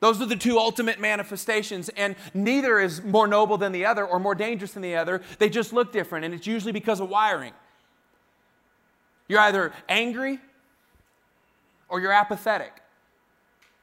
Those 0.00 0.22
are 0.22 0.26
the 0.26 0.36
two 0.36 0.58
ultimate 0.58 1.00
manifestations, 1.00 1.88
and 1.88 2.14
neither 2.32 2.78
is 2.78 3.02
more 3.02 3.26
noble 3.26 3.58
than 3.58 3.72
the 3.72 3.84
other 3.84 4.06
or 4.06 4.20
more 4.20 4.36
dangerous 4.36 4.72
than 4.72 4.82
the 4.82 4.94
other. 4.94 5.22
They 5.38 5.48
just 5.48 5.72
look 5.72 5.92
different, 5.92 6.24
and 6.24 6.32
it's 6.32 6.46
usually 6.46 6.70
because 6.70 7.00
of 7.00 7.08
wiring. 7.08 7.52
You're 9.26 9.40
either 9.40 9.72
angry 9.88 10.38
or 11.88 12.00
you're 12.00 12.12
apathetic. 12.12 12.80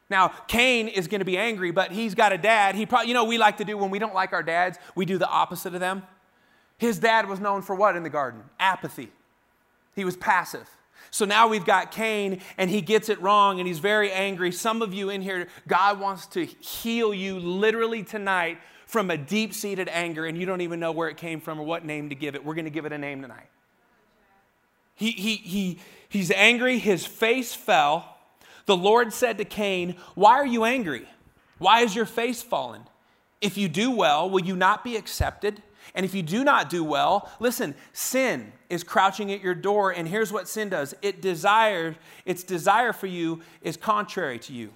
Now, 0.09 0.27
Cain 0.47 0.87
is 0.87 1.07
going 1.07 1.19
to 1.19 1.25
be 1.25 1.37
angry, 1.37 1.71
but 1.71 1.91
he's 1.91 2.13
got 2.13 2.31
a 2.31 2.37
dad. 2.37 2.75
He 2.75 2.85
probably, 2.85 3.07
you 3.07 3.13
know, 3.13 3.25
we 3.25 3.37
like 3.37 3.57
to 3.57 3.65
do 3.65 3.77
when 3.77 3.89
we 3.89 3.99
don't 3.99 4.13
like 4.13 4.33
our 4.33 4.43
dads, 4.43 4.77
we 4.93 5.05
do 5.05 5.17
the 5.17 5.27
opposite 5.27 5.73
of 5.73 5.79
them. 5.79 6.03
His 6.77 6.99
dad 6.99 7.27
was 7.27 7.39
known 7.39 7.61
for 7.61 7.75
what 7.75 7.95
in 7.95 8.03
the 8.03 8.09
garden? 8.09 8.43
Apathy. 8.59 9.11
He 9.95 10.05
was 10.05 10.17
passive. 10.17 10.69
So 11.09 11.25
now 11.25 11.47
we've 11.47 11.65
got 11.65 11.91
Cain, 11.91 12.41
and 12.57 12.69
he 12.69 12.81
gets 12.81 13.09
it 13.09 13.21
wrong, 13.21 13.59
and 13.59 13.67
he's 13.67 13.79
very 13.79 14.11
angry. 14.11 14.51
Some 14.51 14.81
of 14.81 14.93
you 14.93 15.09
in 15.09 15.21
here, 15.21 15.47
God 15.67 15.99
wants 15.99 16.27
to 16.27 16.43
heal 16.43 17.13
you 17.13 17.39
literally 17.39 18.03
tonight 18.03 18.59
from 18.85 19.09
a 19.09 19.17
deep 19.17 19.53
seated 19.53 19.87
anger, 19.89 20.25
and 20.25 20.37
you 20.37 20.45
don't 20.45 20.61
even 20.61 20.79
know 20.79 20.91
where 20.91 21.07
it 21.07 21.17
came 21.17 21.39
from 21.39 21.59
or 21.59 21.63
what 21.63 21.85
name 21.85 22.09
to 22.09 22.15
give 22.15 22.35
it. 22.35 22.43
We're 22.43 22.53
going 22.53 22.65
to 22.65 22.71
give 22.71 22.85
it 22.85 22.91
a 22.91 22.97
name 22.97 23.21
tonight. 23.21 23.47
He, 24.93 25.11
he, 25.11 25.35
he, 25.35 25.79
he's 26.09 26.31
angry, 26.31 26.79
his 26.79 27.05
face 27.05 27.53
fell. 27.53 28.14
The 28.65 28.78
Lord 28.78 29.13
said 29.13 29.38
to 29.38 29.45
Cain, 29.45 29.95
Why 30.15 30.34
are 30.34 30.45
you 30.45 30.63
angry? 30.65 31.08
Why 31.58 31.82
is 31.82 31.95
your 31.95 32.06
face 32.06 32.41
fallen? 32.41 32.84
If 33.41 33.58
you 33.58 33.67
do 33.67 33.91
well, 33.91 34.30
will 34.30 34.43
you 34.43 34.56
not 34.56 34.84
be 34.84 34.95
accepted? 34.95 35.62
And 35.93 36.06
if 36.06 36.15
you 36.15 36.23
do 36.23 36.43
not 36.43 36.69
do 36.69 36.84
well, 36.84 37.32
listen, 37.39 37.75
sin 37.93 38.51
is 38.69 38.84
crouching 38.84 39.32
at 39.32 39.41
your 39.41 39.54
door. 39.54 39.91
And 39.91 40.08
here's 40.08 40.34
what 40.34 40.47
sin 40.47 40.69
does 40.69 40.95
it 41.01 41.21
desires, 41.21 41.95
its 42.25 42.43
desire 42.43 42.91
for 42.91 43.08
you 43.08 43.41
is 43.62 43.78
contrary 43.78 44.39
to 44.39 44.54
you. 44.54 44.71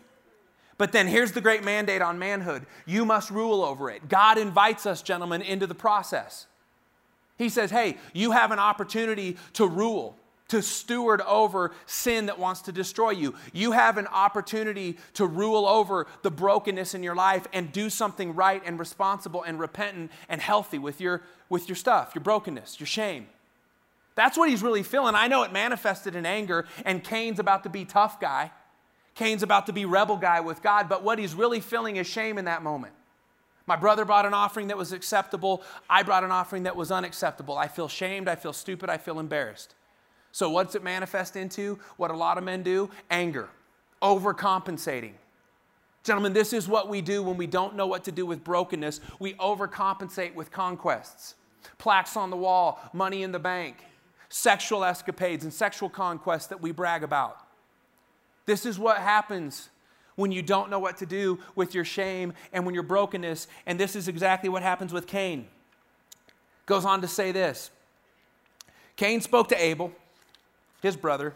But 0.77 0.93
then 0.93 1.07
here's 1.07 1.33
the 1.33 1.41
great 1.41 1.63
mandate 1.63 2.01
on 2.01 2.19
manhood 2.19 2.65
you 2.85 3.05
must 3.05 3.31
rule 3.31 3.63
over 3.63 3.89
it. 3.89 4.07
God 4.07 4.37
invites 4.37 4.85
us, 4.85 5.01
gentlemen, 5.01 5.41
into 5.41 5.67
the 5.67 5.75
process. 5.75 6.45
He 7.37 7.49
says, 7.49 7.71
hey, 7.71 7.97
you 8.13 8.31
have 8.31 8.51
an 8.51 8.59
opportunity 8.59 9.37
to 9.53 9.65
rule 9.65 10.17
to 10.49 10.61
steward 10.61 11.21
over 11.21 11.71
sin 11.85 12.27
that 12.27 12.37
wants 12.37 12.61
to 12.63 12.71
destroy 12.71 13.11
you. 13.11 13.33
You 13.53 13.71
have 13.71 13.97
an 13.97 14.07
opportunity 14.07 14.97
to 15.13 15.25
rule 15.25 15.65
over 15.65 16.07
the 16.21 16.31
brokenness 16.31 16.93
in 16.93 17.01
your 17.01 17.15
life 17.15 17.47
and 17.53 17.71
do 17.71 17.89
something 17.89 18.35
right 18.35 18.61
and 18.65 18.77
responsible 18.77 19.43
and 19.43 19.59
repentant 19.59 20.11
and 20.27 20.41
healthy 20.41 20.77
with 20.77 20.99
your, 20.99 21.21
with 21.49 21.69
your 21.69 21.75
stuff, 21.75 22.11
your 22.13 22.23
brokenness, 22.23 22.79
your 22.79 22.87
shame. 22.87 23.27
That's 24.15 24.37
what 24.37 24.49
he's 24.49 24.61
really 24.61 24.83
feeling. 24.83 25.15
I 25.15 25.27
know 25.27 25.43
it 25.43 25.53
manifested 25.53 26.15
in 26.15 26.25
anger, 26.25 26.65
and 26.83 27.03
Cain's 27.03 27.39
about 27.39 27.63
to 27.63 27.69
be 27.69 27.85
tough 27.85 28.19
guy. 28.19 28.51
Cain's 29.15 29.43
about 29.43 29.67
to 29.67 29.73
be 29.73 29.85
rebel 29.85 30.17
guy 30.17 30.41
with 30.41 30.61
God, 30.61 30.89
but 30.89 31.03
what 31.03 31.19
he's 31.19 31.33
really 31.33 31.59
feeling 31.59 31.95
is 31.95 32.07
shame 32.07 32.37
in 32.37 32.45
that 32.45 32.61
moment. 32.61 32.93
My 33.65 33.75
brother 33.75 34.03
brought 34.03 34.25
an 34.25 34.33
offering 34.33 34.67
that 34.67 34.77
was 34.77 34.93
acceptable. 34.93 35.61
I 35.89 36.01
brought 36.01 36.23
an 36.23 36.31
offering 36.31 36.63
that 36.63 36.75
was 36.75 36.91
unacceptable. 36.91 37.55
I 37.57 37.67
feel 37.67 37.87
shamed. 37.87 38.27
I 38.27 38.35
feel 38.35 38.51
stupid. 38.51 38.89
I 38.89 38.97
feel 38.97 39.19
embarrassed. 39.19 39.75
So, 40.31 40.49
what's 40.49 40.75
it 40.75 40.83
manifest 40.83 41.35
into? 41.35 41.79
What 41.97 42.11
a 42.11 42.15
lot 42.15 42.37
of 42.37 42.43
men 42.43 42.63
do? 42.63 42.89
Anger, 43.09 43.49
overcompensating. 44.01 45.13
Gentlemen, 46.03 46.33
this 46.33 46.53
is 46.53 46.67
what 46.67 46.87
we 46.87 47.01
do 47.01 47.21
when 47.21 47.37
we 47.37 47.47
don't 47.47 47.75
know 47.75 47.87
what 47.87 48.03
to 48.05 48.11
do 48.11 48.25
with 48.25 48.43
brokenness. 48.43 49.01
We 49.19 49.33
overcompensate 49.33 50.33
with 50.33 50.51
conquests, 50.51 51.35
plaques 51.77 52.15
on 52.15 52.29
the 52.29 52.37
wall, 52.37 52.79
money 52.93 53.23
in 53.23 53.31
the 53.31 53.39
bank, 53.39 53.77
sexual 54.29 54.83
escapades, 54.83 55.43
and 55.43 55.53
sexual 55.53 55.89
conquests 55.89 56.47
that 56.47 56.61
we 56.61 56.71
brag 56.71 57.03
about. 57.03 57.45
This 58.45 58.65
is 58.65 58.79
what 58.79 58.97
happens 58.97 59.69
when 60.15 60.31
you 60.31 60.41
don't 60.41 60.69
know 60.69 60.79
what 60.79 60.97
to 60.97 61.05
do 61.05 61.39
with 61.55 61.73
your 61.73 61.85
shame 61.85 62.33
and 62.53 62.65
when 62.65 62.73
your 62.73 62.83
brokenness. 62.83 63.47
And 63.65 63.79
this 63.79 63.95
is 63.95 64.07
exactly 64.07 64.49
what 64.49 64.63
happens 64.63 64.91
with 64.91 65.07
Cain. 65.07 65.47
Goes 66.65 66.85
on 66.85 67.01
to 67.01 67.07
say 67.07 67.31
this 67.31 67.71
Cain 68.95 69.21
spoke 69.21 69.49
to 69.49 69.61
Abel 69.61 69.91
his 70.81 70.95
brother. 70.95 71.33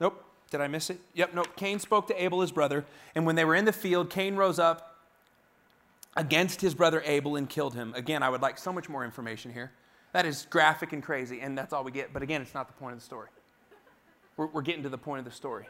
Nope, 0.00 0.24
did 0.50 0.60
I 0.60 0.68
miss 0.68 0.90
it? 0.90 0.98
Yep, 1.14 1.34
nope. 1.34 1.56
Cain 1.56 1.78
spoke 1.78 2.06
to 2.08 2.22
Abel, 2.22 2.40
his 2.40 2.52
brother, 2.52 2.84
and 3.14 3.26
when 3.26 3.36
they 3.36 3.44
were 3.44 3.54
in 3.54 3.64
the 3.64 3.72
field, 3.72 4.10
Cain 4.10 4.36
rose 4.36 4.58
up 4.58 4.96
against 6.16 6.60
his 6.60 6.74
brother 6.74 7.02
Abel 7.04 7.36
and 7.36 7.48
killed 7.48 7.74
him. 7.74 7.92
Again, 7.94 8.22
I 8.22 8.28
would 8.28 8.42
like 8.42 8.58
so 8.58 8.72
much 8.72 8.88
more 8.88 9.04
information 9.04 9.52
here. 9.52 9.72
That 10.12 10.26
is 10.26 10.46
graphic 10.48 10.92
and 10.92 11.02
crazy, 11.02 11.40
and 11.40 11.58
that's 11.58 11.72
all 11.72 11.82
we 11.82 11.90
get. 11.90 12.12
But 12.12 12.22
again, 12.22 12.40
it's 12.40 12.54
not 12.54 12.68
the 12.68 12.74
point 12.74 12.92
of 12.92 13.00
the 13.00 13.04
story. 13.04 13.28
We're, 14.36 14.46
we're 14.46 14.62
getting 14.62 14.84
to 14.84 14.88
the 14.88 14.98
point 14.98 15.18
of 15.20 15.24
the 15.24 15.32
story. 15.32 15.66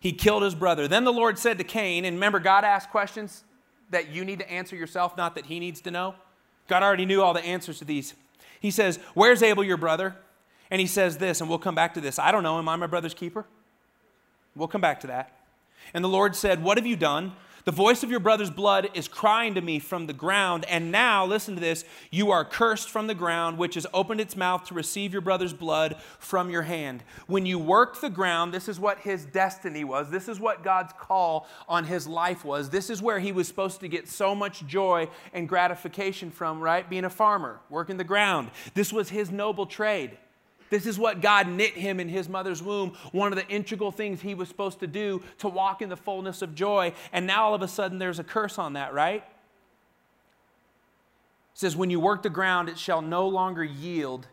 He 0.00 0.12
killed 0.12 0.42
his 0.42 0.54
brother. 0.54 0.86
Then 0.86 1.04
the 1.04 1.12
Lord 1.12 1.38
said 1.38 1.56
to 1.58 1.64
Cain, 1.64 2.04
and 2.04 2.16
remember, 2.16 2.40
God 2.40 2.64
asked 2.64 2.90
questions 2.90 3.44
that 3.88 4.10
you 4.10 4.24
need 4.24 4.38
to 4.40 4.50
answer 4.50 4.76
yourself, 4.76 5.16
not 5.16 5.34
that 5.36 5.46
he 5.46 5.58
needs 5.58 5.80
to 5.82 5.90
know. 5.90 6.14
God 6.68 6.82
already 6.82 7.06
knew 7.06 7.22
all 7.22 7.32
the 7.32 7.44
answers 7.44 7.78
to 7.78 7.86
these. 7.86 8.14
He 8.60 8.70
says, 8.70 8.98
Where's 9.14 9.42
Abel, 9.42 9.64
your 9.64 9.76
brother? 9.76 10.16
And 10.74 10.80
he 10.80 10.88
says 10.88 11.18
this, 11.18 11.40
and 11.40 11.48
we'll 11.48 11.60
come 11.60 11.76
back 11.76 11.94
to 11.94 12.00
this. 12.00 12.18
I 12.18 12.32
don't 12.32 12.42
know, 12.42 12.58
am 12.58 12.68
I 12.68 12.74
my 12.74 12.88
brother's 12.88 13.14
keeper? 13.14 13.46
We'll 14.56 14.66
come 14.66 14.80
back 14.80 15.02
to 15.02 15.06
that. 15.06 15.30
And 15.94 16.02
the 16.02 16.08
Lord 16.08 16.34
said, 16.34 16.64
What 16.64 16.78
have 16.78 16.84
you 16.86 16.96
done? 16.96 17.30
The 17.64 17.70
voice 17.70 18.02
of 18.02 18.10
your 18.10 18.18
brother's 18.18 18.50
blood 18.50 18.90
is 18.92 19.06
crying 19.06 19.54
to 19.54 19.60
me 19.60 19.78
from 19.78 20.08
the 20.08 20.12
ground. 20.12 20.64
And 20.68 20.90
now, 20.90 21.24
listen 21.24 21.54
to 21.54 21.60
this 21.60 21.84
you 22.10 22.32
are 22.32 22.44
cursed 22.44 22.90
from 22.90 23.06
the 23.06 23.14
ground, 23.14 23.56
which 23.56 23.76
has 23.76 23.86
opened 23.94 24.20
its 24.20 24.36
mouth 24.36 24.64
to 24.64 24.74
receive 24.74 25.12
your 25.12 25.22
brother's 25.22 25.52
blood 25.52 25.94
from 26.18 26.50
your 26.50 26.62
hand. 26.62 27.04
When 27.28 27.46
you 27.46 27.56
worked 27.60 28.00
the 28.00 28.10
ground, 28.10 28.52
this 28.52 28.68
is 28.68 28.80
what 28.80 28.98
his 28.98 29.24
destiny 29.26 29.84
was. 29.84 30.10
This 30.10 30.28
is 30.28 30.40
what 30.40 30.64
God's 30.64 30.92
call 30.98 31.46
on 31.68 31.84
his 31.84 32.08
life 32.08 32.44
was. 32.44 32.68
This 32.68 32.90
is 32.90 33.00
where 33.00 33.20
he 33.20 33.30
was 33.30 33.46
supposed 33.46 33.78
to 33.78 33.86
get 33.86 34.08
so 34.08 34.34
much 34.34 34.66
joy 34.66 35.08
and 35.32 35.48
gratification 35.48 36.32
from, 36.32 36.60
right? 36.60 36.90
Being 36.90 37.04
a 37.04 37.10
farmer, 37.10 37.60
working 37.70 37.96
the 37.96 38.02
ground. 38.02 38.50
This 38.74 38.92
was 38.92 39.10
his 39.10 39.30
noble 39.30 39.66
trade. 39.66 40.18
This 40.70 40.86
is 40.86 40.98
what 40.98 41.20
God 41.20 41.48
knit 41.48 41.74
him 41.74 42.00
in 42.00 42.08
his 42.08 42.28
mother's 42.28 42.62
womb, 42.62 42.96
one 43.12 43.32
of 43.32 43.36
the 43.36 43.46
integral 43.48 43.92
things 43.92 44.20
he 44.20 44.34
was 44.34 44.48
supposed 44.48 44.80
to 44.80 44.86
do 44.86 45.22
to 45.38 45.48
walk 45.48 45.82
in 45.82 45.88
the 45.88 45.96
fullness 45.96 46.42
of 46.42 46.54
joy. 46.54 46.92
And 47.12 47.26
now 47.26 47.44
all 47.44 47.54
of 47.54 47.62
a 47.62 47.68
sudden 47.68 47.98
there's 47.98 48.18
a 48.18 48.24
curse 48.24 48.58
on 48.58 48.72
that, 48.72 48.92
right? 48.94 49.22
It 51.54 51.58
says, 51.58 51.76
When 51.76 51.90
you 51.90 52.00
work 52.00 52.22
the 52.22 52.30
ground, 52.30 52.68
it 52.68 52.78
shall 52.78 53.02
no 53.02 53.28
longer 53.28 53.62
yield 53.62 54.26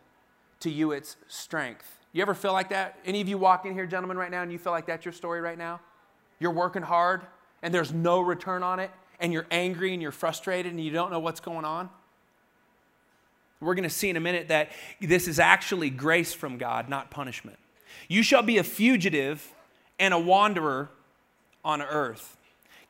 to 0.60 0.70
you 0.70 0.92
its 0.92 1.16
strength. 1.28 1.98
You 2.12 2.22
ever 2.22 2.34
feel 2.34 2.52
like 2.52 2.70
that? 2.70 2.98
Any 3.04 3.20
of 3.20 3.28
you 3.28 3.38
walk 3.38 3.64
in 3.64 3.72
here, 3.72 3.86
gentlemen, 3.86 4.16
right 4.16 4.30
now, 4.30 4.42
and 4.42 4.52
you 4.52 4.58
feel 4.58 4.72
like 4.72 4.86
that's 4.86 5.04
your 5.04 5.12
story 5.12 5.40
right 5.40 5.58
now? 5.58 5.80
You're 6.38 6.52
working 6.52 6.82
hard 6.82 7.22
and 7.62 7.72
there's 7.72 7.92
no 7.92 8.20
return 8.20 8.62
on 8.62 8.80
it, 8.80 8.90
and 9.20 9.32
you're 9.32 9.46
angry 9.50 9.92
and 9.92 10.02
you're 10.02 10.10
frustrated 10.10 10.72
and 10.72 10.82
you 10.82 10.90
don't 10.90 11.12
know 11.12 11.20
what's 11.20 11.40
going 11.40 11.64
on? 11.64 11.88
We're 13.62 13.74
going 13.74 13.88
to 13.88 13.90
see 13.90 14.10
in 14.10 14.16
a 14.16 14.20
minute 14.20 14.48
that 14.48 14.70
this 15.00 15.28
is 15.28 15.38
actually 15.38 15.88
grace 15.88 16.34
from 16.34 16.58
God, 16.58 16.88
not 16.88 17.10
punishment. 17.10 17.58
You 18.08 18.22
shall 18.22 18.42
be 18.42 18.58
a 18.58 18.64
fugitive 18.64 19.52
and 19.98 20.12
a 20.12 20.18
wanderer 20.18 20.90
on 21.64 21.80
earth. 21.80 22.36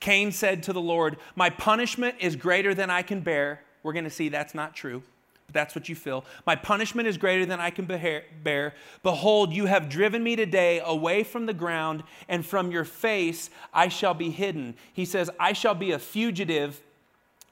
Cain 0.00 0.32
said 0.32 0.62
to 0.64 0.72
the 0.72 0.80
Lord, 0.80 1.18
My 1.36 1.50
punishment 1.50 2.16
is 2.20 2.36
greater 2.36 2.74
than 2.74 2.90
I 2.90 3.02
can 3.02 3.20
bear. 3.20 3.62
We're 3.82 3.92
going 3.92 4.04
to 4.04 4.10
see 4.10 4.30
that's 4.30 4.54
not 4.54 4.74
true, 4.74 5.02
but 5.46 5.54
that's 5.54 5.74
what 5.74 5.88
you 5.88 5.94
feel. 5.94 6.24
My 6.46 6.56
punishment 6.56 7.06
is 7.06 7.18
greater 7.18 7.44
than 7.44 7.60
I 7.60 7.70
can 7.70 7.84
bear. 7.84 8.74
Behold, 9.02 9.52
you 9.52 9.66
have 9.66 9.88
driven 9.88 10.24
me 10.24 10.36
today 10.36 10.80
away 10.84 11.22
from 11.22 11.46
the 11.46 11.54
ground, 11.54 12.02
and 12.28 12.46
from 12.46 12.72
your 12.72 12.84
face 12.84 13.50
I 13.74 13.88
shall 13.88 14.14
be 14.14 14.30
hidden. 14.30 14.74
He 14.92 15.04
says, 15.04 15.28
I 15.38 15.52
shall 15.52 15.74
be 15.74 15.92
a 15.92 15.98
fugitive 15.98 16.80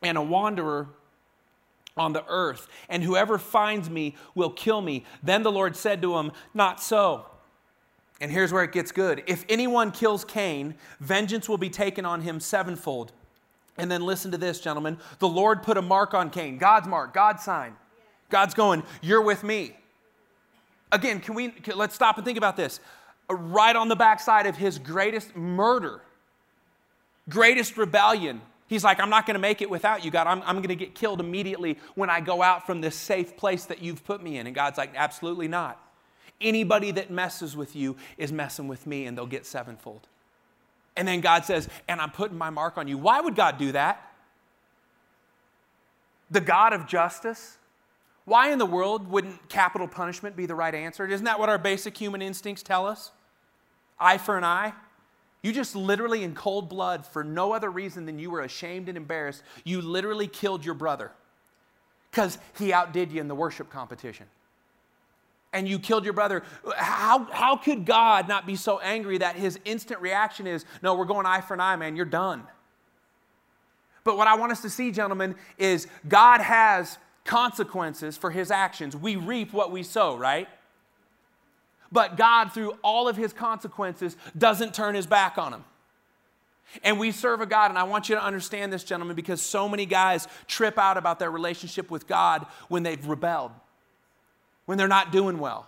and 0.03 0.17
a 0.17 0.23
wanderer 0.23 0.89
on 1.97 2.13
the 2.13 2.25
earth, 2.29 2.69
and 2.89 3.03
whoever 3.03 3.39
finds 3.39 3.91
me 3.91 4.17
will 4.35 4.51
kill 4.51 4.81
me. 4.81 5.05
Then 5.23 5.43
the 5.43 5.53
Lord 5.53 5.77
said 5.77 6.01
to 6.03 6.17
him, 6.19 6.33
Not 6.55 6.81
so. 6.83 7.27
And 8.21 8.31
here's 8.31 8.53
where 8.53 8.65
it 8.65 8.73
gets 8.73 8.93
good. 8.93 9.23
If 9.27 9.45
anyone 9.49 9.93
kills 9.93 10.25
Cain, 10.25 10.75
vengeance 11.01 11.49
will 11.49 11.59
be 11.59 11.71
taken 11.71 12.05
on 12.05 12.21
him 12.21 12.39
sevenfold. 12.39 13.13
And 13.79 13.91
then 13.91 14.03
listen 14.03 14.31
to 14.33 14.39
this, 14.39 14.61
gentlemen. 14.61 14.99
The 15.21 15.29
Lord 15.29 15.63
put 15.63 15.79
a 15.79 15.83
mark 15.83 16.13
on 16.13 16.29
Cain, 16.31 16.59
God's 16.59 16.87
mark, 16.87 17.15
God's 17.15 17.43
sign. 17.43 17.77
God's 18.29 18.55
going, 18.55 18.83
You're 19.01 19.23
with 19.23 19.43
me. 19.43 19.77
Again, 20.93 21.21
can 21.21 21.35
we 21.35 21.49
can, 21.49 21.79
let's 21.79 21.95
stop 21.95 22.17
and 22.17 22.25
think 22.25 22.39
about 22.39 22.57
this. 22.57 22.81
Right 23.29 23.77
on 23.77 23.89
the 23.89 23.97
backside 23.97 24.47
of 24.47 24.57
his 24.57 24.79
greatest 24.79 25.37
murder, 25.37 26.01
greatest 27.29 27.77
rebellion, 27.77 28.41
He's 28.71 28.85
like, 28.85 29.01
I'm 29.01 29.11
not 29.11 29.27
going 29.27 29.35
to 29.35 29.41
make 29.41 29.63
it 29.63 29.69
without 29.69 30.05
you, 30.05 30.13
God. 30.13 30.29
I'm, 30.29 30.43
I'm 30.43 30.59
going 30.59 30.69
to 30.69 30.77
get 30.77 30.95
killed 30.95 31.19
immediately 31.19 31.77
when 31.97 32.09
I 32.09 32.21
go 32.21 32.41
out 32.41 32.67
from 32.67 32.81
this 32.81 32.95
safe 32.95 33.37
place 33.37 33.65
that 33.65 33.83
you've 33.83 34.05
put 34.05 34.23
me 34.23 34.39
in. 34.39 34.47
And 34.47 34.55
God's 34.55 34.79
like, 34.79 34.93
absolutely 34.95 35.49
not. 35.49 35.77
Anybody 36.41 36.93
that 36.93 37.11
messes 37.11 37.57
with 37.57 37.75
you 37.75 37.97
is 38.17 38.31
messing 38.31 38.69
with 38.69 38.87
me, 38.87 39.07
and 39.07 39.19
they'll 39.19 39.27
get 39.27 39.45
sevenfold. 39.45 40.07
And 40.97 41.09
then 41.09 41.21
God 41.21 41.45
says, 41.45 41.69
and 41.89 42.01
I'm 42.01 42.13
putting 42.13 42.39
my 42.39 42.51
mark 42.51 42.79
on 42.79 42.87
you. 42.87 42.97
Why 42.97 43.21
would 43.21 43.35
God 43.35 43.59
do 43.59 43.73
that? 43.73 44.09
The 46.31 46.41
God 46.41 46.73
of 46.73 46.87
justice? 46.87 47.59
Why 48.25 48.53
in 48.53 48.61
the 48.61 48.67
world 48.67 49.11
wouldn't 49.11 49.49
capital 49.49 49.89
punishment 49.89 50.37
be 50.37 50.47
the 50.47 50.55
right 50.55 50.77
answer? 50.77 51.05
Isn't 51.05 51.25
that 51.25 51.41
what 51.41 51.49
our 51.49 51.59
basic 51.59 51.99
human 51.99 52.23
instincts 52.23 52.63
tell 52.63 52.87
us? 52.87 53.11
Eye 53.99 54.19
for 54.19 54.39
an 54.39 54.45
eye? 54.45 54.75
You 55.43 55.53
just 55.53 55.75
literally, 55.75 56.23
in 56.23 56.35
cold 56.35 56.69
blood, 56.69 57.07
for 57.07 57.25
no 57.25 57.53
other 57.53 57.71
reason 57.71 58.05
than 58.05 58.19
you 58.19 58.31
were 58.31 58.43
ashamed 58.43 58.89
and 58.89 58.97
embarrassed, 58.97 59.43
you 59.65 59.81
literally 59.81 60.27
killed 60.27 60.65
your 60.65 60.75
brother 60.75 61.13
because 62.11 62.39
he 62.59 62.73
outdid 62.73 63.11
you 63.11 63.21
in 63.21 63.29
the 63.29 63.35
worship 63.35 63.71
competition. 63.71 64.27
And 65.53 65.67
you 65.67 65.79
killed 65.79 66.05
your 66.05 66.13
brother. 66.13 66.45
How, 66.77 67.25
how 67.25 67.57
could 67.57 67.85
God 67.85 68.29
not 68.29 68.47
be 68.47 68.55
so 68.55 68.79
angry 68.81 69.19
that 69.19 69.35
his 69.35 69.59
instant 69.65 70.01
reaction 70.01 70.47
is, 70.47 70.65
no, 70.83 70.95
we're 70.95 71.07
going 71.07 71.27
eye 71.27 71.41
for 71.41 71.55
an 71.55 71.61
eye, 71.61 71.77
man, 71.77 71.97
you're 71.97 72.05
done? 72.05 72.45
But 74.05 74.17
what 74.17 74.29
I 74.29 74.37
want 74.37 74.53
us 74.53 74.63
to 74.63 74.71
see, 74.71 74.93
gentlemen, 74.93 75.35
is 75.59 75.87
God 76.09 76.41
has 76.41 76.99
consequences 77.25 78.17
for 78.17 78.31
his 78.31 78.51
actions. 78.51 78.97
We 78.97 79.17
reap 79.17 79.53
what 79.53 79.73
we 79.73 79.83
sow, 79.83 80.17
right? 80.17 80.49
But 81.93 82.17
God, 82.17 82.53
through 82.53 82.73
all 82.83 83.09
of 83.09 83.17
his 83.17 83.33
consequences, 83.33 84.17
doesn't 84.37 84.75
turn 84.75 84.95
his 84.95 85.07
back 85.07 85.39
on 85.39 85.53
him. 85.53 85.65
And 86.85 87.01
we 87.01 87.11
serve 87.11 87.41
a 87.41 87.47
God, 87.47 87.71
and 87.71 87.79
I 87.79 87.83
want 87.83 88.09
you 88.09 88.15
to 88.15 88.23
understand 88.23 88.73
this, 88.73 88.85
gentlemen, 88.85 89.17
because 89.17 89.43
so 89.43 89.69
many 89.69 89.87
guys 89.87 90.29
trip 90.47 90.79
out 90.79 90.97
about 90.97 91.19
their 91.19 91.31
relationship 91.31 91.91
with 91.91 92.07
God 92.07 92.47
when 92.69 92.85
they've 92.85 93.05
rebelled, 93.07 93.51
when 94.67 94.79
they're 94.79 94.87
not 94.87 95.11
doing 95.11 95.39
well. 95.39 95.67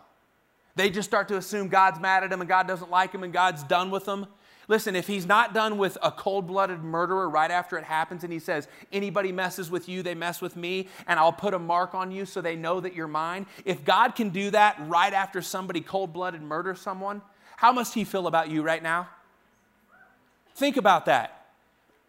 They 0.77 0.91
just 0.91 1.09
start 1.09 1.29
to 1.29 1.37
assume 1.37 1.69
God's 1.69 2.01
mad 2.01 2.23
at 2.25 2.31
them 2.31 2.41
and 2.41 2.49
God 2.49 2.67
doesn't 2.67 2.91
like 2.91 3.13
them 3.13 3.25
and 3.25 3.33
God's 3.33 3.63
done 3.65 3.91
with 3.91 4.05
them. 4.05 4.27
Listen, 4.69 4.95
if 4.95 5.07
he's 5.07 5.27
not 5.27 5.55
done 5.55 5.77
with 5.77 5.99
a 6.03 6.11
cold 6.11 6.47
blooded 6.47 6.83
murderer 6.83 7.29
right 7.29 7.51
after 7.51 7.77
it 7.79 7.85
happens 7.85 8.23
and 8.23 8.33
he 8.33 8.39
says, 8.39 8.69
anybody 8.93 9.33
messes 9.33 9.71
with 9.71 9.89
you, 9.89 10.03
they 10.03 10.15
mess 10.15 10.41
with 10.41 10.57
me, 10.57 10.89
and 11.07 11.19
I'll 11.19 11.33
put 11.33 11.53
a 11.53 11.59
mark 11.59 11.95
on 11.95 12.13
you 12.13 12.25
so 12.25 12.41
they 12.41 12.57
know 12.57 12.81
that 12.81 12.95
you're 12.95 13.09
mine. 13.09 13.47
If 13.65 13.85
God 13.85 14.15
can 14.15 14.31
do 14.31 14.51
that 14.51 14.77
right 14.87 15.13
after 15.13 15.43
somebody 15.43 15.81
cold 15.81 16.13
blooded 16.13 16.43
murders 16.43 16.81
someone, 16.81 17.23
how 17.57 17.73
must 17.73 17.95
he 17.95 18.05
feel 18.05 18.27
about 18.27 18.51
you 18.51 18.63
right 18.63 18.83
now? 18.83 19.09
Think 20.55 20.77
about 20.77 21.07
that. 21.07 21.39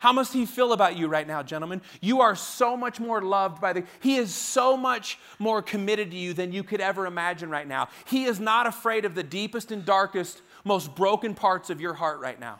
How 0.04 0.12
must 0.12 0.34
he 0.34 0.46
feel 0.46 0.74
about 0.74 0.98
you 0.98 1.08
right 1.08 1.26
now, 1.26 1.44
gentlemen? 1.44 1.82
You 2.02 2.20
are 2.20 2.36
so 2.36 2.76
much 2.76 3.00
more 3.00 3.22
loved 3.22 3.62
by 3.62 3.72
the 3.72 3.86
He 4.02 4.18
is 4.18 4.36
so 4.36 4.76
much 4.76 5.18
more 5.40 5.62
committed 5.62 6.12
to 6.12 6.18
you 6.18 6.34
than 6.34 6.52
you 6.52 6.62
could 6.62 6.82
ever 6.82 7.06
imagine 7.06 7.50
right 7.50 7.66
now. 7.66 7.88
He 8.06 8.26
is 8.26 8.38
not 8.38 8.68
afraid 8.68 9.06
of 9.06 9.16
the 9.16 9.24
deepest 9.24 9.72
and 9.72 9.86
darkest, 9.86 10.42
most 10.64 10.96
broken 10.96 11.34
parts 11.36 11.70
of 11.70 11.82
your 11.82 11.94
heart 11.94 12.20
right 12.20 12.40
now. 12.40 12.60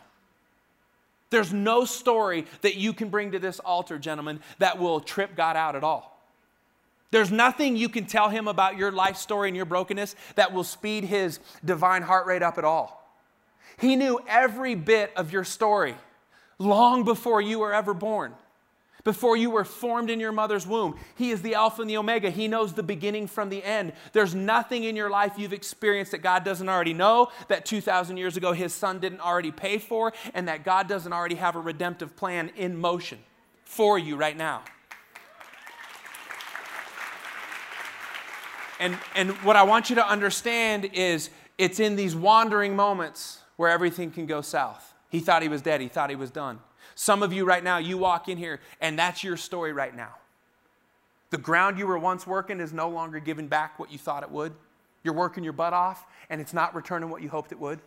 There's 1.30 1.52
no 1.52 1.84
story 1.84 2.46
that 2.60 2.76
you 2.76 2.92
can 2.92 3.08
bring 3.08 3.32
to 3.32 3.38
this 3.38 3.58
altar, 3.60 3.98
gentlemen, 3.98 4.40
that 4.58 4.78
will 4.78 5.00
trip 5.00 5.34
God 5.36 5.56
out 5.56 5.74
at 5.74 5.82
all. 5.82 6.14
There's 7.10 7.30
nothing 7.30 7.76
you 7.76 7.88
can 7.88 8.06
tell 8.06 8.28
him 8.28 8.48
about 8.48 8.76
your 8.76 8.90
life 8.90 9.16
story 9.16 9.48
and 9.48 9.56
your 9.56 9.66
brokenness 9.66 10.16
that 10.34 10.52
will 10.52 10.64
speed 10.64 11.04
his 11.04 11.38
divine 11.64 12.02
heart 12.02 12.26
rate 12.26 12.42
up 12.42 12.58
at 12.58 12.64
all. 12.64 13.04
He 13.78 13.96
knew 13.96 14.20
every 14.28 14.74
bit 14.74 15.12
of 15.16 15.32
your 15.32 15.44
story 15.44 15.96
long 16.58 17.04
before 17.04 17.40
you 17.40 17.60
were 17.60 17.72
ever 17.74 17.94
born, 17.94 18.34
before 19.04 19.36
you 19.36 19.50
were 19.50 19.64
formed 19.64 20.10
in 20.10 20.18
your 20.18 20.32
mother's 20.32 20.66
womb. 20.66 20.98
He 21.14 21.30
is 21.30 21.42
the 21.42 21.54
Alpha 21.54 21.82
and 21.82 21.90
the 21.90 21.98
Omega. 21.98 22.30
He 22.30 22.48
knows 22.48 22.72
the 22.72 22.82
beginning 22.82 23.26
from 23.26 23.50
the 23.50 23.62
end. 23.62 23.92
There's 24.12 24.34
nothing 24.34 24.84
in 24.84 24.96
your 24.96 25.10
life 25.10 25.34
you've 25.36 25.52
experienced 25.52 26.12
that 26.12 26.22
God 26.22 26.44
doesn't 26.44 26.68
already 26.68 26.94
know, 26.94 27.28
that 27.48 27.66
2,000 27.66 28.16
years 28.16 28.36
ago 28.36 28.52
His 28.52 28.72
Son 28.72 28.98
didn't 28.98 29.20
already 29.20 29.52
pay 29.52 29.78
for, 29.78 30.12
and 30.32 30.48
that 30.48 30.64
God 30.64 30.88
doesn't 30.88 31.12
already 31.12 31.36
have 31.36 31.54
a 31.54 31.60
redemptive 31.60 32.16
plan 32.16 32.50
in 32.56 32.76
motion 32.76 33.18
for 33.64 33.98
you 33.98 34.16
right 34.16 34.36
now. 34.36 34.62
And, 38.80 38.98
and 39.14 39.30
what 39.42 39.56
I 39.56 39.62
want 39.62 39.88
you 39.88 39.96
to 39.96 40.06
understand 40.06 40.90
is 40.92 41.30
it's 41.58 41.78
in 41.78 41.96
these 41.96 42.16
wandering 42.16 42.74
moments 42.74 43.40
where 43.56 43.70
everything 43.70 44.10
can 44.10 44.26
go 44.26 44.40
south. 44.40 44.94
He 45.10 45.20
thought 45.20 45.42
he 45.42 45.48
was 45.48 45.62
dead. 45.62 45.80
He 45.80 45.88
thought 45.88 46.10
he 46.10 46.16
was 46.16 46.30
done. 46.30 46.58
Some 46.94 47.22
of 47.22 47.32
you 47.32 47.44
right 47.44 47.62
now, 47.62 47.78
you 47.78 47.98
walk 47.98 48.28
in 48.28 48.38
here 48.38 48.60
and 48.80 48.98
that's 48.98 49.24
your 49.24 49.36
story 49.36 49.72
right 49.72 49.94
now. 49.94 50.14
The 51.30 51.38
ground 51.38 51.78
you 51.78 51.86
were 51.86 51.98
once 51.98 52.26
working 52.26 52.60
is 52.60 52.72
no 52.72 52.88
longer 52.88 53.18
giving 53.18 53.48
back 53.48 53.78
what 53.78 53.90
you 53.90 53.98
thought 53.98 54.22
it 54.22 54.30
would. 54.30 54.52
You're 55.02 55.14
working 55.14 55.44
your 55.44 55.52
butt 55.52 55.72
off 55.72 56.06
and 56.30 56.40
it's 56.40 56.54
not 56.54 56.74
returning 56.74 57.10
what 57.10 57.22
you 57.22 57.28
hoped 57.28 57.52
it 57.52 57.58
would. 57.58 57.80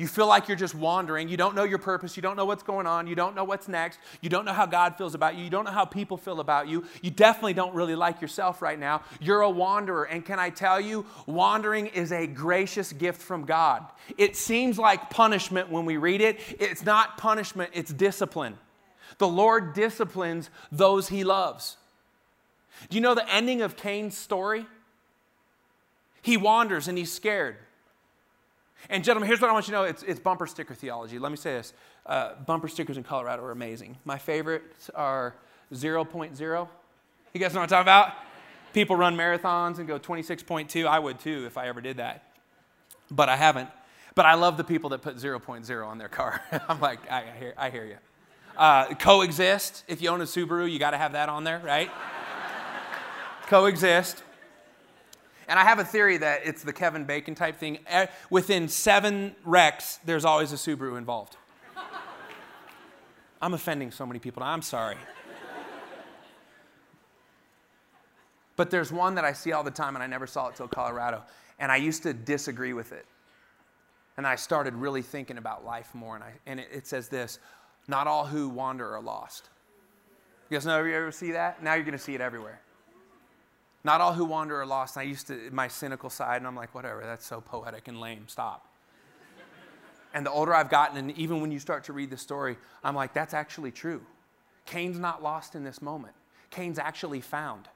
You 0.00 0.08
feel 0.08 0.26
like 0.26 0.48
you're 0.48 0.56
just 0.56 0.74
wandering. 0.74 1.28
You 1.28 1.36
don't 1.36 1.54
know 1.54 1.64
your 1.64 1.76
purpose. 1.76 2.16
You 2.16 2.22
don't 2.22 2.34
know 2.34 2.46
what's 2.46 2.62
going 2.62 2.86
on. 2.86 3.06
You 3.06 3.14
don't 3.14 3.36
know 3.36 3.44
what's 3.44 3.68
next. 3.68 3.98
You 4.22 4.30
don't 4.30 4.46
know 4.46 4.54
how 4.54 4.64
God 4.64 4.96
feels 4.96 5.14
about 5.14 5.36
you. 5.36 5.44
You 5.44 5.50
don't 5.50 5.66
know 5.66 5.72
how 5.72 5.84
people 5.84 6.16
feel 6.16 6.40
about 6.40 6.68
you. 6.68 6.86
You 7.02 7.10
definitely 7.10 7.52
don't 7.52 7.74
really 7.74 7.94
like 7.94 8.22
yourself 8.22 8.62
right 8.62 8.78
now. 8.78 9.02
You're 9.20 9.42
a 9.42 9.50
wanderer. 9.50 10.04
And 10.04 10.24
can 10.24 10.38
I 10.38 10.48
tell 10.48 10.80
you, 10.80 11.04
wandering 11.26 11.88
is 11.88 12.12
a 12.12 12.26
gracious 12.26 12.94
gift 12.94 13.20
from 13.20 13.44
God. 13.44 13.84
It 14.16 14.36
seems 14.36 14.78
like 14.78 15.10
punishment 15.10 15.70
when 15.70 15.84
we 15.84 15.98
read 15.98 16.22
it. 16.22 16.40
It's 16.58 16.82
not 16.82 17.18
punishment, 17.18 17.68
it's 17.74 17.92
discipline. 17.92 18.56
The 19.18 19.28
Lord 19.28 19.74
disciplines 19.74 20.48
those 20.72 21.10
he 21.10 21.24
loves. 21.24 21.76
Do 22.88 22.96
you 22.96 23.02
know 23.02 23.14
the 23.14 23.30
ending 23.30 23.60
of 23.60 23.76
Cain's 23.76 24.16
story? 24.16 24.64
He 26.22 26.38
wanders 26.38 26.88
and 26.88 26.96
he's 26.96 27.12
scared. 27.12 27.58
And, 28.88 29.04
gentlemen, 29.04 29.28
here's 29.28 29.40
what 29.40 29.50
I 29.50 29.52
want 29.52 29.66
you 29.66 29.72
to 29.72 29.78
know 29.78 29.84
it's, 29.84 30.02
it's 30.02 30.20
bumper 30.20 30.46
sticker 30.46 30.74
theology. 30.74 31.18
Let 31.18 31.30
me 31.30 31.36
say 31.36 31.52
this 31.52 31.72
uh, 32.06 32.34
bumper 32.46 32.68
stickers 32.68 32.96
in 32.96 33.02
Colorado 33.02 33.44
are 33.44 33.50
amazing. 33.50 33.98
My 34.04 34.18
favorites 34.18 34.90
are 34.94 35.34
0.0. 35.72 36.68
You 37.32 37.40
guys 37.40 37.54
know 37.54 37.60
what 37.60 37.64
I'm 37.64 37.68
talking 37.68 37.82
about? 37.82 38.14
People 38.72 38.96
run 38.96 39.16
marathons 39.16 39.78
and 39.78 39.86
go 39.86 39.98
26.2. 39.98 40.86
I 40.86 40.98
would 40.98 41.18
too 41.20 41.44
if 41.46 41.56
I 41.58 41.68
ever 41.68 41.80
did 41.80 41.98
that. 41.98 42.24
But 43.10 43.28
I 43.28 43.36
haven't. 43.36 43.68
But 44.14 44.26
I 44.26 44.34
love 44.34 44.56
the 44.56 44.64
people 44.64 44.90
that 44.90 45.02
put 45.02 45.16
0.0 45.16 45.86
on 45.86 45.98
their 45.98 46.08
car. 46.08 46.42
I'm 46.68 46.80
like, 46.80 47.10
I, 47.10 47.24
hear, 47.38 47.54
I 47.56 47.70
hear 47.70 47.84
you. 47.84 47.96
Uh, 48.56 48.94
coexist. 48.94 49.84
If 49.88 50.02
you 50.02 50.10
own 50.10 50.20
a 50.20 50.24
Subaru, 50.24 50.70
you 50.70 50.78
got 50.78 50.90
to 50.90 50.98
have 50.98 51.12
that 51.12 51.28
on 51.28 51.44
there, 51.44 51.60
right? 51.60 51.90
coexist. 53.46 54.22
And 55.50 55.58
I 55.58 55.64
have 55.64 55.80
a 55.80 55.84
theory 55.84 56.16
that 56.16 56.42
it's 56.44 56.62
the 56.62 56.72
Kevin 56.72 57.04
Bacon 57.04 57.34
type 57.34 57.56
thing. 57.56 57.80
Within 58.30 58.68
seven 58.68 59.34
wrecks, 59.44 59.98
there's 60.04 60.24
always 60.24 60.52
a 60.52 60.56
Subaru 60.56 60.96
involved. 60.96 61.36
I'm 63.42 63.52
offending 63.52 63.90
so 63.90 64.06
many 64.06 64.20
people. 64.20 64.44
I'm 64.44 64.62
sorry. 64.62 64.96
But 68.54 68.70
there's 68.70 68.92
one 68.92 69.16
that 69.16 69.24
I 69.24 69.32
see 69.32 69.50
all 69.50 69.64
the 69.64 69.72
time, 69.72 69.96
and 69.96 70.04
I 70.04 70.06
never 70.06 70.26
saw 70.28 70.48
it 70.48 70.54
till 70.54 70.68
Colorado. 70.68 71.22
And 71.58 71.72
I 71.72 71.76
used 71.76 72.04
to 72.04 72.14
disagree 72.14 72.72
with 72.72 72.92
it. 72.92 73.04
And 74.18 74.28
I 74.28 74.36
started 74.36 74.74
really 74.74 75.02
thinking 75.02 75.36
about 75.36 75.64
life 75.64 75.92
more. 75.94 76.14
And, 76.14 76.22
I, 76.22 76.32
and 76.46 76.60
it, 76.60 76.68
it 76.72 76.86
says 76.86 77.08
this 77.08 77.40
Not 77.88 78.06
all 78.06 78.24
who 78.24 78.50
wander 78.50 78.94
are 78.94 79.02
lost. 79.02 79.48
You 80.48 80.56
guys 80.56 80.64
know, 80.64 80.84
you 80.84 80.94
ever 80.94 81.10
see 81.10 81.32
that? 81.32 81.60
Now 81.60 81.74
you're 81.74 81.84
going 81.84 81.92
to 81.92 81.98
see 81.98 82.14
it 82.14 82.20
everywhere. 82.20 82.60
Not 83.82 84.00
all 84.00 84.12
who 84.12 84.24
wander 84.24 84.60
are 84.60 84.66
lost. 84.66 84.96
And 84.96 85.02
I 85.02 85.04
used 85.04 85.26
to, 85.28 85.50
my 85.52 85.68
cynical 85.68 86.10
side, 86.10 86.36
and 86.36 86.46
I'm 86.46 86.56
like, 86.56 86.74
whatever, 86.74 87.02
that's 87.02 87.26
so 87.26 87.40
poetic 87.40 87.88
and 87.88 88.00
lame. 88.00 88.24
Stop. 88.28 88.66
and 90.14 90.26
the 90.26 90.30
older 90.30 90.54
I've 90.54 90.70
gotten, 90.70 90.98
and 90.98 91.16
even 91.18 91.40
when 91.40 91.50
you 91.50 91.58
start 91.58 91.84
to 91.84 91.92
read 91.92 92.10
the 92.10 92.16
story, 92.16 92.56
I'm 92.84 92.94
like, 92.94 93.14
that's 93.14 93.34
actually 93.34 93.70
true. 93.70 94.02
Cain's 94.66 94.98
not 94.98 95.22
lost 95.22 95.54
in 95.54 95.64
this 95.64 95.80
moment, 95.82 96.14
Cain's 96.50 96.78
actually 96.78 97.20
found. 97.20 97.68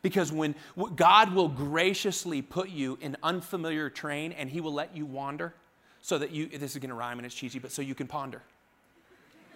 Because 0.00 0.32
when 0.32 0.54
God 0.96 1.34
will 1.34 1.48
graciously 1.48 2.40
put 2.40 2.70
you 2.70 2.98
in 3.00 3.16
unfamiliar 3.22 3.90
terrain 3.90 4.32
and 4.32 4.48
He 4.48 4.60
will 4.60 4.72
let 4.72 4.96
you 4.96 5.04
wander 5.04 5.54
so 6.00 6.18
that 6.18 6.30
you, 6.30 6.46
this 6.46 6.72
is 6.72 6.78
going 6.78 6.88
to 6.88 6.94
rhyme 6.94 7.18
and 7.18 7.26
it's 7.26 7.34
cheesy, 7.34 7.58
but 7.58 7.70
so 7.70 7.82
you 7.82 7.94
can 7.94 8.06
ponder. 8.06 8.42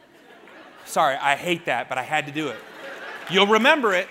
Sorry, 0.85 1.17
I 1.17 1.37
hate 1.37 1.65
that, 1.67 1.89
but 1.89 1.99
I 1.99 2.03
had 2.03 2.27
to 2.27 2.33
do 2.33 2.49
it. 2.49 2.59
You'll 3.31 3.47
remember 3.47 3.93
it. 3.95 4.09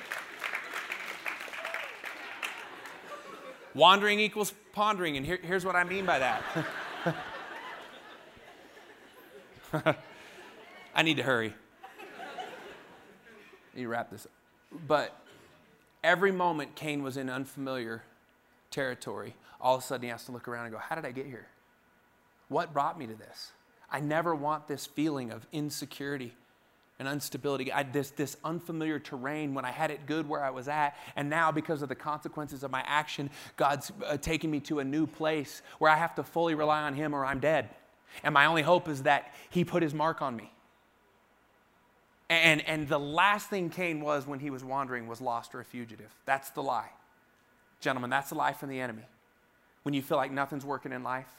Wandering 3.76 4.22
equals 4.22 4.54
pondering, 4.72 5.18
and 5.18 5.26
here, 5.26 5.38
here's 5.42 5.66
what 5.66 5.76
I 5.76 5.84
mean 5.84 6.06
by 6.06 6.20
that. 6.20 6.42
I 10.96 11.04
need 11.04 11.18
to 11.18 11.24
hurry. 11.24 11.54
You 13.76 13.90
wrap 13.90 14.10
this 14.10 14.26
up. 14.26 14.32
But 14.88 15.14
every 16.04 16.32
moment 16.32 16.76
Cain 16.76 17.04
was 17.04 17.18
in 17.18 17.30
unfamiliar 17.30 18.04
territory, 18.72 19.36
all 19.60 19.76
of 19.76 19.84
a 19.84 19.86
sudden 19.86 20.04
he 20.04 20.10
has 20.10 20.24
to 20.26 20.32
look 20.32 20.48
around 20.48 20.68
and 20.68 20.74
go, 20.74 20.80
How 20.80 20.96
did 20.96 21.06
I 21.06 21.12
get 21.12 21.26
here? 21.26 21.48
What 22.48 22.72
brought 22.72 22.98
me 22.98 23.08
to 23.08 23.16
this? 23.16 23.52
I 23.92 24.00
never 24.00 24.34
want 24.34 24.70
this 24.70 24.86
feeling 24.86 25.32
of 25.32 25.46
insecurity 25.52 26.34
and 27.00 27.08
instability. 27.08 27.72
I, 27.72 27.84
this, 27.84 28.12
this 28.12 28.38
unfamiliar 28.44 29.00
terrain 29.00 29.54
when 29.54 29.66
I 29.66 29.72
had 29.72 29.92
it 29.92 30.06
good 30.06 30.28
where 30.28 30.44
I 30.44 30.50
was 30.50 30.68
at. 30.68 30.96
And 31.16 31.30
now, 31.30 31.52
because 31.52 31.82
of 31.82 31.90
the 31.90 31.96
consequences 31.96 32.64
of 32.64 32.72
my 32.72 32.84
action, 32.86 33.30
God's 33.58 33.92
uh, 34.06 34.18
taking 34.18 34.50
me 34.50 34.60
to 34.62 34.80
a 34.80 34.84
new 34.84 35.06
place 35.06 35.62
where 35.80 35.92
I 35.92 35.98
have 35.98 36.16
to 36.16 36.24
fully 36.24 36.56
rely 36.56 36.84
on 36.84 36.94
Him 36.94 37.14
or 37.14 37.26
I'm 37.26 37.40
dead. 37.40 37.70
And 38.24 38.34
my 38.34 38.46
only 38.46 38.62
hope 38.62 38.88
is 38.88 39.04
that 39.04 39.34
He 39.50 39.66
put 39.66 39.84
His 39.84 39.94
mark 39.94 40.22
on 40.22 40.36
me. 40.36 40.52
And, 42.30 42.66
and 42.68 42.88
the 42.88 43.00
last 43.00 43.50
thing 43.50 43.70
Cain 43.70 44.02
was 44.02 44.26
when 44.26 44.40
he 44.40 44.50
was 44.50 44.64
wandering 44.64 45.08
was 45.08 45.22
lost 45.22 45.54
or 45.54 45.60
a 45.60 45.66
fugitive. 45.66 46.12
That's 46.26 46.50
the 46.50 46.64
lie. 46.64 46.90
Gentlemen, 47.82 48.10
that's 48.10 48.30
the 48.30 48.36
lie 48.36 48.54
from 48.54 48.70
the 48.70 48.80
enemy. 48.80 49.04
When 49.84 49.94
you 49.94 50.02
feel 50.02 50.18
like 50.18 50.32
nothing's 50.32 50.66
working 50.66 50.92
in 50.92 51.04
life, 51.04 51.30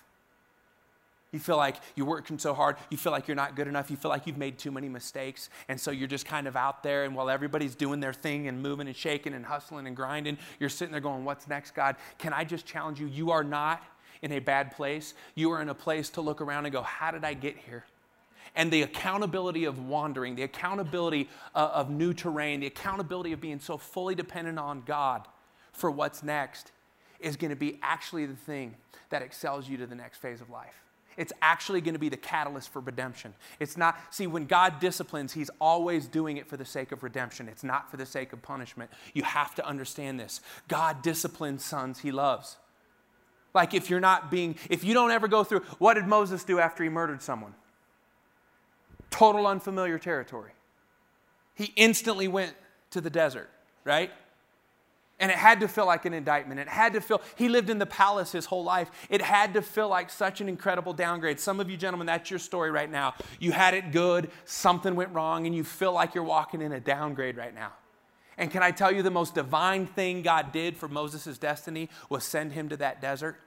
you 1.33 1.41
feel 1.41 1.57
like 1.57 1.77
you're 1.97 2.07
working 2.07 2.39
so 2.39 2.55
hard. 2.55 2.77
You 2.89 2.97
feel 2.97 3.11
like 3.11 3.27
you're 3.27 3.35
not 3.35 3.57
good 3.57 3.67
enough. 3.67 3.91
You 3.91 3.97
feel 3.97 4.11
like 4.11 4.27
you've 4.27 4.39
made 4.39 4.59
too 4.59 4.71
many 4.71 4.89
mistakes. 4.89 5.51
And 5.69 5.81
so 5.81 5.91
you're 5.91 6.09
just 6.09 6.25
kind 6.25 6.47
of 6.47 6.57
out 6.57 6.83
there. 6.83 7.05
And 7.05 7.15
while 7.15 7.29
everybody's 7.29 7.75
doing 7.75 8.01
their 8.01 8.13
thing 8.13 8.47
and 8.47 8.63
moving 8.63 8.87
and 8.87 8.97
shaking 8.97 9.35
and 9.35 9.45
hustling 9.45 9.87
and 9.87 9.97
grinding, 9.97 10.39
you're 10.61 10.69
sitting 10.71 10.93
there 10.93 11.01
going, 11.01 11.25
What's 11.25 11.49
next, 11.49 11.73
God? 11.73 11.97
Can 12.19 12.33
I 12.33 12.45
just 12.45 12.65
challenge 12.65 13.01
you? 13.01 13.07
You 13.07 13.33
are 13.33 13.43
not 13.43 13.83
in 14.23 14.33
a 14.33 14.39
bad 14.39 14.75
place. 14.77 15.15
You 15.35 15.51
are 15.51 15.61
in 15.61 15.69
a 15.69 15.75
place 15.75 16.11
to 16.11 16.21
look 16.21 16.41
around 16.41 16.65
and 16.65 16.73
go, 16.73 16.83
How 16.83 17.11
did 17.11 17.25
I 17.25 17.35
get 17.35 17.57
here? 17.59 17.85
And 18.55 18.73
the 18.73 18.83
accountability 18.83 19.65
of 19.65 19.87
wandering, 19.87 20.37
the 20.37 20.45
accountability 20.45 21.29
uh, 21.55 21.71
of 21.75 21.91
new 21.91 22.15
terrain, 22.15 22.61
the 22.61 22.69
accountability 22.69 23.33
of 23.33 23.41
being 23.41 23.59
so 23.59 23.77
fully 23.77 24.15
dependent 24.15 24.59
on 24.59 24.83
God 24.87 25.27
for 25.73 25.91
what's 25.91 26.23
next 26.23 26.73
is 27.19 27.37
going 27.37 27.51
to 27.51 27.57
be 27.57 27.79
actually 27.83 28.25
the 28.25 28.37
thing 28.37 28.77
that 29.11 29.21
excels 29.21 29.69
you 29.69 29.77
to 29.79 29.87
the 29.87 29.95
next 29.95 30.19
phase 30.19 30.41
of 30.41 30.49
life 30.49 30.86
it's 31.17 31.33
actually 31.43 31.81
going 31.81 31.95
to 31.95 32.01
be 32.01 32.09
the 32.09 32.17
catalyst 32.17 32.71
for 32.71 32.81
redemption. 32.81 33.35
It's 33.61 33.77
not, 33.77 33.99
see, 34.11 34.27
when 34.27 34.47
God 34.47 34.81
disciplines, 34.81 35.33
He's 35.33 35.51
always 35.61 36.07
doing 36.07 36.37
it 36.37 36.47
for 36.47 36.57
the 36.57 36.65
sake 36.65 36.93
of 36.93 37.03
redemption. 37.03 37.49
It's 37.49 37.65
not 37.65 37.91
for 37.91 37.97
the 37.97 38.07
sake 38.07 38.33
of 38.33 38.43
punishment. 38.43 38.91
You 39.15 39.23
have 39.23 39.55
to 39.57 39.67
understand 39.67 40.21
this. 40.21 40.41
God 40.69 41.03
disciplines 41.03 41.65
sons 41.65 42.01
He 42.01 42.11
loves. 42.13 42.57
Like 43.57 43.73
if 43.73 43.89
you're 43.89 44.01
not 44.01 44.31
being, 44.31 44.57
if 44.69 44.85
you 44.85 44.93
don't 44.93 45.11
ever 45.11 45.29
go 45.29 45.43
through, 45.43 45.61
what 45.79 45.95
did 45.95 46.07
Moses 46.07 46.45
do 46.45 46.59
after 46.59 46.85
he 46.85 46.91
murdered 46.91 47.23
someone? 47.23 47.55
Total 49.09 49.47
unfamiliar 49.47 49.99
territory. 49.99 50.51
He 51.55 51.73
instantly 51.75 52.29
went 52.29 52.55
to 52.91 53.01
the 53.01 53.09
desert, 53.09 53.49
right? 53.83 54.11
And 55.19 55.31
it 55.31 55.39
had 55.39 55.61
to 55.61 55.69
feel 55.69 55.87
like 55.87 56.05
an 56.05 56.13
indictment. 56.13 56.61
It 56.61 56.69
had 56.69 56.93
to 56.93 57.01
feel, 57.01 57.23
he 57.37 57.49
lived 57.49 57.71
in 57.71 57.79
the 57.79 57.87
palace 57.87 58.33
his 58.33 58.45
whole 58.45 58.65
life. 58.65 58.91
It 59.09 59.23
had 59.23 59.55
to 59.55 59.63
feel 59.63 59.89
like 59.89 60.11
such 60.11 60.43
an 60.43 60.49
incredible 60.49 60.93
downgrade. 60.93 61.41
Some 61.41 61.59
of 61.59 61.71
you 61.71 61.77
gentlemen, 61.79 62.07
that's 62.07 62.31
your 62.31 62.39
story 62.39 62.71
right 62.71 62.91
now. 62.91 63.15
You 63.41 63.53
had 63.53 63.73
it 63.73 63.93
good, 63.93 64.31
something 64.45 64.95
went 64.95 65.15
wrong, 65.15 65.47
and 65.47 65.55
you 65.55 65.65
feel 65.65 65.93
like 65.93 66.15
you're 66.15 66.25
walking 66.25 66.61
in 66.61 66.73
a 66.73 66.81
downgrade 66.81 67.39
right 67.39 67.55
now. 67.55 67.73
And 68.37 68.51
can 68.51 68.63
I 68.63 68.71
tell 68.71 68.93
you 68.93 69.03
the 69.03 69.11
most 69.11 69.35
divine 69.35 69.87
thing 69.87 70.21
God 70.21 70.53
did 70.53 70.77
for 70.77 70.89
Moses' 70.89 71.39
destiny 71.39 71.89
was 72.11 72.23
send 72.23 72.53
him 72.53 72.69
to 72.69 72.77
that 72.77 73.01
desert? 73.01 73.41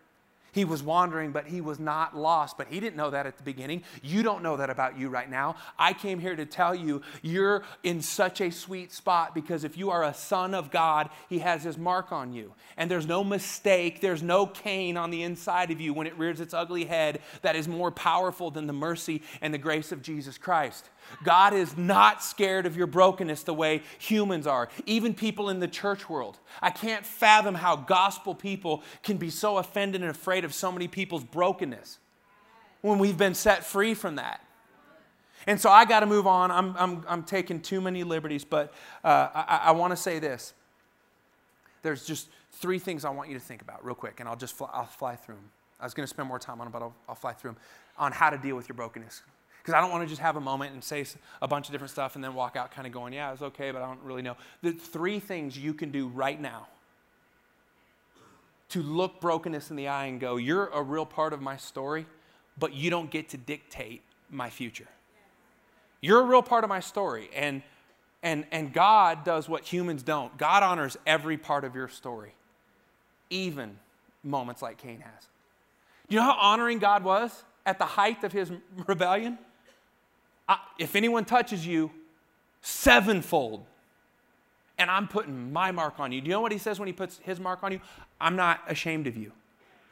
He 0.51 0.65
was 0.65 0.81
wandering, 0.81 1.31
but 1.31 1.47
he 1.47 1.61
was 1.61 1.79
not 1.79 2.15
lost. 2.15 2.57
But 2.57 2.67
he 2.67 2.79
didn't 2.79 2.95
know 2.95 3.09
that 3.09 3.25
at 3.25 3.37
the 3.37 3.43
beginning. 3.43 3.83
You 4.01 4.23
don't 4.23 4.43
know 4.43 4.57
that 4.57 4.69
about 4.69 4.97
you 4.97 5.09
right 5.09 5.29
now. 5.29 5.55
I 5.77 5.93
came 5.93 6.19
here 6.19 6.35
to 6.35 6.45
tell 6.45 6.73
you 6.73 7.01
you're 7.21 7.63
in 7.83 8.01
such 8.01 8.41
a 8.41 8.51
sweet 8.51 8.91
spot 8.91 9.35
because 9.35 9.63
if 9.63 9.77
you 9.77 9.89
are 9.91 10.03
a 10.03 10.13
son 10.13 10.53
of 10.53 10.71
God, 10.71 11.09
he 11.29 11.39
has 11.39 11.63
his 11.63 11.77
mark 11.77 12.11
on 12.11 12.33
you. 12.33 12.53
And 12.77 12.89
there's 12.89 13.07
no 13.07 13.23
mistake, 13.23 14.01
there's 14.01 14.23
no 14.23 14.45
Cain 14.45 14.97
on 14.97 15.11
the 15.11 15.23
inside 15.23 15.71
of 15.71 15.79
you 15.79 15.93
when 15.93 16.07
it 16.07 16.17
rears 16.17 16.39
its 16.39 16.53
ugly 16.53 16.85
head 16.85 17.21
that 17.41 17.55
is 17.55 17.67
more 17.67 17.91
powerful 17.91 18.51
than 18.51 18.67
the 18.67 18.73
mercy 18.73 19.21
and 19.41 19.53
the 19.53 19.57
grace 19.57 19.91
of 19.91 20.01
Jesus 20.01 20.37
Christ. 20.37 20.89
God 21.23 21.53
is 21.53 21.77
not 21.77 22.23
scared 22.23 22.65
of 22.65 22.77
your 22.77 22.87
brokenness 22.87 23.43
the 23.43 23.53
way 23.53 23.81
humans 23.97 24.47
are, 24.47 24.69
even 24.85 25.13
people 25.13 25.49
in 25.49 25.59
the 25.59 25.67
church 25.67 26.09
world. 26.09 26.37
I 26.61 26.69
can't 26.69 27.05
fathom 27.05 27.55
how 27.55 27.75
gospel 27.75 28.35
people 28.35 28.83
can 29.03 29.17
be 29.17 29.29
so 29.29 29.57
offended 29.57 30.01
and 30.01 30.09
afraid 30.09 30.45
of 30.45 30.53
so 30.53 30.71
many 30.71 30.87
people's 30.87 31.23
brokenness 31.23 31.99
when 32.81 32.99
we've 32.99 33.17
been 33.17 33.33
set 33.33 33.65
free 33.65 33.93
from 33.93 34.15
that. 34.15 34.41
And 35.47 35.59
so 35.59 35.69
I 35.69 35.85
got 35.85 36.01
to 36.01 36.05
move 36.05 36.27
on. 36.27 36.51
I'm, 36.51 36.75
I'm, 36.77 37.05
I'm 37.07 37.23
taking 37.23 37.61
too 37.61 37.81
many 37.81 38.03
liberties, 38.03 38.43
but 38.43 38.73
uh, 39.03 39.29
I, 39.33 39.61
I 39.65 39.71
want 39.71 39.91
to 39.91 39.97
say 39.97 40.19
this. 40.19 40.53
There's 41.81 42.05
just 42.05 42.27
three 42.53 42.79
things 42.79 43.05
I 43.05 43.09
want 43.09 43.29
you 43.29 43.35
to 43.35 43.43
think 43.43 43.61
about 43.61 43.83
real 43.85 43.95
quick, 43.95 44.19
and 44.19 44.27
I'll 44.27 44.35
just 44.35 44.53
fly, 44.53 44.69
I'll 44.73 44.85
fly 44.85 45.15
through 45.15 45.35
them. 45.35 45.49
I 45.79 45.85
was 45.85 45.93
going 45.93 46.03
to 46.03 46.09
spend 46.09 46.27
more 46.27 46.39
time 46.39 46.59
on 46.59 46.65
them, 46.65 46.73
but 46.73 46.81
I'll, 46.81 46.93
I'll 47.07 47.15
fly 47.15 47.31
through 47.31 47.51
them 47.51 47.59
on 47.97 48.11
how 48.11 48.29
to 48.29 48.37
deal 48.37 48.55
with 48.55 48.67
your 48.67 48.75
brokenness. 48.75 49.21
Because 49.61 49.73
I 49.73 49.81
don't 49.81 49.91
want 49.91 50.03
to 50.03 50.09
just 50.09 50.21
have 50.21 50.35
a 50.35 50.41
moment 50.41 50.73
and 50.73 50.83
say 50.83 51.05
a 51.41 51.47
bunch 51.47 51.67
of 51.67 51.71
different 51.71 51.91
stuff 51.91 52.15
and 52.15 52.23
then 52.23 52.33
walk 52.33 52.55
out 52.55 52.71
kind 52.71 52.87
of 52.87 52.93
going, 52.93 53.13
yeah, 53.13 53.31
it's 53.33 53.41
okay, 53.41 53.71
but 53.71 53.81
I 53.81 53.87
don't 53.87 54.01
really 54.01 54.21
know. 54.21 54.37
The 54.61 54.71
three 54.71 55.19
things 55.19 55.57
you 55.57 55.73
can 55.73 55.91
do 55.91 56.07
right 56.07 56.39
now 56.39 56.67
to 58.69 58.81
look 58.83 59.19
brokenness 59.19 59.69
in 59.69 59.75
the 59.75 59.87
eye 59.87 60.05
and 60.05 60.19
go, 60.19 60.37
you're 60.37 60.67
a 60.67 60.81
real 60.81 61.05
part 61.05 61.33
of 61.33 61.41
my 61.41 61.57
story, 61.57 62.05
but 62.57 62.73
you 62.73 62.89
don't 62.89 63.09
get 63.09 63.29
to 63.29 63.37
dictate 63.37 64.01
my 64.29 64.49
future. 64.49 64.87
You're 66.01 66.21
a 66.21 66.25
real 66.25 66.43
part 66.43 66.63
of 66.63 66.69
my 66.69 66.79
story. 66.79 67.29
And, 67.35 67.61
and, 68.23 68.45
and 68.51 68.71
God 68.71 69.23
does 69.25 69.49
what 69.49 69.63
humans 69.63 70.03
don't. 70.03 70.37
God 70.37 70.63
honors 70.63 70.97
every 71.05 71.37
part 71.37 71.63
of 71.63 71.75
your 71.75 71.87
story, 71.87 72.33
even 73.29 73.77
moments 74.23 74.61
like 74.61 74.77
Cain 74.77 75.01
has. 75.01 75.27
Do 76.07 76.15
you 76.15 76.21
know 76.21 76.31
how 76.31 76.37
honoring 76.39 76.79
God 76.79 77.03
was 77.03 77.43
at 77.65 77.79
the 77.79 77.85
height 77.85 78.23
of 78.23 78.31
his 78.31 78.51
rebellion? 78.87 79.37
If 80.77 80.95
anyone 80.95 81.25
touches 81.25 81.65
you, 81.65 81.91
sevenfold. 82.61 83.65
And 84.77 84.89
I'm 84.89 85.07
putting 85.07 85.51
my 85.51 85.71
mark 85.71 85.99
on 85.99 86.11
you. 86.11 86.21
Do 86.21 86.27
you 86.27 86.33
know 86.33 86.41
what 86.41 86.51
he 86.51 86.57
says 86.57 86.79
when 86.79 86.87
he 86.87 86.93
puts 86.93 87.19
his 87.23 87.39
mark 87.39 87.63
on 87.63 87.71
you? 87.73 87.81
I'm 88.19 88.35
not 88.35 88.61
ashamed 88.67 89.07
of 89.07 89.17
you. 89.17 89.33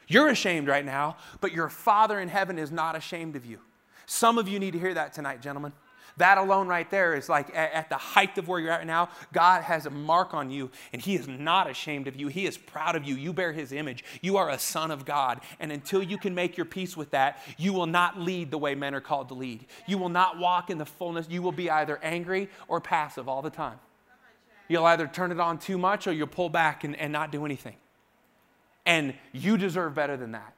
You're 0.08 0.30
ashamed 0.30 0.68
right 0.70 0.86
now, 0.86 1.18
but 1.42 1.52
your 1.52 1.68
Father 1.68 2.20
in 2.20 2.30
heaven 2.30 2.58
is 2.58 2.72
not 2.72 2.96
ashamed 2.96 3.36
of 3.36 3.46
you. 3.46 3.60
Some 4.06 4.38
of 4.38 4.48
you 4.48 4.58
need 4.60 4.72
to 4.72 4.80
hear 4.80 4.94
that 4.94 5.12
tonight, 5.12 5.42
gentlemen. 5.42 5.74
That 6.16 6.38
alone, 6.38 6.68
right 6.68 6.90
there, 6.90 7.16
is 7.16 7.30
like 7.30 7.56
at, 7.56 7.90
the 7.90 7.98
height 7.98 8.38
of 8.38 8.48
where 8.48 8.60
you're 8.60 8.72
at 8.72 8.88
now. 8.88 9.10
God 9.34 9.64
has 9.64 9.86
a 9.86 9.90
mark 9.90 10.34
on 10.34 10.50
you, 10.50 10.72
and 10.94 11.02
He 11.02 11.16
is 11.16 11.28
not 11.28 11.70
ashamed 11.70 12.08
of 12.08 12.16
you. 12.16 12.28
He 12.28 12.48
is 12.48 12.58
proud 12.58 12.96
of 12.96 13.04
you. 13.04 13.16
You 13.16 13.34
bear 13.34 13.52
His 13.52 13.72
image. 13.72 14.04
You 14.22 14.38
are 14.38 14.50
a 14.50 14.58
son 14.58 14.90
of 14.90 15.06
God. 15.06 15.42
And 15.60 15.72
until 15.72 16.02
you 16.02 16.18
can 16.18 16.34
make 16.34 16.58
your 16.58 16.66
peace 16.66 16.96
with 16.96 17.12
that, 17.12 17.44
you 17.58 17.74
will 17.74 17.86
not 17.86 18.20
lead 18.20 18.50
the 18.50 18.58
way 18.58 18.74
men 18.74 18.96
are 18.96 19.02
called 19.02 19.28
to 19.28 19.34
lead. 19.34 19.66
You 19.86 19.98
will 19.98 20.10
not 20.10 20.40
walk 20.40 20.70
in 20.70 20.78
the 20.78 20.86
fullness. 20.86 21.28
You 21.30 21.42
will 21.42 21.52
be 21.52 21.70
either 21.70 22.00
angry 22.02 22.50
or 22.68 22.80
passive 22.82 23.28
all 23.28 23.42
the 23.42 23.50
time. 23.50 23.80
You'll 24.68 24.86
either 24.86 25.08
turn 25.08 25.32
it 25.32 25.40
on 25.40 25.60
too 25.60 25.78
much 25.78 26.08
or 26.08 26.14
you'll 26.14 26.28
pull 26.28 26.50
back 26.50 26.84
and, 26.84 26.96
and 26.96 27.14
not 27.14 27.32
do 27.32 27.46
anything. 27.46 27.76
And 28.86 29.14
you 29.34 29.58
deserve 29.58 29.94
better 29.94 30.18
than 30.18 30.32
that. 30.32 30.54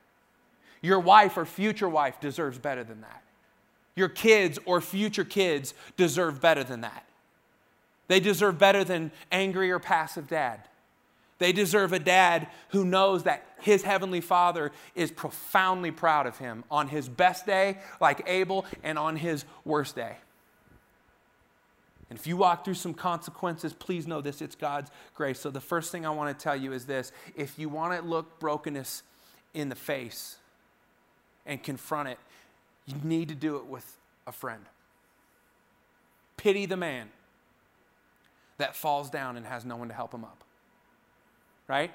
Your 0.81 0.99
wife 0.99 1.37
or 1.37 1.45
future 1.45 1.89
wife 1.89 2.19
deserves 2.19 2.57
better 2.57 2.83
than 2.83 3.01
that. 3.01 3.23
Your 3.95 4.09
kids 4.09 4.59
or 4.65 4.81
future 4.81 5.25
kids 5.25 5.73
deserve 5.97 6.41
better 6.41 6.63
than 6.63 6.81
that. 6.81 7.05
They 8.07 8.19
deserve 8.19 8.57
better 8.57 8.83
than 8.83 9.11
angry 9.31 9.71
or 9.71 9.79
passive 9.79 10.27
dad. 10.27 10.61
They 11.37 11.53
deserve 11.53 11.93
a 11.93 11.99
dad 11.99 12.47
who 12.69 12.83
knows 12.83 13.23
that 13.23 13.45
his 13.61 13.83
heavenly 13.83 14.19
father 14.19 14.71
is 14.93 15.09
profoundly 15.09 15.91
proud 15.91 16.27
of 16.27 16.37
him 16.37 16.65
on 16.69 16.89
his 16.89 17.07
best 17.07 17.45
day, 17.45 17.77
like 18.01 18.21
Abel, 18.27 18.65
and 18.83 18.99
on 18.99 19.15
his 19.15 19.45
worst 19.63 19.95
day. 19.95 20.17
And 22.09 22.17
if 22.17 22.25
you 22.25 22.35
walk 22.35 22.65
through 22.65 22.73
some 22.73 22.93
consequences, 22.93 23.71
please 23.73 24.07
know 24.07 24.19
this 24.19 24.41
it's 24.41 24.55
God's 24.55 24.91
grace. 25.13 25.39
So, 25.39 25.49
the 25.51 25.61
first 25.61 25.91
thing 25.91 26.05
I 26.05 26.09
want 26.09 26.37
to 26.37 26.43
tell 26.43 26.55
you 26.55 26.73
is 26.73 26.85
this 26.85 27.11
if 27.35 27.59
you 27.59 27.69
want 27.69 27.99
to 27.99 28.07
look 28.07 28.39
brokenness 28.39 29.03
in 29.53 29.69
the 29.69 29.75
face 29.75 30.37
and 31.45 31.61
confront 31.61 32.09
it, 32.09 32.17
you 32.89 32.97
need 33.03 33.29
to 33.29 33.35
do 33.35 33.57
it 33.57 33.65
with 33.65 33.97
a 34.25 34.31
friend. 34.31 34.65
Pity 36.37 36.65
the 36.65 36.77
man 36.77 37.09
that 38.57 38.75
falls 38.75 39.09
down 39.09 39.37
and 39.37 39.45
has 39.45 39.65
no 39.65 39.75
one 39.75 39.87
to 39.87 39.93
help 39.93 40.13
him 40.13 40.23
up. 40.23 40.43
Right? 41.67 41.91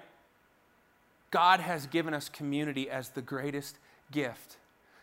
God 1.31 1.61
has 1.61 1.87
given 1.87 2.15
us 2.15 2.29
community 2.29 2.89
as 2.89 3.11
the 3.11 3.23
greatest 3.23 3.79
gift 4.13 4.57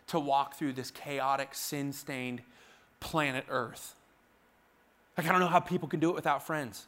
to 0.08 0.20
walk 0.20 0.56
through 0.56 0.74
this 0.74 0.92
chaotic, 0.92 1.54
sin 1.54 1.92
stained 1.92 2.42
planet 3.00 3.46
Earth. 3.50 3.96
Like, 5.18 5.28
I 5.28 5.32
don't 5.32 5.42
know 5.42 5.48
how 5.48 5.60
people 5.60 5.88
can 5.88 6.00
do 6.00 6.10
it 6.10 6.16
without 6.16 6.46
friends. 6.46 6.88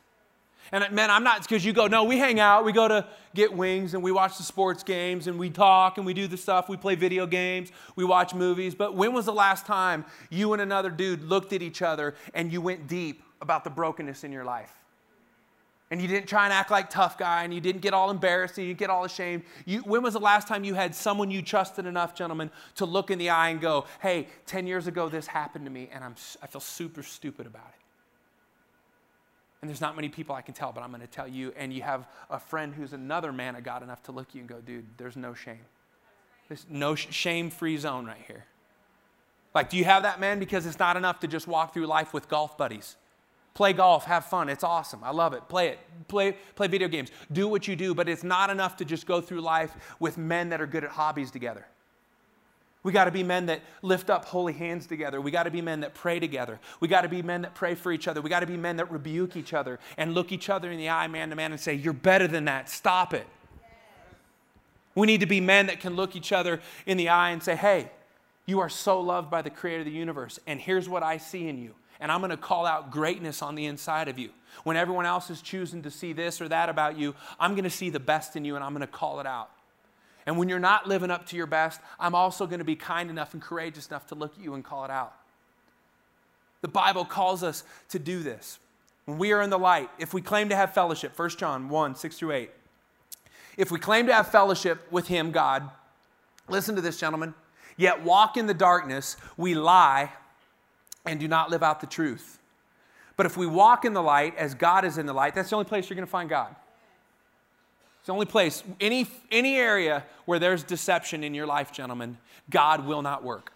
And 0.72 0.93
man, 0.93 1.11
I'm 1.11 1.24
not 1.24 1.41
because 1.41 1.64
you 1.66 1.74
go, 1.74 1.88
no, 1.88 2.03
we 2.03 2.18
hang 2.18 2.39
out, 2.39 2.66
we 2.66 2.72
go 2.72 2.88
to 2.88 3.05
get 3.36 3.53
wings 3.53 3.93
and 3.93 4.01
we 4.01 4.11
watch 4.11 4.38
the 4.38 4.43
sports 4.43 4.84
games 4.84 5.28
and 5.28 5.38
we 5.38 5.49
talk 5.49 5.97
and 5.97 6.05
we 6.05 6.14
do 6.14 6.28
the 6.28 6.38
stuff, 6.38 6.70
we 6.70 6.78
play 6.78 6.95
video 6.95 7.26
games, 7.26 7.72
we 7.95 8.03
watch 8.03 8.34
movies. 8.34 8.74
But 8.74 8.95
when 8.95 9.14
was 9.14 9.26
the 9.26 9.34
last 9.34 9.66
time 9.66 10.05
you 10.30 10.53
and 10.53 10.61
another 10.61 10.89
dude 10.89 11.24
looked 11.24 11.53
at 11.53 11.61
each 11.61 11.82
other 11.82 12.16
and 12.34 12.51
you 12.51 12.61
went 12.61 12.88
deep 12.88 13.24
about 13.41 13.64
the 13.64 13.70
brokenness 13.70 14.24
in 14.24 14.32
your 14.32 14.45
life? 14.45 14.74
And 15.91 16.01
you 16.01 16.07
didn't 16.07 16.28
try 16.28 16.45
and 16.45 16.53
act 16.53 16.72
like 16.72 16.89
tough 16.89 17.20
guy 17.20 17.43
and 17.43 17.53
you 17.53 17.61
didn't 17.61 17.82
get 17.82 17.93
all 17.93 18.09
embarrassed 18.09 18.57
and 18.57 18.66
you 18.66 18.74
get 18.74 18.89
all 18.89 19.03
ashamed. 19.03 19.43
You, 19.66 19.82
when 19.82 20.01
was 20.01 20.14
the 20.14 20.20
last 20.20 20.47
time 20.47 20.64
you 20.64 20.74
had 20.74 20.95
someone 20.95 21.30
you 21.30 21.43
trusted 21.43 21.86
enough, 21.86 22.16
gentlemen, 22.16 22.49
to 22.78 22.86
look 22.86 23.11
in 23.11 23.20
the 23.20 23.30
eye 23.30 23.49
and 23.49 23.61
go, 23.61 23.86
hey, 24.01 24.28
10 24.47 24.66
years 24.66 24.88
ago 24.88 25.07
this 25.07 25.28
happened 25.28 25.66
to 25.66 25.72
me 25.72 25.89
and 25.93 26.03
I'm, 26.03 26.16
I 26.41 26.47
feel 26.47 26.61
super 26.61 27.03
stupid 27.03 27.45
about 27.45 27.72
it? 27.78 27.82
And 29.64 29.70
there's 29.70 29.80
not 29.80 29.95
many 29.95 30.09
people 30.09 30.36
I 30.36 30.41
can 30.41 30.53
tell, 30.53 30.74
but 30.74 30.84
I'm 30.84 30.89
going 30.89 30.99
to 30.99 31.07
tell 31.07 31.26
you. 31.26 31.53
And 31.55 31.72
you 31.72 31.84
have 31.84 32.05
a 32.30 32.38
friend 32.38 32.76
who's 32.76 32.91
another 32.91 33.32
man 33.32 33.55
of 33.55 33.64
God 33.64 33.82
enough 33.82 34.03
to 34.03 34.11
look 34.11 34.28
at 34.28 34.36
you 34.36 34.41
and 34.41 34.49
go, 34.49 34.59
dude, 34.59 34.84
there's 34.97 35.16
no 35.16 35.34
shame. 35.34 35.61
There's 36.49 36.66
no 36.70 36.95
shame 36.95 37.49
free 37.49 37.78
zone 37.78 38.05
right 38.05 38.22
here. 38.28 38.43
Like, 39.55 39.70
do 39.70 39.78
you 39.78 39.86
have 39.86 40.03
that, 40.03 40.20
man? 40.20 40.38
Because 40.38 40.66
it's 40.66 40.80
not 40.80 40.97
enough 40.97 41.22
to 41.22 41.28
just 41.28 41.47
walk 41.47 41.74
through 41.74 41.88
life 41.88 42.14
with 42.14 42.28
golf 42.28 42.57
buddies. 42.57 42.97
Play 43.53 43.72
golf, 43.72 44.03
have 44.03 44.26
fun. 44.26 44.49
It's 44.49 44.66
awesome. 44.66 44.99
I 45.01 45.11
love 45.11 45.32
it. 45.32 45.47
Play 45.47 45.70
it. 45.70 45.80
Play, 46.09 46.36
play 46.55 46.68
video 46.68 46.89
games. 46.89 47.09
Do 47.32 47.47
what 47.47 47.66
you 47.66 47.78
do, 47.78 47.95
but 47.95 48.09
it's 48.09 48.26
not 48.26 48.49
enough 48.49 48.76
to 48.76 48.84
just 48.84 49.07
go 49.07 49.22
through 49.22 49.39
life 49.39 49.95
with 49.97 50.18
men 50.18 50.49
that 50.49 50.59
are 50.59 50.68
good 50.68 50.84
at 50.84 50.89
hobbies 50.89 51.32
together. 51.32 51.66
We 52.84 52.91
got 52.91 53.05
to 53.05 53.11
be 53.11 53.23
men 53.23 53.45
that 53.45 53.61
lift 53.81 54.09
up 54.09 54.25
holy 54.25 54.51
hands 54.51 54.88
together. 54.88 55.21
We 55.21 55.31
got 55.31 55.43
to 55.43 55.51
be 55.51 55.61
men 55.61 55.79
that 55.81 55.93
pray 55.93 56.19
together. 56.19 56.59
We 56.81 56.89
got 56.89 57.01
to 57.01 57.09
be 57.09 57.21
men 57.21 57.43
that 57.43 57.55
pray 57.55 57.75
for 57.75 57.93
each 57.93 58.09
other. 58.09 58.21
We 58.21 58.29
got 58.29 58.41
to 58.41 58.45
be 58.45 58.57
men 58.57 58.75
that 58.77 58.91
rebuke 58.91 59.38
each 59.38 59.53
other 59.53 59.79
and 59.97 60.13
look 60.13 60.34
each 60.34 60.49
other 60.49 60.69
in 60.69 60.77
the 60.77 60.89
eye, 60.89 61.07
man 61.07 61.29
to 61.29 61.36
man, 61.36 61.53
and 61.53 61.61
say, 61.61 61.73
You're 61.73 61.93
better 61.93 62.27
than 62.27 62.45
that. 62.45 62.69
Stop 62.69 63.13
it. 63.13 63.25
We 64.95 65.07
need 65.07 65.21
to 65.21 65.25
be 65.25 65.39
men 65.39 65.67
that 65.67 65.79
can 65.79 65.95
look 65.95 66.15
each 66.15 66.34
other 66.34 66.59
in 66.86 66.97
the 66.97 67.07
eye 67.09 67.31
and 67.31 67.41
say, 67.41 67.55
Hey, 67.55 67.89
you 68.45 68.59
are 68.59 68.69
so 68.69 68.99
loved 68.99 69.31
by 69.31 69.41
the 69.41 69.49
creator 69.49 69.79
of 69.79 69.86
the 69.86 69.91
universe, 69.91 70.39
and 70.45 70.59
here's 70.59 70.89
what 70.89 71.03
I 71.03 71.17
see 71.17 71.47
in 71.47 71.57
you. 71.57 71.75
And 72.01 72.11
I'm 72.11 72.19
going 72.19 72.31
to 72.31 72.38
call 72.38 72.65
out 72.65 72.91
greatness 72.91 73.41
on 73.41 73.55
the 73.55 73.65
inside 73.65 74.09
of 74.09 74.19
you. 74.19 74.31
When 74.65 74.75
everyone 74.75 75.05
else 75.05 75.29
is 75.29 75.41
choosing 75.41 75.84
to 75.84 75.91
see 75.91 76.11
this 76.11 76.41
or 76.41 76.49
that 76.49 76.67
about 76.67 76.97
you, 76.97 77.15
I'm 77.39 77.51
going 77.51 77.63
to 77.63 77.69
see 77.69 77.89
the 77.89 77.99
best 77.99 78.36
in 78.36 78.43
you 78.43 78.55
and 78.55 78.63
I'm 78.63 78.71
going 78.71 78.81
to 78.81 78.88
call 78.88 79.21
it 79.21 79.25
out. 79.25 79.49
And 80.26 80.38
when 80.38 80.49
you're 80.49 80.59
not 80.59 80.88
living 80.88 81.11
up 81.11 81.28
to 81.28 81.36
your 81.36 81.47
best, 81.47 81.82
I'm 81.99 82.15
also 82.15 82.45
going 82.45 82.59
to 82.59 82.65
be 82.65 82.76
kind 82.76 83.09
enough 83.09 83.34
and 83.34 83.41
courageous 83.41 83.88
enough 83.88 84.07
to 84.07 84.15
look 84.15 84.34
at 84.38 84.43
you 84.43 84.53
and 84.53 84.63
call 84.63 84.86
it 84.86 84.91
out. 84.91 85.13
The 86.61 86.69
Bible 86.69 87.03
calls 87.03 87.43
us 87.43 87.63
to 87.89 87.99
do 87.99 88.24
this. 88.24 88.59
When 89.05 89.17
we 89.17 89.34
are 89.34 89.41
in 89.41 89.49
the 89.49 89.59
light, 89.59 89.89
if 89.99 90.13
we 90.13 90.21
claim 90.21 90.47
to 90.49 90.55
have 90.55 90.74
fellowship, 90.74 91.17
1 91.17 91.30
John 91.32 91.67
1 91.67 91.95
6 91.95 92.17
through 92.17 92.32
8, 92.32 92.51
if 93.57 93.69
we 93.69 93.80
claim 93.80 94.07
to 94.07 94.13
have 94.13 94.30
fellowship 94.30 94.89
with 94.91 95.07
Him, 95.07 95.32
God, 95.32 95.69
listen 96.47 96.76
to 96.76 96.82
this, 96.82 96.97
gentlemen, 96.97 97.34
yet 97.76 98.03
walk 98.03 98.38
in 98.38 98.47
the 98.47 98.53
darkness, 98.53 99.17
we 99.36 99.55
lie 99.55 100.11
and 101.05 101.19
do 101.19 101.28
not 101.28 101.49
live 101.49 101.63
out 101.63 101.82
the 101.82 101.88
truth. 101.88 102.39
But 103.17 103.26
if 103.26 103.36
we 103.36 103.45
walk 103.45 103.84
in 103.84 103.93
the 103.93 104.01
light 104.01 104.36
as 104.38 104.55
God 104.55 104.86
is 104.86 104.97
in 104.97 105.05
the 105.05 105.13
light, 105.13 105.36
that's 105.36 105.49
the 105.49 105.55
only 105.57 105.67
place 105.67 105.89
you're 105.89 105.95
going 105.95 106.07
to 106.07 106.11
find 106.11 106.30
God. 106.30 106.55
It's 108.04 108.08
the 108.08 108.14
only 108.14 108.26
place, 108.26 108.66
any, 108.82 109.08
any 109.32 109.56
area 109.56 110.04
where 110.26 110.38
there's 110.38 110.62
deception 110.62 111.24
in 111.24 111.34
your 111.34 111.45
life, 111.45 111.72
gentlemen, 111.72 112.18
God 112.49 112.86
will 112.86 113.01
not 113.01 113.24
work. 113.24 113.54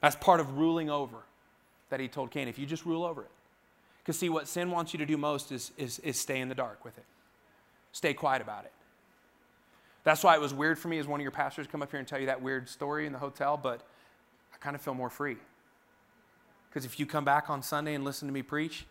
That's 0.00 0.14
part 0.14 0.38
of 0.38 0.56
ruling 0.56 0.88
over 0.88 1.16
that 1.90 1.98
he 1.98 2.06
told 2.06 2.30
Cain. 2.30 2.46
If 2.46 2.60
you 2.60 2.66
just 2.66 2.86
rule 2.86 3.02
over 3.02 3.22
it. 3.22 3.30
Because, 3.98 4.16
see, 4.16 4.28
what 4.28 4.46
sin 4.46 4.70
wants 4.70 4.92
you 4.92 4.98
to 4.98 5.04
do 5.04 5.16
most 5.16 5.50
is, 5.50 5.72
is, 5.76 5.98
is 5.98 6.16
stay 6.16 6.38
in 6.38 6.48
the 6.48 6.54
dark 6.54 6.84
with 6.84 6.96
it, 6.96 7.04
stay 7.90 8.14
quiet 8.14 8.40
about 8.40 8.64
it. 8.64 8.72
That's 10.04 10.22
why 10.22 10.36
it 10.36 10.40
was 10.40 10.54
weird 10.54 10.78
for 10.78 10.86
me 10.86 11.00
as 11.00 11.08
one 11.08 11.18
of 11.18 11.22
your 11.22 11.32
pastors 11.32 11.66
come 11.66 11.82
up 11.82 11.90
here 11.90 11.98
and 11.98 12.06
tell 12.06 12.20
you 12.20 12.26
that 12.26 12.40
weird 12.40 12.68
story 12.68 13.04
in 13.04 13.12
the 13.12 13.18
hotel, 13.18 13.58
but 13.60 13.80
I 14.54 14.58
kind 14.58 14.76
of 14.76 14.80
feel 14.80 14.94
more 14.94 15.10
free. 15.10 15.38
Because 16.70 16.84
if 16.84 17.00
you 17.00 17.04
come 17.06 17.24
back 17.24 17.50
on 17.50 17.62
Sunday 17.62 17.94
and 17.94 18.04
listen 18.04 18.28
to 18.28 18.32
me 18.32 18.42
preach, 18.42 18.86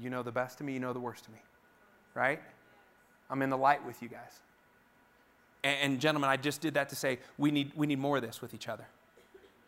you 0.00 0.10
know 0.10 0.22
the 0.22 0.32
best 0.32 0.60
of 0.60 0.66
me, 0.66 0.74
you 0.74 0.80
know 0.80 0.92
the 0.92 1.00
worst 1.00 1.26
of 1.26 1.32
me, 1.32 1.40
right? 2.14 2.40
I'm 3.30 3.42
in 3.42 3.50
the 3.50 3.58
light 3.58 3.84
with 3.84 4.02
you 4.02 4.08
guys. 4.08 4.40
And, 5.64 5.92
and 5.92 6.00
gentlemen, 6.00 6.30
I 6.30 6.36
just 6.36 6.60
did 6.60 6.74
that 6.74 6.88
to 6.90 6.96
say 6.96 7.18
we 7.36 7.50
need, 7.50 7.72
we 7.74 7.86
need 7.86 7.98
more 7.98 8.16
of 8.16 8.22
this 8.22 8.40
with 8.40 8.54
each 8.54 8.68
other. 8.68 8.86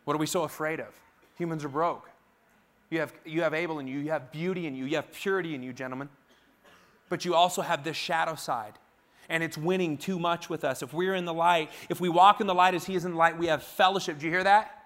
What 0.05 0.15
are 0.15 0.19
we 0.19 0.25
so 0.25 0.43
afraid 0.43 0.79
of? 0.79 0.93
Humans 1.37 1.63
are 1.63 1.69
broke. 1.69 2.09
You 2.89 2.99
have, 2.99 3.13
you 3.25 3.41
have 3.41 3.53
Abel 3.53 3.79
in 3.79 3.87
you, 3.87 3.99
you 3.99 4.11
have 4.11 4.31
beauty 4.31 4.67
in 4.67 4.75
you, 4.75 4.85
you 4.85 4.95
have 4.97 5.11
purity 5.11 5.55
in 5.55 5.63
you, 5.63 5.73
gentlemen. 5.73 6.09
But 7.09 7.25
you 7.25 7.35
also 7.35 7.61
have 7.61 7.83
this 7.83 7.97
shadow 7.97 8.35
side. 8.35 8.73
And 9.29 9.43
it's 9.43 9.57
winning 9.57 9.97
too 9.97 10.19
much 10.19 10.49
with 10.49 10.65
us. 10.65 10.81
If 10.81 10.93
we're 10.93 11.15
in 11.15 11.23
the 11.23 11.33
light, 11.33 11.69
if 11.89 12.01
we 12.01 12.09
walk 12.09 12.41
in 12.41 12.47
the 12.47 12.53
light 12.53 12.73
as 12.73 12.85
He 12.85 12.95
is 12.95 13.05
in 13.05 13.11
the 13.11 13.17
light, 13.17 13.37
we 13.37 13.47
have 13.47 13.63
fellowship. 13.63 14.19
Do 14.19 14.25
you 14.25 14.31
hear 14.31 14.43
that? 14.43 14.77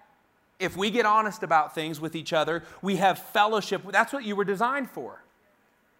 If 0.59 0.77
we 0.77 0.91
get 0.91 1.05
honest 1.05 1.41
about 1.41 1.73
things 1.73 1.99
with 1.99 2.15
each 2.15 2.31
other, 2.31 2.63
we 2.81 2.97
have 2.97 3.17
fellowship. 3.17 3.81
That's 3.91 4.13
what 4.13 4.23
you 4.23 4.35
were 4.35 4.45
designed 4.45 4.89
for. 4.89 5.24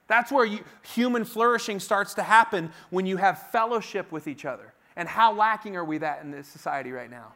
That's 0.08 0.32
where 0.32 0.46
you, 0.46 0.60
human 0.84 1.26
flourishing 1.26 1.80
starts 1.80 2.14
to 2.16 2.24
happen 2.24 2.72
when 2.90 3.06
you 3.06 3.18
have 3.18 3.52
fellowship 3.52 4.12
with 4.12 4.28
each 4.28 4.46
other. 4.46 4.74
And 4.96 5.10
how 5.10 5.34
lacking 5.34 5.76
are 5.76 5.84
we 5.84 5.98
that 5.98 6.24
in 6.24 6.32
this 6.32 6.48
society 6.48 6.92
right 6.92 7.10
now? 7.10 7.34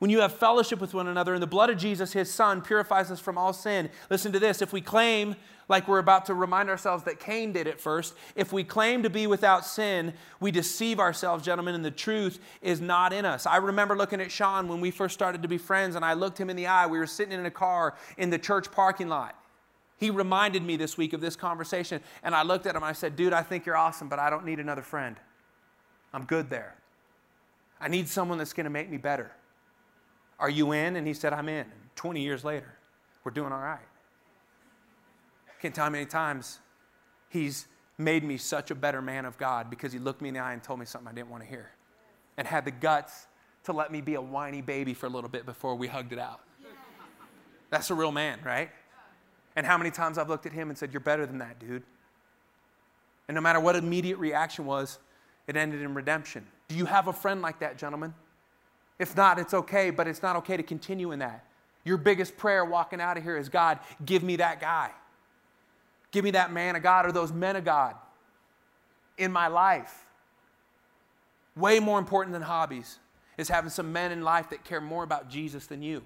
When 0.00 0.10
you 0.10 0.20
have 0.20 0.34
fellowship 0.34 0.80
with 0.80 0.92
one 0.92 1.06
another, 1.06 1.32
and 1.32 1.42
the 1.42 1.46
blood 1.46 1.70
of 1.70 1.78
Jesus, 1.78 2.12
his 2.12 2.30
son, 2.30 2.60
purifies 2.60 3.10
us 3.10 3.20
from 3.20 3.38
all 3.38 3.52
sin. 3.52 3.88
Listen 4.10 4.32
to 4.32 4.38
this. 4.38 4.60
If 4.60 4.72
we 4.72 4.82
claim, 4.82 5.34
like 5.68 5.88
we're 5.88 5.98
about 5.98 6.26
to 6.26 6.34
remind 6.34 6.68
ourselves 6.68 7.04
that 7.04 7.20
Cain 7.20 7.52
did 7.52 7.66
at 7.66 7.80
first, 7.80 8.14
if 8.36 8.52
we 8.52 8.64
claim 8.64 9.02
to 9.04 9.08
be 9.08 9.26
without 9.26 9.64
sin, 9.64 10.12
we 10.40 10.50
deceive 10.50 11.00
ourselves, 11.00 11.44
gentlemen, 11.44 11.74
and 11.74 11.84
the 11.84 11.90
truth 11.90 12.38
is 12.60 12.82
not 12.82 13.14
in 13.14 13.24
us. 13.24 13.46
I 13.46 13.56
remember 13.56 13.96
looking 13.96 14.20
at 14.20 14.30
Sean 14.30 14.68
when 14.68 14.80
we 14.80 14.90
first 14.90 15.14
started 15.14 15.40
to 15.42 15.48
be 15.48 15.58
friends, 15.58 15.96
and 15.96 16.04
I 16.04 16.12
looked 16.12 16.38
him 16.38 16.50
in 16.50 16.56
the 16.56 16.66
eye. 16.66 16.86
We 16.86 16.98
were 16.98 17.06
sitting 17.06 17.32
in 17.32 17.46
a 17.46 17.50
car 17.50 17.94
in 18.18 18.28
the 18.28 18.38
church 18.38 18.70
parking 18.70 19.08
lot. 19.08 19.38
He 19.96 20.10
reminded 20.10 20.62
me 20.62 20.76
this 20.76 20.96
week 20.96 21.12
of 21.12 21.20
this 21.20 21.36
conversation, 21.36 22.00
and 22.22 22.34
I 22.34 22.42
looked 22.42 22.66
at 22.66 22.70
him 22.74 22.82
and 22.82 22.84
I 22.84 22.92
said, 22.92 23.16
Dude, 23.16 23.32
I 23.32 23.42
think 23.42 23.64
you're 23.64 23.76
awesome, 23.76 24.08
but 24.08 24.18
I 24.18 24.30
don't 24.30 24.44
need 24.44 24.60
another 24.60 24.82
friend. 24.82 25.16
I'm 26.12 26.24
good 26.24 26.50
there. 26.50 26.76
I 27.80 27.88
need 27.88 28.08
someone 28.08 28.38
that's 28.38 28.52
going 28.52 28.64
to 28.64 28.70
make 28.70 28.90
me 28.90 28.96
better. 28.96 29.32
Are 30.38 30.50
you 30.50 30.72
in? 30.72 30.96
And 30.96 31.06
he 31.06 31.14
said, 31.14 31.32
I'm 31.32 31.48
in. 31.48 31.66
20 31.96 32.20
years 32.20 32.44
later, 32.44 32.76
we're 33.22 33.32
doing 33.32 33.52
all 33.52 33.60
right. 33.60 33.78
Can't 35.60 35.74
tell 35.74 35.84
how 35.84 35.90
many 35.90 36.06
times 36.06 36.60
he's 37.30 37.66
made 37.96 38.24
me 38.24 38.36
such 38.36 38.70
a 38.70 38.74
better 38.74 39.00
man 39.00 39.24
of 39.24 39.38
God 39.38 39.70
because 39.70 39.92
he 39.92 39.98
looked 39.98 40.20
me 40.20 40.28
in 40.28 40.34
the 40.34 40.40
eye 40.40 40.52
and 40.52 40.62
told 40.62 40.78
me 40.78 40.86
something 40.86 41.08
I 41.08 41.14
didn't 41.14 41.30
want 41.30 41.42
to 41.42 41.48
hear 41.48 41.70
and 42.36 42.46
had 42.46 42.64
the 42.64 42.70
guts 42.70 43.26
to 43.64 43.72
let 43.72 43.90
me 43.90 44.00
be 44.00 44.14
a 44.14 44.20
whiny 44.20 44.60
baby 44.60 44.94
for 44.94 45.06
a 45.06 45.08
little 45.08 45.30
bit 45.30 45.46
before 45.46 45.74
we 45.74 45.86
hugged 45.86 46.12
it 46.12 46.18
out. 46.18 46.40
That's 47.70 47.90
a 47.90 47.94
real 47.94 48.12
man, 48.12 48.40
right? 48.44 48.70
And 49.56 49.66
how 49.66 49.78
many 49.78 49.90
times 49.90 50.18
I've 50.18 50.28
looked 50.28 50.46
at 50.46 50.52
him 50.52 50.68
and 50.68 50.78
said, 50.78 50.92
You're 50.92 51.00
better 51.00 51.26
than 51.26 51.38
that, 51.38 51.58
dude. 51.58 51.82
And 53.28 53.34
no 53.34 53.40
matter 53.40 53.60
what 53.60 53.76
immediate 53.76 54.18
reaction 54.18 54.66
was, 54.66 54.98
it 55.46 55.56
ended 55.56 55.82
in 55.82 55.94
redemption. 55.94 56.46
Do 56.68 56.76
you 56.76 56.86
have 56.86 57.08
a 57.08 57.12
friend 57.12 57.42
like 57.42 57.60
that, 57.60 57.78
gentlemen? 57.78 58.14
If 58.98 59.16
not, 59.16 59.38
it's 59.38 59.54
okay, 59.54 59.90
but 59.90 60.06
it's 60.06 60.22
not 60.22 60.36
okay 60.36 60.56
to 60.56 60.62
continue 60.62 61.12
in 61.12 61.18
that. 61.20 61.44
Your 61.84 61.96
biggest 61.96 62.36
prayer 62.36 62.64
walking 62.64 63.00
out 63.00 63.16
of 63.16 63.22
here 63.22 63.36
is 63.36 63.48
God, 63.48 63.78
give 64.04 64.22
me 64.22 64.36
that 64.36 64.60
guy. 64.60 64.90
Give 66.10 66.24
me 66.24 66.30
that 66.32 66.52
man 66.52 66.76
of 66.76 66.82
God 66.82 67.06
or 67.06 67.12
those 67.12 67.32
men 67.32 67.56
of 67.56 67.64
God 67.64 67.96
in 69.18 69.32
my 69.32 69.48
life. 69.48 70.04
Way 71.56 71.80
more 71.80 71.98
important 71.98 72.32
than 72.32 72.42
hobbies 72.42 72.98
is 73.36 73.48
having 73.48 73.70
some 73.70 73.92
men 73.92 74.12
in 74.12 74.22
life 74.22 74.50
that 74.50 74.64
care 74.64 74.80
more 74.80 75.04
about 75.04 75.28
Jesus 75.28 75.66
than 75.66 75.82
you. 75.82 76.02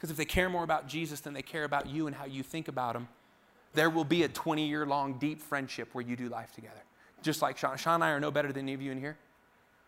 Because 0.00 0.10
if 0.10 0.16
they 0.16 0.24
care 0.24 0.48
more 0.48 0.64
about 0.64 0.88
Jesus 0.88 1.20
than 1.20 1.34
they 1.34 1.42
care 1.42 1.64
about 1.64 1.86
you 1.86 2.06
and 2.06 2.16
how 2.16 2.24
you 2.24 2.42
think 2.42 2.68
about 2.68 2.96
him, 2.96 3.06
there 3.74 3.90
will 3.90 4.04
be 4.04 4.22
a 4.22 4.28
20 4.28 4.66
year 4.66 4.86
long 4.86 5.18
deep 5.18 5.42
friendship 5.42 5.90
where 5.92 6.00
you 6.00 6.16
do 6.16 6.30
life 6.30 6.52
together. 6.52 6.80
Just 7.20 7.42
like 7.42 7.58
Sean. 7.58 7.76
Sean 7.76 7.96
and 7.96 8.04
I 8.04 8.10
are 8.12 8.18
no 8.18 8.30
better 8.30 8.50
than 8.50 8.64
any 8.64 8.72
of 8.72 8.80
you 8.80 8.92
in 8.92 8.98
here. 8.98 9.18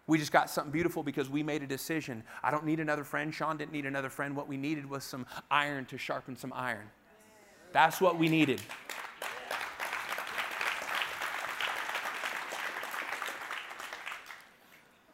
We 0.07 0.19
just 0.19 0.31
got 0.31 0.51
something 0.51 0.71
beautiful 0.71 1.03
because 1.03 1.31
we 1.31 1.43
made 1.43 1.63
a 1.63 1.67
decision. 1.67 2.25
I 2.43 2.51
don't 2.51 2.67
need 2.67 2.79
another 2.79 3.05
friend. 3.05 3.33
Sean 3.33 3.57
didn't 3.57 3.73
need 3.73 3.87
another 3.87 4.11
friend. 4.11 4.37
What 4.37 4.49
we 4.49 4.59
needed 4.59 4.85
was 4.85 5.03
some 5.03 5.25
iron 5.51 5.87
to 5.87 5.97
sharpen 5.97 6.37
some 6.37 6.53
iron. 6.55 6.91
That's 7.73 7.99
what 7.99 8.19
we 8.19 8.29
needed. 8.29 8.61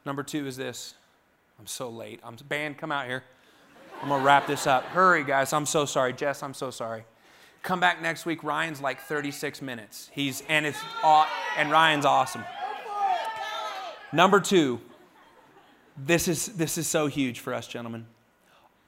Number 0.04 0.24
two 0.24 0.44
is 0.48 0.56
this. 0.56 0.94
I'm 1.60 1.68
so 1.68 1.88
late. 1.88 2.18
I'm 2.24 2.34
band, 2.48 2.78
come 2.78 2.90
out 2.90 3.06
here. 3.06 3.22
I'm 4.02 4.08
gonna 4.08 4.24
wrap 4.24 4.46
this 4.46 4.66
up. 4.66 4.84
Hurry, 4.84 5.24
guys. 5.24 5.52
I'm 5.52 5.66
so 5.66 5.84
sorry. 5.84 6.12
Jess, 6.12 6.42
I'm 6.42 6.54
so 6.54 6.70
sorry. 6.70 7.04
Come 7.62 7.80
back 7.80 8.00
next 8.00 8.24
week. 8.24 8.44
Ryan's 8.44 8.80
like 8.80 9.00
36 9.00 9.60
minutes. 9.60 10.10
He's 10.12 10.42
and 10.48 10.64
it's 10.64 10.78
and 11.56 11.70
Ryan's 11.70 12.04
awesome. 12.04 12.44
Number 14.12 14.40
two, 14.40 14.80
this 15.96 16.28
is, 16.28 16.46
this 16.46 16.78
is 16.78 16.86
so 16.86 17.06
huge 17.08 17.40
for 17.40 17.52
us, 17.52 17.66
gentlemen. 17.66 18.06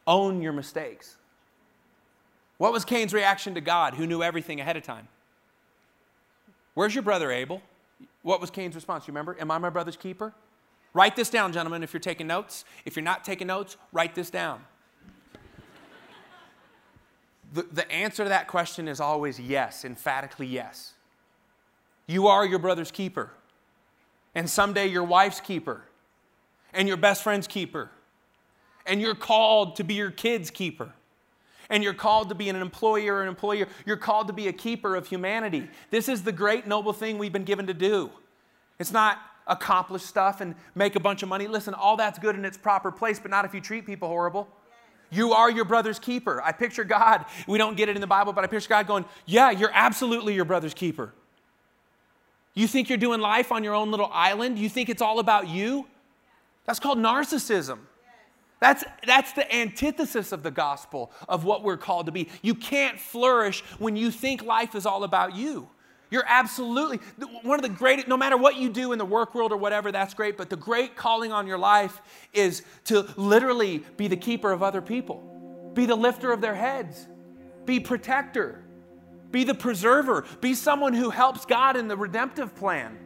Own 0.07 0.41
your 0.41 0.53
mistakes. 0.53 1.17
What 2.59 2.73
was 2.73 2.85
Cain's 2.85 3.13
reaction 3.13 3.55
to 3.55 3.61
God, 3.61 3.95
who 3.95 4.07
knew 4.07 4.23
everything 4.23 4.61
ahead 4.61 4.77
of 4.77 4.83
time? 4.83 5.09
Where's 6.75 6.95
your 6.95 7.03
brother 7.03 7.31
Abel? 7.31 7.63
What 8.23 8.41
was 8.41 8.51
Cain's 8.51 8.75
response? 8.75 9.07
You 9.07 9.13
remember? 9.13 9.37
Am 9.41 9.51
I 9.51 9.59
my 9.59 9.71
brother's 9.71 9.97
keeper? 9.97 10.33
Write 10.93 11.17
this 11.17 11.31
down, 11.31 11.53
gentlemen, 11.53 11.83
if 11.83 11.93
you're 11.93 12.01
taking 12.01 12.27
notes. 12.27 12.65
If 12.85 12.97
you're 12.97 13.05
not 13.05 13.25
taking 13.25 13.47
notes, 13.47 13.77
write 13.93 14.15
this 14.15 14.31
down. 14.31 14.63
The, 17.53 17.63
the 17.73 17.91
answer 17.91 18.23
to 18.23 18.29
that 18.29 18.49
question 18.49 18.89
is 18.89 19.01
always 19.01 19.41
yes, 19.41 19.85
emphatically 19.85 20.47
yes. 20.47 20.95
You 22.07 22.29
are 22.29 22.45
your 22.45 22.59
brother's 22.59 22.91
keeper 22.91 23.31
and 24.35 24.49
someday 24.49 24.87
your 24.87 25.05
wife's 25.05 25.41
keeper, 25.41 25.83
and 26.73 26.87
your 26.87 26.97
best 26.97 27.23
friend's 27.23 27.47
keeper, 27.47 27.91
and 28.87 29.01
you're 29.01 29.15
called 29.15 29.77
to 29.77 29.85
be 29.85 29.95
your 29.95 30.11
kid's 30.11 30.51
keeper. 30.51 30.93
And 31.69 31.85
you're 31.85 31.95
called 31.95 32.31
to 32.31 32.35
be 32.35 32.49
an 32.49 32.57
employer 32.57 33.15
or 33.15 33.23
an 33.23 33.29
employer. 33.29 33.69
You're 33.87 33.97
called 33.97 34.27
to 34.27 34.33
be 34.33 34.49
a 34.49 34.53
keeper 34.53 34.97
of 34.97 35.07
humanity. 35.07 35.69
This 35.91 36.09
is 36.09 36.25
the 36.25 36.33
great, 36.33 36.67
noble 36.67 36.93
thing 36.93 37.17
we've 37.17 37.33
been 37.33 37.45
given 37.45 37.69
to 37.69 37.75
do. 37.75 38.11
It's 38.81 38.91
not 38.91 39.19
accomplish 39.47 40.03
stuff 40.03 40.41
and 40.41 40.57
make 40.75 40.97
a 40.97 41.01
bunch 41.01 41.23
of 41.23 41.29
money. 41.29 41.47
Listen, 41.47 41.73
all 41.75 41.97
that's 41.97 42.19
good 42.19 42.35
in 42.35 42.45
its 42.45 42.57
proper 42.57 42.91
place, 42.91 43.21
but 43.21 43.31
not 43.31 43.45
if 43.45 43.55
you 43.55 43.61
treat 43.61 43.87
people 43.87 44.09
horrible. 44.09 44.49
You 45.11 45.33
are 45.33 45.51
your 45.51 45.65
brother's 45.65 45.99
keeper. 45.99 46.41
I 46.43 46.53
picture 46.53 46.85
God, 46.85 47.25
we 47.47 47.59
don't 47.59 47.77
get 47.77 47.89
it 47.89 47.97
in 47.97 48.01
the 48.01 48.07
Bible, 48.07 48.33
but 48.33 48.45
I 48.45 48.47
picture 48.47 48.69
God 48.69 48.87
going, 48.87 49.05
Yeah, 49.27 49.51
you're 49.51 49.73
absolutely 49.73 50.35
your 50.35 50.45
brother's 50.45 50.75
keeper. 50.75 51.13
You 52.55 52.67
think 52.67 52.89
you're 52.89 52.99
doing 52.99 53.21
life 53.21 53.53
on 53.53 53.65
your 53.65 53.75
own 53.75 53.91
little 53.91 54.11
island? 54.13 54.59
You 54.59 54.69
think 54.69 54.89
it's 54.89 55.03
all 55.03 55.19
about 55.19 55.49
you? 55.49 55.87
That's 56.67 56.79
called 56.79 56.99
narcissism. 56.99 57.79
That's, 58.61 58.85
that's 59.07 59.33
the 59.33 59.51
antithesis 59.55 60.33
of 60.33 60.43
the 60.43 60.51
gospel 60.51 61.11
of 61.29 61.45
what 61.45 61.65
we're 61.65 61.79
called 61.79 62.07
to 62.07 62.13
be. 62.13 62.29
You 62.43 62.55
can't 62.55 62.99
flourish 63.01 63.63
when 63.79 63.97
you 63.97 64.11
think 64.11 64.43
life 64.43 64.75
is 64.75 64.85
all 64.85 65.03
about 65.03 65.35
you. 65.35 65.69
You're 66.11 66.25
absolutely 66.27 66.99
one 67.43 67.59
of 67.59 67.63
the 67.63 67.69
greatest, 67.69 68.09
no 68.09 68.17
matter 68.17 68.37
what 68.37 68.57
you 68.57 68.69
do 68.69 68.93
in 68.93 68.99
the 68.99 69.05
work 69.05 69.35
world 69.35 69.53
or 69.53 69.57
whatever, 69.57 69.93
that's 69.93 70.15
great, 70.15 70.37
but 70.37 70.51
the 70.51 70.57
great 70.57 70.97
calling 70.97 71.33
on 71.33 71.47
your 71.47 71.59
life 71.59 72.01
is 72.33 72.63
to 72.85 73.07
literally 73.17 73.85
be 73.97 74.09
the 74.09 74.17
keeper 74.17 74.51
of 74.51 74.63
other 74.63 74.83
people, 74.83 75.71
be 75.75 75.87
the 75.87 75.95
lifter 75.95 76.33
of 76.33 76.41
their 76.41 76.55
heads, 76.55 77.07
be 77.65 77.79
protector. 77.79 78.65
Be 79.31 79.45
the 79.45 79.55
preserver. 79.55 80.25
Be 80.41 80.55
someone 80.55 80.93
who 80.93 81.11
helps 81.11 81.47
God 81.47 81.77
in 81.77 81.89
the 81.89 81.97
redemptive 81.97 82.55
plan. 82.57 82.99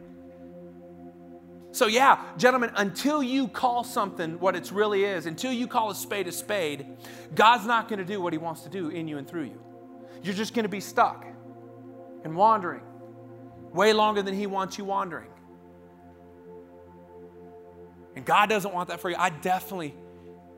So, 1.71 1.87
yeah, 1.87 2.23
gentlemen, 2.37 2.71
until 2.75 3.21
you 3.21 3.49
call 3.49 3.83
something 3.83 4.39
what 4.39 4.55
it 4.55 4.71
really 4.71 5.03
is, 5.03 5.25
until 5.25 5.51
you 5.51 5.67
call 5.67 5.91
a 5.91 5.95
spade 5.95 6.27
a 6.27 6.31
spade, 6.31 6.85
God's 7.35 7.65
not 7.65 7.89
going 7.89 7.99
to 7.99 8.05
do 8.05 8.21
what 8.21 8.31
He 8.31 8.39
wants 8.39 8.61
to 8.61 8.69
do 8.69 8.89
in 8.89 9.07
you 9.07 9.17
and 9.17 9.27
through 9.27 9.43
you. 9.43 9.61
You're 10.23 10.33
just 10.33 10.53
going 10.53 10.63
to 10.63 10.69
be 10.69 10.79
stuck 10.79 11.25
and 12.23 12.35
wandering 12.35 12.81
way 13.75 13.93
longer 13.93 14.21
than 14.21 14.33
He 14.33 14.47
wants 14.47 14.77
you 14.77 14.85
wandering. 14.85 15.29
And 18.15 18.25
God 18.25 18.49
doesn't 18.49 18.73
want 18.73 18.89
that 18.89 19.01
for 19.01 19.09
you. 19.09 19.17
I 19.19 19.29
definitely 19.29 19.93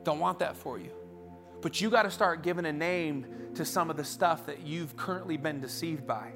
don't 0.04 0.20
want 0.20 0.38
that 0.38 0.56
for 0.56 0.78
you. 0.78 0.90
But 1.60 1.80
you 1.80 1.90
got 1.90 2.04
to 2.04 2.10
start 2.10 2.42
giving 2.42 2.64
a 2.66 2.72
name 2.72 3.26
to 3.56 3.64
some 3.64 3.90
of 3.90 3.96
the 3.96 4.04
stuff 4.04 4.46
that 4.46 4.60
you've 4.60 4.96
currently 4.96 5.36
been 5.36 5.60
deceived 5.60 6.06
by. 6.06 6.32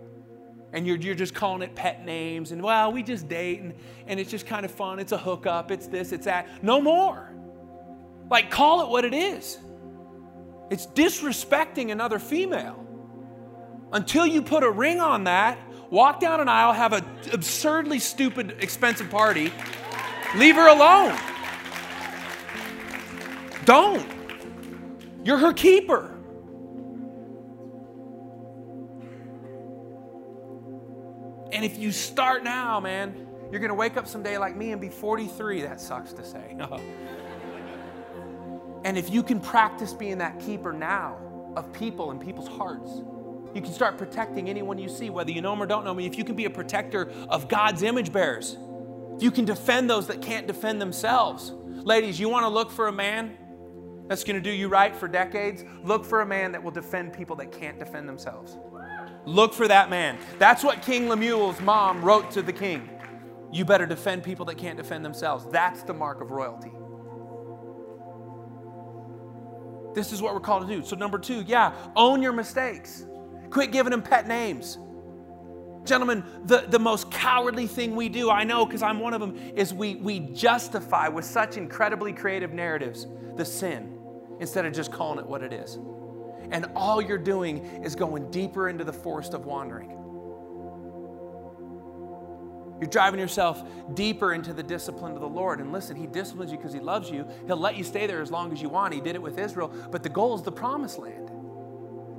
And 0.72 0.86
you're, 0.86 0.96
you're 0.96 1.14
just 1.14 1.34
calling 1.34 1.62
it 1.62 1.74
pet 1.74 2.04
names, 2.04 2.50
and 2.50 2.62
well, 2.62 2.92
we 2.92 3.02
just 3.02 3.28
date, 3.28 3.60
and, 3.60 3.74
and 4.06 4.18
it's 4.18 4.30
just 4.30 4.46
kind 4.46 4.64
of 4.64 4.70
fun. 4.70 4.98
It's 4.98 5.12
a 5.12 5.18
hookup, 5.18 5.70
it's 5.70 5.86
this, 5.86 6.12
it's 6.12 6.24
that. 6.24 6.64
No 6.64 6.80
more. 6.80 7.30
Like, 8.30 8.50
call 8.50 8.80
it 8.80 8.88
what 8.88 9.04
it 9.04 9.12
is. 9.12 9.58
It's 10.70 10.86
disrespecting 10.86 11.92
another 11.92 12.18
female. 12.18 12.78
Until 13.92 14.26
you 14.26 14.40
put 14.40 14.62
a 14.62 14.70
ring 14.70 15.00
on 15.00 15.24
that, 15.24 15.58
walk 15.92 16.18
down 16.20 16.40
an 16.40 16.48
aisle, 16.48 16.72
have 16.72 16.94
an 16.94 17.04
absurdly 17.32 17.98
stupid, 17.98 18.56
expensive 18.60 19.10
party, 19.10 19.52
leave 20.34 20.56
her 20.56 20.68
alone. 20.68 21.14
Don't. 23.66 24.08
You're 25.22 25.36
her 25.36 25.52
keeper. 25.52 26.08
And 31.52 31.62
if 31.62 31.76
you 31.76 31.92
start 31.92 32.42
now, 32.42 32.80
man, 32.80 33.28
you're 33.50 33.60
going 33.60 33.68
to 33.68 33.74
wake 33.74 33.98
up 33.98 34.08
someday 34.08 34.38
like 34.38 34.56
me 34.56 34.72
and 34.72 34.80
be 34.80 34.88
43. 34.88 35.60
That 35.60 35.78
sucks 35.78 36.14
to 36.14 36.24
say. 36.24 36.56
and 38.84 38.96
if 38.96 39.10
you 39.10 39.22
can 39.22 39.40
practice 39.40 39.92
being 39.92 40.16
that 40.18 40.40
keeper 40.40 40.72
now 40.72 41.18
of 41.54 41.70
people 41.74 42.10
and 42.10 42.18
people's 42.18 42.48
hearts, 42.48 43.02
you 43.54 43.60
can 43.60 43.72
start 43.72 43.98
protecting 43.98 44.48
anyone 44.48 44.78
you 44.78 44.88
see, 44.88 45.10
whether 45.10 45.30
you 45.30 45.42
know 45.42 45.50
them 45.50 45.62
or 45.62 45.66
don't 45.66 45.84
know 45.84 45.94
them. 45.94 46.04
If 46.04 46.16
you 46.16 46.24
can 46.24 46.34
be 46.34 46.46
a 46.46 46.50
protector 46.50 47.10
of 47.28 47.48
God's 47.48 47.82
image 47.82 48.12
bearers, 48.12 48.56
if 49.16 49.22
you 49.22 49.30
can 49.30 49.44
defend 49.44 49.90
those 49.90 50.06
that 50.06 50.22
can't 50.22 50.46
defend 50.46 50.80
themselves. 50.80 51.52
Ladies, 51.84 52.18
you 52.18 52.28
want 52.28 52.44
to 52.44 52.48
look 52.48 52.70
for 52.70 52.88
a 52.88 52.92
man 52.92 53.36
that's 54.08 54.24
going 54.24 54.36
to 54.36 54.42
do 54.42 54.50
you 54.50 54.68
right 54.68 54.94
for 54.94 55.08
decades? 55.08 55.64
Look 55.84 56.04
for 56.04 56.22
a 56.22 56.26
man 56.26 56.52
that 56.52 56.62
will 56.62 56.70
defend 56.70 57.12
people 57.12 57.36
that 57.36 57.52
can't 57.52 57.78
defend 57.78 58.08
themselves. 58.08 58.58
Look 59.24 59.54
for 59.54 59.68
that 59.68 59.90
man. 59.90 60.18
That's 60.38 60.64
what 60.64 60.82
King 60.82 61.08
Lemuel's 61.08 61.60
mom 61.60 62.02
wrote 62.02 62.30
to 62.32 62.42
the 62.42 62.52
king. 62.52 62.88
You 63.52 63.64
better 63.64 63.86
defend 63.86 64.22
people 64.22 64.46
that 64.46 64.56
can't 64.56 64.76
defend 64.76 65.04
themselves. 65.04 65.46
That's 65.50 65.82
the 65.82 65.94
mark 65.94 66.20
of 66.20 66.30
royalty. 66.30 66.72
This 69.94 70.10
is 70.10 70.22
what 70.22 70.32
we're 70.34 70.40
called 70.40 70.66
to 70.66 70.74
do. 70.74 70.84
So, 70.84 70.96
number 70.96 71.18
two, 71.18 71.42
yeah, 71.42 71.72
own 71.94 72.22
your 72.22 72.32
mistakes. 72.32 73.04
Quit 73.52 73.70
giving 73.70 73.90
them 73.90 74.02
pet 74.02 74.26
names. 74.26 74.78
Gentlemen, 75.84 76.24
the, 76.46 76.64
the 76.68 76.78
most 76.78 77.10
cowardly 77.10 77.66
thing 77.66 77.94
we 77.94 78.08
do, 78.08 78.30
I 78.30 78.44
know 78.44 78.64
because 78.64 78.82
I'm 78.82 78.98
one 78.98 79.12
of 79.12 79.20
them, 79.20 79.36
is 79.54 79.74
we, 79.74 79.96
we 79.96 80.20
justify 80.20 81.08
with 81.08 81.26
such 81.26 81.58
incredibly 81.58 82.14
creative 82.14 82.54
narratives 82.54 83.06
the 83.36 83.44
sin 83.44 83.98
instead 84.40 84.64
of 84.64 84.72
just 84.72 84.90
calling 84.90 85.18
it 85.18 85.26
what 85.26 85.42
it 85.42 85.52
is. 85.52 85.78
And 86.50 86.66
all 86.74 87.02
you're 87.02 87.18
doing 87.18 87.58
is 87.84 87.94
going 87.94 88.30
deeper 88.30 88.70
into 88.70 88.84
the 88.84 88.92
forest 88.92 89.34
of 89.34 89.44
wandering. 89.44 89.90
You're 92.80 92.88
driving 92.90 93.20
yourself 93.20 93.62
deeper 93.94 94.32
into 94.32 94.54
the 94.54 94.62
discipline 94.62 95.12
of 95.12 95.20
the 95.20 95.28
Lord. 95.28 95.60
And 95.60 95.72
listen, 95.72 95.94
He 95.94 96.06
disciplines 96.06 96.50
you 96.50 96.56
because 96.56 96.72
He 96.72 96.80
loves 96.80 97.10
you. 97.10 97.26
He'll 97.46 97.58
let 97.58 97.76
you 97.76 97.84
stay 97.84 98.06
there 98.06 98.22
as 98.22 98.30
long 98.30 98.50
as 98.50 98.62
you 98.62 98.70
want. 98.70 98.94
He 98.94 99.00
did 99.00 99.14
it 99.14 99.22
with 99.22 99.38
Israel. 99.38 99.70
But 99.90 100.02
the 100.02 100.08
goal 100.08 100.34
is 100.36 100.42
the 100.42 100.52
promised 100.52 100.98
land. 100.98 101.30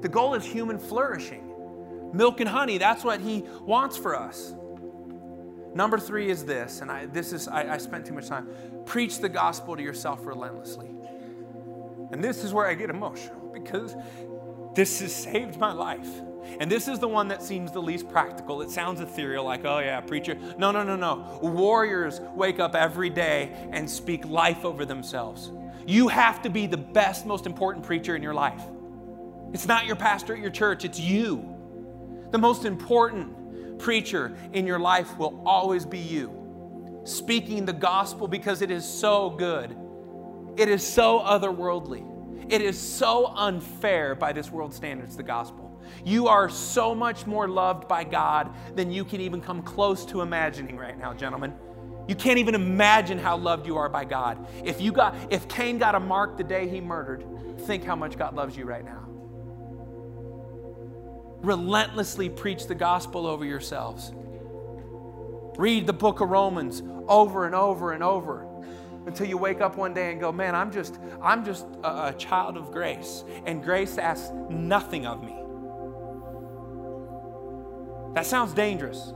The 0.04 0.10
goal 0.10 0.34
is 0.34 0.44
human 0.44 0.80
flourishing. 0.80 2.12
Milk 2.14 2.42
and 2.42 2.50
honey, 2.50 2.78
that's 2.78 3.06
what 3.06 3.22
He 3.22 3.46
wants 3.62 3.96
for 3.96 4.18
us. 4.20 4.54
Number 5.74 5.98
three 5.98 6.30
is 6.30 6.44
this, 6.44 6.82
and 6.82 6.92
I, 6.92 7.06
this 7.06 7.32
is, 7.32 7.48
I, 7.48 7.76
I 7.76 7.78
spent 7.78 8.06
too 8.06 8.14
much 8.14 8.28
time. 8.28 8.50
Preach 8.86 9.20
the 9.20 9.30
gospel 9.30 9.78
to 9.78 9.82
yourself 9.82 10.26
relentlessly. 10.26 10.90
And 12.12 12.22
this 12.22 12.44
is 12.44 12.54
where 12.54 12.68
I 12.68 12.74
get 12.74 12.90
emotional 12.90 13.50
because 13.54 13.96
this 14.76 15.00
has 15.00 15.16
saved 15.16 15.58
my 15.58 15.72
life. 15.72 16.10
And 16.60 16.70
this 16.70 16.90
is 16.90 17.00
the 17.00 17.08
one 17.08 17.30
that 17.30 17.42
seems 17.42 17.72
the 17.72 17.82
least 17.82 18.10
practical. 18.10 18.62
It 18.62 18.70
sounds 18.70 19.00
ethereal, 19.00 19.46
like, 19.46 19.64
oh 19.64 19.80
yeah, 19.80 20.02
preacher. 20.02 20.36
No, 20.58 20.72
no, 20.72 20.84
no, 20.84 20.98
no. 20.98 21.40
Warriors 21.42 22.20
wake 22.36 22.60
up 22.60 22.76
every 22.76 23.10
day 23.10 23.70
and 23.72 23.90
speak 23.90 24.26
life 24.26 24.66
over 24.66 24.84
themselves. 24.84 25.50
You 25.88 26.10
have 26.10 26.42
to 26.42 26.50
be 26.50 26.68
the 26.68 26.76
best, 26.76 27.26
most 27.26 27.46
important 27.46 27.86
preacher 27.86 28.18
in 28.18 28.22
your 28.22 28.34
life. 28.34 28.62
It's 29.54 29.68
not 29.68 29.86
your 29.86 29.96
pastor 29.96 30.34
at 30.34 30.42
your 30.42 30.50
church, 30.50 30.84
it's 30.84 31.00
you. 31.00 31.50
The 32.32 32.40
most 32.40 32.66
important 32.66 33.80
preacher 33.80 34.36
in 34.52 34.66
your 34.66 34.80
life 34.80 35.18
will 35.18 35.44
always 35.46 35.86
be 35.86 36.00
you, 36.00 37.02
speaking 37.06 37.66
the 37.66 37.74
gospel 37.74 38.28
because 38.28 38.62
it 38.62 38.72
is 38.72 38.84
so 38.84 39.30
good. 39.30 39.76
It 40.58 40.70
is 40.70 40.86
so 40.86 41.20
otherworldly. 41.20 42.52
It 42.52 42.62
is 42.62 42.80
so 42.80 43.28
unfair 43.28 44.16
by 44.16 44.34
this 44.34 44.52
world 44.52 44.74
standards, 44.74 45.16
the 45.16 45.24
gospel. 45.24 45.80
You 46.04 46.28
are 46.28 46.50
so 46.50 46.96
much 46.96 47.28
more 47.28 47.48
loved 47.48 47.88
by 47.88 48.04
God 48.04 48.54
than 48.76 48.92
you 48.92 49.06
can 49.06 49.22
even 49.22 49.42
come 49.42 49.62
close 49.62 50.06
to 50.08 50.22
imagining 50.22 50.78
right 50.78 50.98
now, 50.98 51.14
gentlemen. 51.14 51.54
You 52.08 52.16
can't 52.16 52.40
even 52.40 52.56
imagine 52.56 53.18
how 53.18 53.38
loved 53.38 53.66
you 53.66 53.78
are 53.78 53.88
by 53.90 54.06
God. 54.06 54.46
If 54.66 54.82
you 54.82 54.92
got 54.92 55.16
if 55.32 55.48
Cain 55.48 55.78
got 55.78 55.96
a 55.96 56.00
mark 56.00 56.38
the 56.38 56.44
day 56.44 56.68
he 56.68 56.82
murdered, 56.82 57.24
think 57.62 57.84
how 57.84 57.96
much 57.96 58.18
God 58.18 58.36
loves 58.36 58.58
you 58.58 58.66
right 58.66 58.84
now. 58.84 59.13
Relentlessly 61.44 62.30
preach 62.30 62.68
the 62.68 62.76
gospel 62.76 63.28
over 63.28 63.44
yourselves. 63.44 64.14
Read 65.58 65.86
the 65.86 65.94
book 65.94 66.22
of 66.22 66.30
Romans 66.30 66.82
over 67.08 67.46
and 67.46 67.54
over 67.54 67.92
and 67.92 68.02
over 68.02 68.48
until 69.06 69.28
you 69.28 69.38
wake 69.38 69.60
up 69.60 69.76
one 69.76 69.94
day 69.94 70.12
and 70.12 70.22
go, 70.22 70.32
man, 70.32 70.56
I'm 70.56 70.72
just, 70.72 70.98
I'm 71.22 71.44
just 71.44 71.68
a, 71.84 72.08
a 72.08 72.14
child 72.14 72.56
of 72.56 72.72
grace. 72.72 73.26
And 73.46 73.62
grace 73.62 73.98
asks 73.98 74.32
nothing 74.50 75.06
of 75.06 75.22
me. 75.22 75.36
That 78.14 78.26
sounds 78.26 78.54
dangerous 78.54 79.12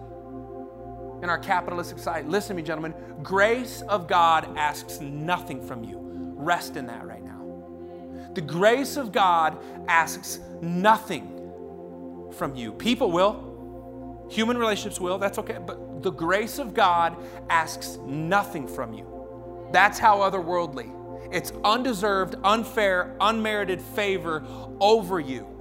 in 1.24 1.30
our 1.30 1.40
capitalistic 1.40 1.98
society. 1.98 2.28
Listen 2.28 2.50
to 2.50 2.62
me, 2.62 2.68
gentlemen. 2.68 2.94
Grace 3.24 3.82
of 3.84 4.08
God 4.08 4.58
asks 4.58 5.00
nothing 5.00 5.66
from 5.66 5.84
you. 5.84 5.98
Rest 6.36 6.76
in 6.76 6.88
that 6.88 7.06
right 7.08 7.24
now. 7.24 8.32
The 8.34 8.42
grace 8.42 8.98
of 8.98 9.14
God 9.14 9.58
asks 9.88 10.40
nothing 10.62 11.37
from 12.32 12.56
you. 12.56 12.72
People 12.72 13.12
will, 13.12 14.28
human 14.30 14.58
relationships 14.58 15.00
will, 15.00 15.18
that's 15.18 15.38
okay. 15.40 15.58
But 15.66 16.04
the 16.04 16.12
grace 16.12 16.60
of 16.60 16.74
God 16.74 17.18
asks 17.50 17.98
nothing 18.06 18.68
from 18.68 18.94
you. 18.94 19.70
That's 19.72 20.00
how 20.00 20.20
otherworldly. 20.20 20.94
It's 21.32 21.52
undeserved, 21.64 22.36
unfair, 22.44 23.16
unmerited 23.20 23.82
favor 23.82 24.46
over 24.80 25.20
you. 25.20 25.57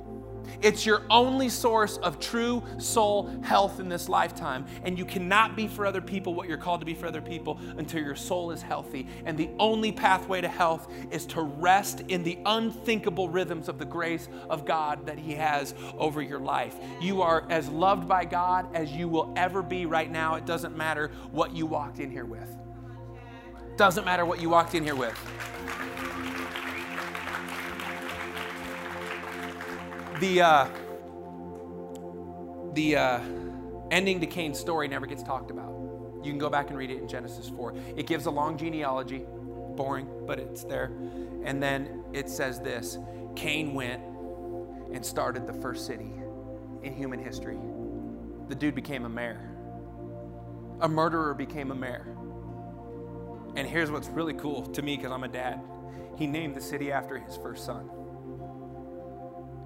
It's 0.62 0.86
your 0.86 1.02
only 1.10 1.48
source 1.48 1.96
of 1.98 2.18
true 2.18 2.62
soul 2.78 3.28
health 3.42 3.80
in 3.80 3.88
this 3.88 4.08
lifetime. 4.08 4.66
And 4.84 4.98
you 4.98 5.04
cannot 5.04 5.56
be 5.56 5.68
for 5.68 5.86
other 5.86 6.00
people 6.00 6.34
what 6.34 6.48
you're 6.48 6.58
called 6.58 6.80
to 6.80 6.86
be 6.86 6.94
for 6.94 7.06
other 7.06 7.20
people 7.20 7.58
until 7.76 8.02
your 8.02 8.16
soul 8.16 8.50
is 8.50 8.62
healthy. 8.62 9.06
And 9.24 9.36
the 9.36 9.50
only 9.58 9.92
pathway 9.92 10.40
to 10.40 10.48
health 10.48 10.92
is 11.10 11.26
to 11.26 11.42
rest 11.42 12.00
in 12.08 12.22
the 12.22 12.38
unthinkable 12.46 13.28
rhythms 13.28 13.68
of 13.68 13.78
the 13.78 13.84
grace 13.84 14.28
of 14.48 14.64
God 14.64 15.06
that 15.06 15.18
He 15.18 15.34
has 15.34 15.74
over 15.98 16.22
your 16.22 16.40
life. 16.40 16.76
You 17.00 17.22
are 17.22 17.46
as 17.50 17.68
loved 17.68 18.08
by 18.08 18.24
God 18.24 18.74
as 18.74 18.90
you 18.92 19.08
will 19.08 19.32
ever 19.36 19.62
be 19.62 19.86
right 19.86 20.10
now. 20.10 20.34
It 20.34 20.46
doesn't 20.46 20.76
matter 20.76 21.10
what 21.30 21.54
you 21.54 21.66
walked 21.66 21.98
in 21.98 22.10
here 22.10 22.24
with. 22.24 22.56
Doesn't 23.76 24.04
matter 24.04 24.24
what 24.24 24.40
you 24.40 24.48
walked 24.48 24.74
in 24.74 24.82
here 24.82 24.96
with. 24.96 26.05
The, 30.20 30.40
uh, 30.40 30.68
the 32.72 32.96
uh, 32.96 33.20
ending 33.90 34.20
to 34.20 34.26
Cain's 34.26 34.58
story 34.58 34.88
never 34.88 35.06
gets 35.06 35.22
talked 35.22 35.50
about. 35.50 35.74
You 36.22 36.32
can 36.32 36.38
go 36.38 36.48
back 36.48 36.70
and 36.70 36.78
read 36.78 36.90
it 36.90 36.98
in 36.98 37.06
Genesis 37.06 37.50
4. 37.50 37.74
It 37.96 38.06
gives 38.06 38.24
a 38.24 38.30
long 38.30 38.56
genealogy, 38.56 39.26
boring, 39.76 40.08
but 40.26 40.38
it's 40.38 40.64
there. 40.64 40.90
And 41.44 41.62
then 41.62 42.02
it 42.12 42.30
says 42.30 42.60
this 42.60 42.98
Cain 43.34 43.74
went 43.74 44.02
and 44.92 45.04
started 45.04 45.46
the 45.46 45.52
first 45.52 45.86
city 45.86 46.10
in 46.82 46.94
human 46.94 47.22
history. 47.22 47.58
The 48.48 48.54
dude 48.54 48.74
became 48.74 49.04
a 49.04 49.10
mayor. 49.10 49.50
A 50.80 50.88
murderer 50.88 51.34
became 51.34 51.70
a 51.70 51.74
mayor. 51.74 52.06
And 53.54 53.68
here's 53.68 53.90
what's 53.90 54.08
really 54.08 54.34
cool 54.34 54.62
to 54.66 54.82
me 54.82 54.96
because 54.96 55.12
I'm 55.12 55.24
a 55.24 55.28
dad. 55.28 55.60
He 56.16 56.26
named 56.26 56.54
the 56.54 56.60
city 56.60 56.90
after 56.90 57.18
his 57.18 57.36
first 57.36 57.66
son. 57.66 57.90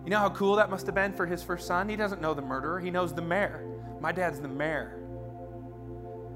You 0.04 0.10
know 0.10 0.18
how 0.18 0.30
cool 0.30 0.56
that 0.56 0.70
must 0.70 0.86
have 0.86 0.94
been 0.94 1.12
for 1.12 1.26
his 1.26 1.42
first 1.42 1.66
son? 1.66 1.88
He 1.88 1.96
doesn't 1.96 2.20
know 2.20 2.34
the 2.34 2.42
murderer, 2.42 2.80
he 2.80 2.90
knows 2.90 3.14
the 3.14 3.22
mayor. 3.22 3.64
My 4.00 4.12
dad's 4.12 4.40
the 4.40 4.48
mayor. 4.48 4.96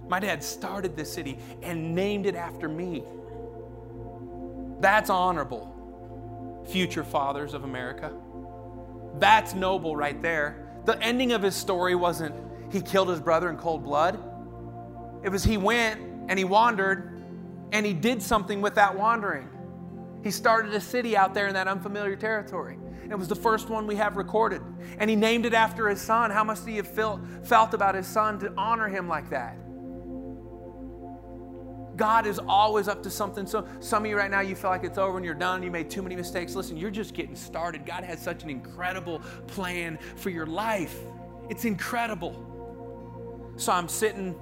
My 0.08 0.20
dad 0.20 0.44
started 0.44 0.96
this 0.96 1.12
city 1.12 1.38
and 1.62 1.94
named 1.94 2.26
it 2.26 2.34
after 2.34 2.68
me. 2.68 3.04
That's 4.80 5.08
honorable, 5.08 6.62
future 6.70 7.04
fathers 7.04 7.54
of 7.54 7.64
America. 7.64 8.12
That's 9.18 9.54
noble 9.54 9.96
right 9.96 10.20
there. 10.20 10.82
The 10.84 11.00
ending 11.02 11.32
of 11.32 11.42
his 11.42 11.54
story 11.54 11.94
wasn't 11.94 12.34
he 12.70 12.82
killed 12.82 13.08
his 13.08 13.20
brother 13.20 13.48
in 13.48 13.56
cold 13.56 13.84
blood. 13.84 14.18
It 15.22 15.30
was 15.30 15.42
he 15.44 15.56
went 15.56 16.00
and 16.28 16.38
he 16.38 16.44
wandered 16.44 17.22
and 17.72 17.86
he 17.86 17.92
did 17.92 18.22
something 18.22 18.60
with 18.60 18.74
that 18.74 18.94
wandering. 18.94 19.48
He 20.22 20.30
started 20.30 20.74
a 20.74 20.80
city 20.80 21.16
out 21.16 21.34
there 21.34 21.46
in 21.46 21.54
that 21.54 21.68
unfamiliar 21.68 22.16
territory. 22.16 22.78
It 23.11 23.18
was 23.18 23.28
the 23.28 23.36
first 23.36 23.68
one 23.68 23.86
we 23.86 23.96
have 23.96 24.16
recorded. 24.16 24.62
And 24.98 25.09
he 25.09 25.16
named 25.16 25.46
it 25.46 25.55
after 25.55 25.88
his 25.88 26.00
son. 26.00 26.30
How 26.30 26.44
must 26.44 26.66
he 26.66 26.76
have 26.76 26.88
felt, 26.88 27.20
felt 27.44 27.74
about 27.74 27.94
his 27.94 28.07
son 28.07 28.38
to 28.40 28.52
honor 28.57 28.88
him 28.88 29.09
like 29.09 29.30
that? 29.30 29.57
God 31.96 32.26
is 32.26 32.40
always 32.48 32.88
up 32.88 33.02
to 33.05 33.11
something. 33.11 33.46
So, 33.46 33.66
some 33.80 34.05
of 34.05 34.11
you 34.11 34.16
right 34.16 34.30
now, 34.30 34.40
you 34.40 34.57
feel 34.57 34.70
like 34.70 34.84
it's 34.84 34.98
over 34.98 35.16
and 35.16 35.24
you're 35.24 35.34
done. 35.34 35.62
You 35.62 35.70
made 35.70 35.90
too 35.90 36.02
many 36.02 36.16
mistakes. 36.16 36.55
Listen, 36.55 36.76
you're 36.76 36.90
just 36.90 37.14
getting 37.14 37.36
started. 37.36 37.86
God 37.86 38.05
has 38.05 38.20
such 38.20 38.42
an 38.42 38.50
incredible 38.50 39.20
plan 39.46 39.98
for 40.16 40.30
your 40.30 40.46
life. 40.46 40.98
It's 41.50 41.64
incredible. 41.64 43.52
So, 43.57 43.72
I'm 43.72 43.88
sitting 43.88 44.34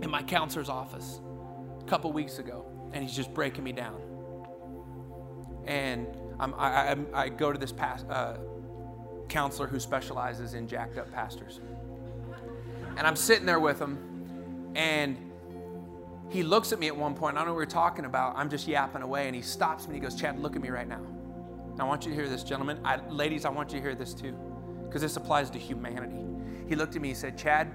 in 0.00 0.10
my 0.10 0.22
counselor's 0.22 0.68
office 0.68 1.20
a 1.80 1.84
couple 1.86 2.12
weeks 2.12 2.38
ago, 2.38 2.64
and 2.92 3.02
he's 3.02 3.16
just 3.16 3.34
breaking 3.34 3.64
me 3.64 3.72
down. 3.72 4.00
And 5.66 6.06
I'm, 6.40 6.54
I, 6.54 6.92
I, 6.92 6.96
I 7.14 7.28
go 7.28 7.52
to 7.52 7.58
this 7.58 7.70
past, 7.70 8.06
uh, 8.08 8.36
counselor 9.28 9.68
who 9.68 9.78
specializes 9.78 10.54
in 10.54 10.66
jacked 10.66 10.98
up 10.98 11.12
pastors. 11.12 11.60
And 12.96 13.06
I'm 13.06 13.16
sitting 13.16 13.46
there 13.46 13.60
with 13.60 13.78
him, 13.78 14.72
and 14.74 15.16
he 16.30 16.42
looks 16.42 16.72
at 16.72 16.78
me 16.78 16.88
at 16.88 16.96
one 16.96 17.14
point. 17.14 17.36
I 17.36 17.40
don't 17.40 17.48
know 17.48 17.52
what 17.52 17.58
we're 17.58 17.66
talking 17.66 18.04
about. 18.04 18.36
I'm 18.36 18.48
just 18.48 18.66
yapping 18.66 19.02
away, 19.02 19.26
and 19.26 19.36
he 19.36 19.42
stops 19.42 19.84
me. 19.84 19.94
And 19.94 19.94
he 19.94 20.00
goes, 20.00 20.18
Chad, 20.18 20.38
look 20.40 20.56
at 20.56 20.62
me 20.62 20.70
right 20.70 20.88
now. 20.88 21.00
I 21.78 21.84
want 21.84 22.04
you 22.04 22.10
to 22.10 22.16
hear 22.16 22.28
this, 22.28 22.42
gentlemen. 22.42 22.78
I, 22.84 22.96
ladies, 23.08 23.44
I 23.44 23.50
want 23.50 23.70
you 23.72 23.78
to 23.78 23.82
hear 23.82 23.94
this 23.94 24.12
too, 24.12 24.32
because 24.84 25.02
this 25.02 25.16
applies 25.16 25.50
to 25.50 25.58
humanity. 25.58 26.24
He 26.68 26.74
looked 26.74 26.96
at 26.96 27.02
me. 27.02 27.08
He 27.08 27.14
said, 27.14 27.38
Chad, 27.38 27.70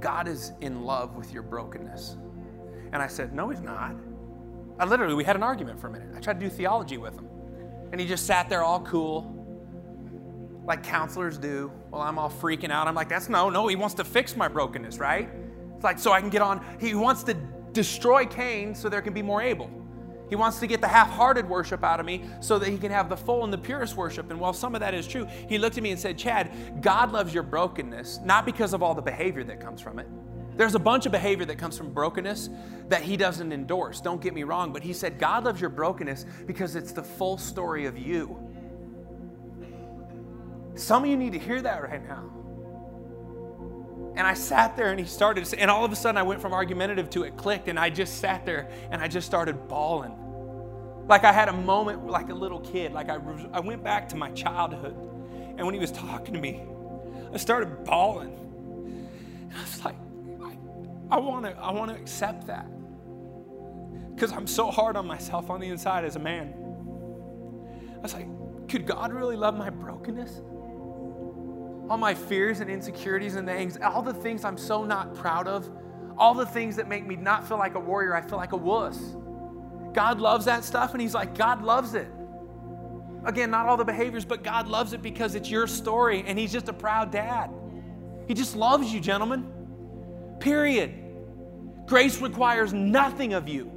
God 0.00 0.28
is 0.28 0.52
in 0.60 0.82
love 0.84 1.16
with 1.16 1.32
your 1.32 1.42
brokenness. 1.42 2.16
And 2.92 3.02
I 3.02 3.06
said, 3.06 3.32
No, 3.32 3.48
he's 3.48 3.60
not. 3.60 3.94
I 4.78 4.84
literally, 4.84 5.14
we 5.14 5.24
had 5.24 5.36
an 5.36 5.42
argument 5.42 5.80
for 5.80 5.86
a 5.86 5.90
minute. 5.90 6.08
I 6.16 6.20
tried 6.20 6.40
to 6.40 6.46
do 6.46 6.50
theology 6.50 6.98
with 6.98 7.14
him. 7.14 7.28
And 7.92 8.00
he 8.00 8.06
just 8.06 8.26
sat 8.26 8.48
there 8.48 8.64
all 8.64 8.80
cool, 8.80 9.30
like 10.64 10.82
counselors 10.82 11.38
do. 11.38 11.70
Well, 11.90 12.00
I'm 12.00 12.18
all 12.18 12.30
freaking 12.30 12.70
out. 12.70 12.88
I'm 12.88 12.94
like, 12.94 13.08
That's 13.08 13.28
no, 13.28 13.50
no, 13.50 13.68
he 13.68 13.76
wants 13.76 13.94
to 13.96 14.04
fix 14.04 14.36
my 14.36 14.48
brokenness, 14.48 14.98
right? 14.98 15.28
It's 15.74 15.84
like, 15.84 15.98
so 15.98 16.12
I 16.12 16.20
can 16.20 16.30
get 16.30 16.42
on. 16.42 16.64
He 16.80 16.94
wants 16.94 17.22
to 17.24 17.34
destroy 17.72 18.26
Cain 18.26 18.74
so 18.74 18.88
there 18.88 19.02
can 19.02 19.12
be 19.12 19.22
more 19.22 19.42
Abel. 19.42 19.70
He 20.30 20.36
wants 20.36 20.58
to 20.60 20.66
get 20.66 20.80
the 20.80 20.88
half 20.88 21.10
hearted 21.10 21.48
worship 21.48 21.84
out 21.84 22.00
of 22.00 22.06
me 22.06 22.24
so 22.40 22.58
that 22.58 22.68
he 22.68 22.78
can 22.78 22.90
have 22.90 23.08
the 23.08 23.16
full 23.16 23.44
and 23.44 23.52
the 23.52 23.58
purest 23.58 23.94
worship. 23.96 24.30
And 24.30 24.40
while 24.40 24.52
some 24.52 24.74
of 24.74 24.80
that 24.80 24.94
is 24.94 25.06
true, 25.06 25.28
he 25.48 25.58
looked 25.58 25.76
at 25.76 25.82
me 25.82 25.90
and 25.90 26.00
said, 26.00 26.16
Chad, 26.16 26.80
God 26.80 27.12
loves 27.12 27.34
your 27.34 27.42
brokenness, 27.42 28.20
not 28.24 28.46
because 28.46 28.72
of 28.72 28.82
all 28.82 28.94
the 28.94 29.02
behavior 29.02 29.44
that 29.44 29.60
comes 29.60 29.80
from 29.80 29.98
it. 29.98 30.08
There's 30.56 30.74
a 30.74 30.78
bunch 30.78 31.06
of 31.06 31.12
behavior 31.12 31.44
that 31.46 31.58
comes 31.58 31.76
from 31.76 31.92
brokenness 31.92 32.50
that 32.88 33.02
he 33.02 33.16
doesn't 33.16 33.52
endorse. 33.52 34.00
Don't 34.00 34.20
get 34.20 34.34
me 34.34 34.44
wrong, 34.44 34.72
but 34.72 34.82
he 34.82 34.92
said, 34.92 35.18
God 35.18 35.44
loves 35.44 35.60
your 35.60 35.70
brokenness 35.70 36.26
because 36.46 36.76
it's 36.76 36.92
the 36.92 37.02
full 37.02 37.38
story 37.38 37.86
of 37.86 37.98
you. 37.98 38.38
Some 40.76 41.04
of 41.04 41.10
you 41.10 41.16
need 41.16 41.32
to 41.32 41.38
hear 41.38 41.62
that 41.62 41.82
right 41.82 42.06
now. 42.06 42.30
And 44.16 44.26
I 44.26 44.34
sat 44.34 44.76
there 44.76 44.90
and 44.90 45.00
he 45.00 45.06
started, 45.06 45.52
and 45.54 45.70
all 45.70 45.84
of 45.84 45.90
a 45.90 45.96
sudden 45.96 46.16
I 46.16 46.22
went 46.22 46.40
from 46.40 46.52
argumentative 46.52 47.10
to 47.10 47.24
it 47.24 47.36
clicked, 47.36 47.68
and 47.68 47.78
I 47.78 47.90
just 47.90 48.18
sat 48.18 48.46
there 48.46 48.68
and 48.90 49.02
I 49.02 49.08
just 49.08 49.26
started 49.26 49.66
bawling. 49.66 50.14
Like 51.08 51.24
I 51.24 51.32
had 51.32 51.48
a 51.48 51.52
moment 51.52 52.06
like 52.06 52.30
a 52.30 52.34
little 52.34 52.60
kid, 52.60 52.92
like 52.92 53.08
I, 53.08 53.18
I 53.52 53.60
went 53.60 53.82
back 53.82 54.08
to 54.10 54.16
my 54.16 54.30
childhood. 54.30 54.94
And 55.56 55.64
when 55.64 55.74
he 55.74 55.80
was 55.80 55.90
talking 55.90 56.34
to 56.34 56.40
me, 56.40 56.62
I 57.32 57.36
started 57.38 57.84
bawling. 57.84 58.32
And 59.50 59.52
I 59.52 59.60
was 59.60 59.84
like, 59.84 59.96
I, 61.10 61.18
want 61.18 61.44
to 61.44 61.52
I 61.58 61.70
wanna 61.72 61.94
accept 61.94 62.46
that. 62.46 62.66
Because 64.14 64.32
I'm 64.32 64.46
so 64.46 64.70
hard 64.70 64.96
on 64.96 65.06
myself 65.06 65.50
on 65.50 65.60
the 65.60 65.68
inside 65.68 66.04
as 66.04 66.16
a 66.16 66.20
man. 66.20 66.54
I 67.96 68.00
was 68.00 68.14
like, 68.14 68.28
could 68.68 68.86
God 68.86 69.12
really 69.12 69.36
love 69.36 69.56
my 69.56 69.70
brokenness? 69.70 70.40
all 71.88 71.98
my 71.98 72.14
fears 72.14 72.60
and 72.60 72.70
insecurities 72.70 73.36
and 73.36 73.46
the 73.46 73.52
anxieties, 73.52 73.86
all 73.86 74.02
the 74.02 74.14
things 74.14 74.44
I'm 74.44 74.56
so 74.56 74.84
not 74.84 75.14
proud 75.14 75.46
of, 75.46 75.70
all 76.16 76.34
the 76.34 76.46
things 76.46 76.76
that 76.76 76.88
make 76.88 77.06
me 77.06 77.16
not 77.16 77.46
feel 77.46 77.58
like 77.58 77.74
a 77.74 77.80
warrior, 77.80 78.14
I 78.14 78.22
feel 78.22 78.38
like 78.38 78.52
a 78.52 78.56
wuss. 78.56 78.98
God 79.92 80.20
loves 80.20 80.46
that 80.46 80.64
stuff, 80.64 80.92
and 80.92 81.00
He's 81.00 81.14
like, 81.14 81.36
God 81.36 81.62
loves 81.62 81.94
it. 81.94 82.08
Again, 83.24 83.50
not 83.50 83.66
all 83.66 83.76
the 83.76 83.84
behaviors, 83.84 84.24
but 84.24 84.42
God 84.42 84.66
loves 84.66 84.92
it 84.92 85.02
because 85.02 85.34
it's 85.34 85.50
your 85.50 85.66
story, 85.66 86.24
and 86.26 86.38
He's 86.38 86.52
just 86.52 86.68
a 86.68 86.72
proud 86.72 87.10
dad. 87.10 87.50
He 88.26 88.34
just 88.34 88.56
loves 88.56 88.92
you, 88.92 89.00
gentlemen. 89.00 89.52
Period. 90.40 90.94
Grace 91.86 92.20
requires 92.20 92.72
nothing 92.72 93.34
of 93.34 93.48
you. 93.48 93.70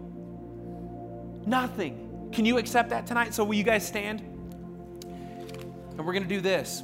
Nothing. 1.46 2.30
Can 2.32 2.46
you 2.46 2.58
accept 2.58 2.90
that 2.90 3.08
tonight? 3.08 3.34
So, 3.34 3.44
will 3.44 3.56
you 3.56 3.64
guys 3.64 3.88
stand? 3.88 4.22
And 4.22 6.06
we're 6.06 6.14
going 6.14 6.24
to 6.24 6.30
do 6.30 6.42
this. 6.42 6.84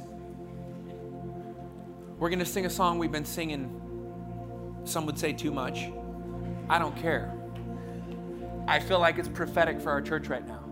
We're 2.18 2.30
going 2.30 2.38
to 2.38 2.46
sing 2.46 2.66
a 2.66 2.70
song 2.70 2.98
we've 2.98 3.12
been 3.12 3.24
singing, 3.24 4.82
some 4.84 5.04
would 5.06 5.18
say 5.18 5.32
too 5.32 5.50
much. 5.50 5.88
I 6.68 6.78
don't 6.78 6.96
care. 6.96 7.32
I 8.66 8.80
feel 8.80 8.98
like 8.98 9.18
it's 9.18 9.28
prophetic 9.28 9.80
for 9.80 9.90
our 9.90 10.00
church 10.00 10.28
right 10.28 10.46
now. 10.46 10.64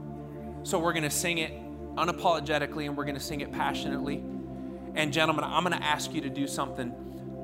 So 0.62 0.78
we're 0.78 0.92
going 0.92 1.02
to 1.02 1.10
sing 1.10 1.38
it 1.38 1.52
unapologetically 1.96 2.86
and 2.86 2.96
we're 2.96 3.04
going 3.04 3.16
to 3.16 3.20
sing 3.20 3.42
it 3.42 3.52
passionately. 3.52 4.22
And, 4.94 5.12
gentlemen, 5.12 5.44
I'm 5.44 5.64
going 5.64 5.78
to 5.78 5.84
ask 5.84 6.12
you 6.12 6.20
to 6.22 6.30
do 6.30 6.46
something 6.46 6.94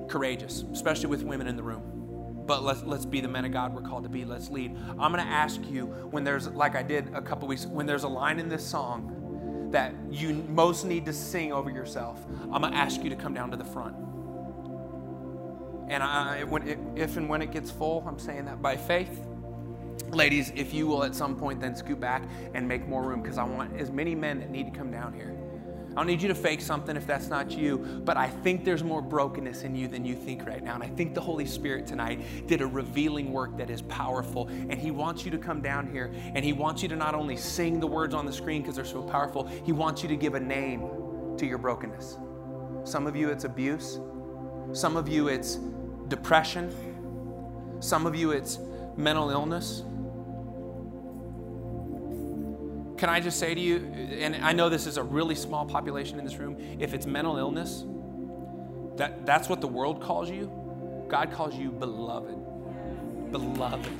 courageous, 0.08 0.64
especially 0.72 1.06
with 1.06 1.22
women 1.22 1.46
in 1.46 1.56
the 1.56 1.62
room. 1.62 2.44
But 2.46 2.62
let's, 2.62 2.82
let's 2.82 3.04
be 3.04 3.20
the 3.20 3.28
men 3.28 3.44
of 3.44 3.52
God 3.52 3.74
we're 3.74 3.82
called 3.82 4.04
to 4.04 4.08
be. 4.08 4.24
Let's 4.24 4.48
lead. 4.48 4.74
I'm 4.98 5.12
going 5.12 5.24
to 5.24 5.30
ask 5.30 5.60
you 5.70 5.86
when 6.10 6.24
there's, 6.24 6.48
like 6.48 6.76
I 6.76 6.82
did 6.82 7.14
a 7.14 7.20
couple 7.20 7.46
weeks, 7.46 7.66
when 7.66 7.84
there's 7.84 8.04
a 8.04 8.08
line 8.08 8.38
in 8.38 8.48
this 8.48 8.66
song 8.66 9.68
that 9.70 9.94
you 10.10 10.32
most 10.32 10.86
need 10.86 11.04
to 11.04 11.12
sing 11.12 11.52
over 11.52 11.68
yourself, 11.68 12.24
I'm 12.50 12.62
going 12.62 12.72
to 12.72 12.78
ask 12.78 13.02
you 13.04 13.10
to 13.10 13.16
come 13.16 13.34
down 13.34 13.50
to 13.50 13.56
the 13.58 13.64
front. 13.66 13.96
And 15.88 16.02
I, 16.02 16.44
when 16.44 16.66
it, 16.66 16.78
if 16.96 17.18
and 17.18 17.28
when 17.28 17.42
it 17.42 17.50
gets 17.50 17.70
full, 17.70 18.02
I'm 18.06 18.18
saying 18.18 18.46
that 18.46 18.62
by 18.62 18.76
faith. 18.76 19.26
Ladies, 20.10 20.52
if 20.54 20.72
you 20.72 20.86
will 20.86 21.04
at 21.04 21.14
some 21.14 21.36
point 21.36 21.60
then 21.60 21.76
scoot 21.76 22.00
back 22.00 22.22
and 22.54 22.66
make 22.66 22.88
more 22.88 23.02
room, 23.02 23.20
because 23.20 23.36
I 23.36 23.44
want 23.44 23.78
as 23.78 23.90
many 23.90 24.14
men 24.14 24.40
that 24.40 24.48
need 24.48 24.72
to 24.72 24.78
come 24.78 24.90
down 24.90 25.12
here. 25.12 25.37
I 25.98 26.00
don't 26.02 26.06
need 26.06 26.22
you 26.22 26.28
to 26.28 26.34
fake 26.36 26.60
something 26.60 26.96
if 26.96 27.08
that's 27.08 27.26
not 27.26 27.50
you, 27.50 27.78
but 28.04 28.16
I 28.16 28.28
think 28.28 28.64
there's 28.64 28.84
more 28.84 29.02
brokenness 29.02 29.64
in 29.64 29.74
you 29.74 29.88
than 29.88 30.04
you 30.04 30.14
think 30.14 30.46
right 30.46 30.62
now. 30.62 30.74
And 30.74 30.82
I 30.84 30.86
think 30.86 31.12
the 31.12 31.20
Holy 31.20 31.44
Spirit 31.44 31.88
tonight 31.88 32.46
did 32.46 32.60
a 32.60 32.66
revealing 32.68 33.32
work 33.32 33.58
that 33.58 33.68
is 33.68 33.82
powerful. 33.82 34.46
And 34.46 34.74
He 34.74 34.92
wants 34.92 35.24
you 35.24 35.32
to 35.32 35.38
come 35.38 35.60
down 35.60 35.90
here 35.90 36.12
and 36.36 36.44
He 36.44 36.52
wants 36.52 36.84
you 36.84 36.88
to 36.90 36.94
not 36.94 37.16
only 37.16 37.36
sing 37.36 37.80
the 37.80 37.86
words 37.88 38.14
on 38.14 38.26
the 38.26 38.32
screen 38.32 38.62
because 38.62 38.76
they're 38.76 38.84
so 38.84 39.02
powerful, 39.02 39.48
He 39.64 39.72
wants 39.72 40.04
you 40.04 40.08
to 40.08 40.14
give 40.14 40.36
a 40.36 40.40
name 40.40 40.88
to 41.36 41.44
your 41.44 41.58
brokenness. 41.58 42.16
Some 42.84 43.08
of 43.08 43.16
you, 43.16 43.30
it's 43.30 43.42
abuse. 43.42 43.98
Some 44.74 44.96
of 44.96 45.08
you, 45.08 45.26
it's 45.26 45.56
depression. 46.06 46.70
Some 47.80 48.06
of 48.06 48.14
you, 48.14 48.30
it's 48.30 48.60
mental 48.96 49.30
illness. 49.30 49.82
Can 52.98 53.08
I 53.08 53.20
just 53.20 53.38
say 53.38 53.54
to 53.54 53.60
you, 53.60 53.76
and 54.18 54.34
I 54.44 54.52
know 54.52 54.68
this 54.68 54.84
is 54.84 54.96
a 54.96 55.02
really 55.02 55.36
small 55.36 55.64
population 55.64 56.18
in 56.18 56.24
this 56.24 56.36
room, 56.36 56.56
if 56.80 56.94
it's 56.94 57.06
mental 57.06 57.36
illness, 57.36 57.84
that, 58.96 59.24
that's 59.24 59.48
what 59.48 59.60
the 59.60 59.68
world 59.68 60.02
calls 60.02 60.28
you. 60.28 60.50
God 61.08 61.30
calls 61.30 61.54
you 61.54 61.70
beloved. 61.70 62.34
Beloved. 63.30 63.92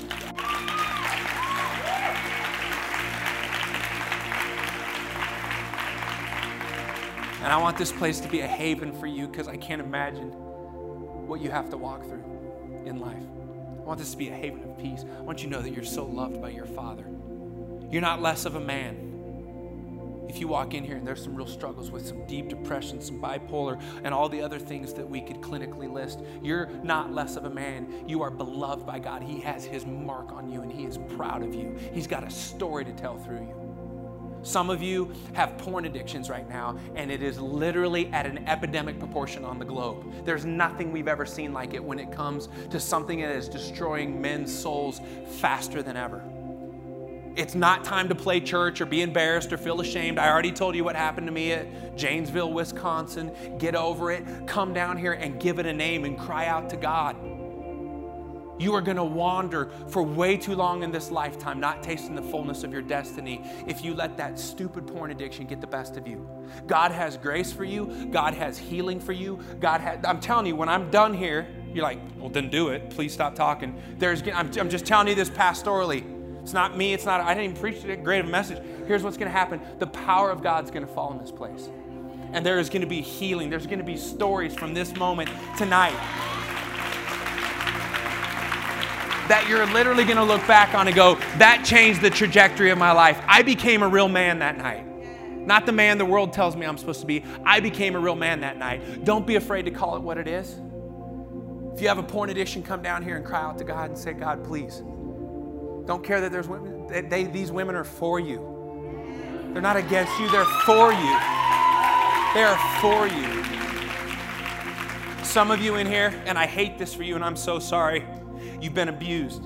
And 7.41 7.53
I 7.53 7.57
want 7.57 7.79
this 7.79 7.93
place 7.93 8.19
to 8.19 8.29
be 8.29 8.41
a 8.41 8.49
haven 8.49 8.93
for 8.99 9.07
you 9.07 9.29
because 9.29 9.47
I 9.47 9.57
can't 9.57 9.81
imagine 9.81 10.33
what 11.29 11.41
you 11.41 11.53
have 11.53 11.71
to 11.71 11.77
walk 11.77 12.03
through 12.03 12.83
in 12.85 12.99
life. 12.99 13.23
I 13.79 13.85
want 13.85 14.01
this 14.01 14.11
to 14.11 14.17
be 14.17 14.29
a 14.31 14.35
haven 14.35 14.65
of 14.65 14.77
peace. 14.77 15.05
I 15.17 15.21
want 15.23 15.45
you 15.45 15.49
to 15.49 15.57
know 15.57 15.63
that 15.63 15.73
you're 15.73 15.85
so 15.85 16.05
loved 16.05 16.43
by 16.43 16.49
your 16.49 16.67
Father. 16.67 17.05
You're 17.91 18.03
not 18.03 18.21
less 18.21 18.45
of 18.45 18.55
a 18.55 18.61
man. 18.61 19.09
If 20.29 20.41
you 20.41 20.47
walk 20.47 20.75
in 20.75 20.85
here 20.85 20.97
and 20.97 21.07
there's 21.07 21.23
some 21.23 21.35
real 21.35 21.47
struggles 21.47 21.91
with 21.91 22.07
some 22.07 22.27
deep 22.27 22.49
depression, 22.49 23.01
some 23.01 23.19
bipolar, 23.19 23.81
and 24.05 24.13
all 24.13 24.29
the 24.29 24.43
other 24.43 24.59
things 24.59 24.93
that 24.93 25.09
we 25.09 25.23
could 25.23 25.41
clinically 25.41 25.91
list, 25.91 26.21
you're 26.43 26.67
not 26.83 27.15
less 27.15 27.37
of 27.37 27.47
a 27.47 27.51
man. 27.51 28.05
You 28.07 28.21
are 28.23 28.31
beloved 28.31 28.87
by 28.87 28.99
God. 28.99 29.23
He 29.23 29.41
has 29.41 29.65
His 29.65 29.87
mark 29.87 30.33
on 30.33 30.51
you 30.51 30.61
and 30.61 30.71
He 30.71 30.85
is 30.85 30.99
proud 31.17 31.43
of 31.43 31.55
you. 31.55 31.75
He's 31.95 32.07
got 32.07 32.25
a 32.25 32.31
story 32.31 32.85
to 32.85 32.93
tell 32.93 33.17
through 33.17 33.41
you. 33.41 33.55
Some 34.43 34.69
of 34.69 34.83
you 34.83 35.13
have 35.33 35.57
porn 35.59 35.85
addictions 35.85 36.31
right 36.31 36.49
now, 36.49 36.79
and 36.95 37.11
it 37.11 37.23
is 37.23 37.41
literally 37.41 38.07
at 38.09 38.25
an 38.25 38.47
epidemic 38.47 38.99
proportion 38.99 39.45
on 39.45 39.59
the 39.59 39.65
globe. 39.65 40.25
There's 40.25 40.45
nothing 40.45 40.93
we've 40.93 41.09
ever 41.09 41.27
seen 41.27 41.53
like 41.53 41.75
it 41.75 41.83
when 41.83 41.99
it 41.99 42.13
comes 42.13 42.49
to 42.71 42.79
something 42.79 43.21
that 43.21 43.35
is 43.35 43.49
destroying 43.49 44.21
men's 44.21 44.57
souls 44.57 45.01
faster 45.41 45.83
than 45.83 45.97
ever 45.97 46.23
It's 47.39 47.55
not 47.55 47.85
time 47.85 48.09
to 48.09 48.17
play 48.17 48.41
church 48.41 48.81
or 48.81 48.87
be 48.87 49.01
embarrassed 49.01 49.53
or 49.53 49.59
feel 49.59 49.81
ashamed. 49.81 50.19
I 50.19 50.29
already 50.29 50.51
told 50.51 50.75
you 50.75 50.83
what 50.83 50.97
happened 50.97 51.29
to 51.29 51.33
me 51.33 51.53
at 51.53 51.97
Janesville, 51.97 52.53
Wisconsin. 52.53 53.31
Get 53.59 53.77
over 53.77 54.11
it. 54.11 54.25
Come 54.49 54.75
down 54.75 54.97
here 54.97 55.13
and 55.13 55.39
give 55.41 55.61
it 55.61 55.67
a 55.67 55.73
name 55.73 56.05
and 56.05 56.19
cry 56.19 56.47
out 56.47 56.69
to 56.71 56.77
God. 56.77 57.15
You 58.59 58.75
are 58.75 58.81
going 58.81 58.97
to 58.97 59.05
wander 59.05 59.71
for 59.87 60.03
way 60.03 60.37
too 60.37 60.57
long 60.57 60.83
in 60.83 60.91
this 60.91 61.13
lifetime, 61.13 61.61
not 61.61 61.81
tasting 61.81 62.17
the 62.17 62.23
fullness 62.23 62.65
of 62.65 62.73
your 62.73 62.83
destiny 62.83 63.49
if 63.69 63.85
you 63.85 63.95
let 63.95 64.17
that 64.17 64.37
stupid 64.37 64.89
porn 64.89 65.13
addiction 65.13 65.47
get 65.47 65.61
the 65.61 65.67
best 65.69 65.97
of 65.97 66.09
you. 66.09 66.29
God 66.67 66.91
has 66.91 67.17
grace 67.17 67.53
for 67.53 67.63
you, 67.63 68.09
God 68.11 68.35
has 68.35 68.59
healing 68.59 68.99
for 68.99 69.13
you. 69.13 69.39
God 69.61 69.81
has, 69.81 70.01
I'm 70.05 70.19
telling 70.19 70.47
you, 70.47 70.57
when 70.57 70.69
I'm 70.69 70.91
done 70.91 71.15
here, 71.15 71.47
you're 71.73 71.85
like, 71.85 72.01
well, 72.19 72.31
then 72.31 72.51
do 72.51 72.71
it. 72.71 72.91
Please 72.91 73.13
stop 73.13 73.37
talking. 73.37 73.81
There's, 73.97 74.23
I'm, 74.23 74.51
I'm 74.59 74.69
just 74.69 74.87
telling 74.87 75.07
you 75.07 75.15
this 75.15 75.31
pastorally. 75.31 76.18
It's 76.49 76.55
not 76.55 76.79
me, 76.79 76.95
it's 76.95 77.05
not, 77.05 77.21
I 77.21 77.35
didn't 77.35 77.51
even 77.51 77.61
preach 77.61 77.85
a 77.85 77.95
great 77.95 78.25
message. 78.25 78.57
Here's 78.87 79.03
what's 79.03 79.19
going 79.19 79.31
to 79.31 79.39
happen 79.39 79.61
the 79.81 79.87
power 79.87 80.31
of 80.31 80.43
God's 80.43 80.71
going 80.71 80.87
to 80.87 80.91
fall 80.91 81.13
in 81.13 81.19
this 81.19 81.31
place. 81.31 81.69
And 82.33 82.45
there 82.45 82.59
is 82.59 82.71
going 82.71 82.81
to 82.81 82.89
be 82.89 83.03
healing. 83.03 83.51
There's 83.51 83.67
going 83.67 83.81
to 83.81 83.85
be 83.85 83.99
stories 83.99 84.55
from 84.55 84.73
this 84.73 84.97
moment 84.97 85.29
tonight 85.59 85.93
that 89.29 89.45
you're 89.47 89.67
literally 89.67 90.05
going 90.05 90.17
to 90.17 90.25
look 90.25 90.41
back 90.47 90.75
on 90.75 90.87
and 90.87 90.97
go, 90.97 91.17
that 91.37 91.67
changed 91.67 92.01
the 92.01 92.09
trajectory 92.09 92.71
of 92.71 92.79
my 92.79 92.93
life. 92.93 93.23
I 93.29 93.43
became 93.43 93.83
a 93.83 93.89
real 93.89 94.09
man 94.09 94.39
that 94.39 94.57
night. 94.57 94.87
Not 95.47 95.67
the 95.67 95.73
man 95.73 95.99
the 95.99 96.07
world 96.07 96.33
tells 96.33 96.57
me 96.57 96.65
I'm 96.65 96.79
supposed 96.79 97.01
to 97.01 97.07
be. 97.07 97.25
I 97.45 97.61
became 97.61 97.95
a 97.95 98.01
real 98.01 98.17
man 98.17 98.41
that 98.41 98.57
night. 98.57 99.05
Don't 99.05 99.27
be 99.27 99.35
afraid 99.35 99.67
to 99.67 99.71
call 99.71 99.97
it 99.97 100.01
what 100.01 100.17
it 100.17 100.27
is. 100.27 100.59
If 101.75 101.83
you 101.83 101.89
have 101.89 101.99
a 101.99 102.03
porn 102.03 102.31
addiction, 102.31 102.63
come 102.63 102.81
down 102.81 103.03
here 103.03 103.17
and 103.17 103.25
cry 103.27 103.43
out 103.43 103.59
to 103.59 103.65
God 103.65 103.91
and 103.91 103.99
say, 103.99 104.15
God, 104.15 104.43
please. 104.43 104.83
Don't 105.89 106.05
care 106.05 106.21
that 106.21 106.31
there's 106.31 106.47
women, 106.47 107.09
they, 107.09 107.25
these 107.25 107.51
women 107.51 107.75
are 107.75 107.83
for 107.83 108.21
you. 108.21 109.51
They're 109.55 109.63
not 109.63 109.79
against 109.79 110.21
you, 110.21 110.31
they're 110.31 110.45
for 110.45 110.93
you. 110.93 111.19
They 112.35 112.43
are 112.45 112.59
for 112.83 113.07
you. 113.07 113.25
Some 115.25 115.51
of 115.51 115.63
you 115.63 115.77
in 115.77 115.87
here, 115.87 116.13
and 116.27 116.39
I 116.39 116.45
hate 116.45 116.77
this 116.77 116.93
for 116.93 117.05
you, 117.05 117.15
and 117.15 117.25
I'm 117.25 117.37
so 117.37 117.59
sorry. 117.59 118.05
You've 118.61 118.75
been 118.75 118.91
abused 118.91 119.43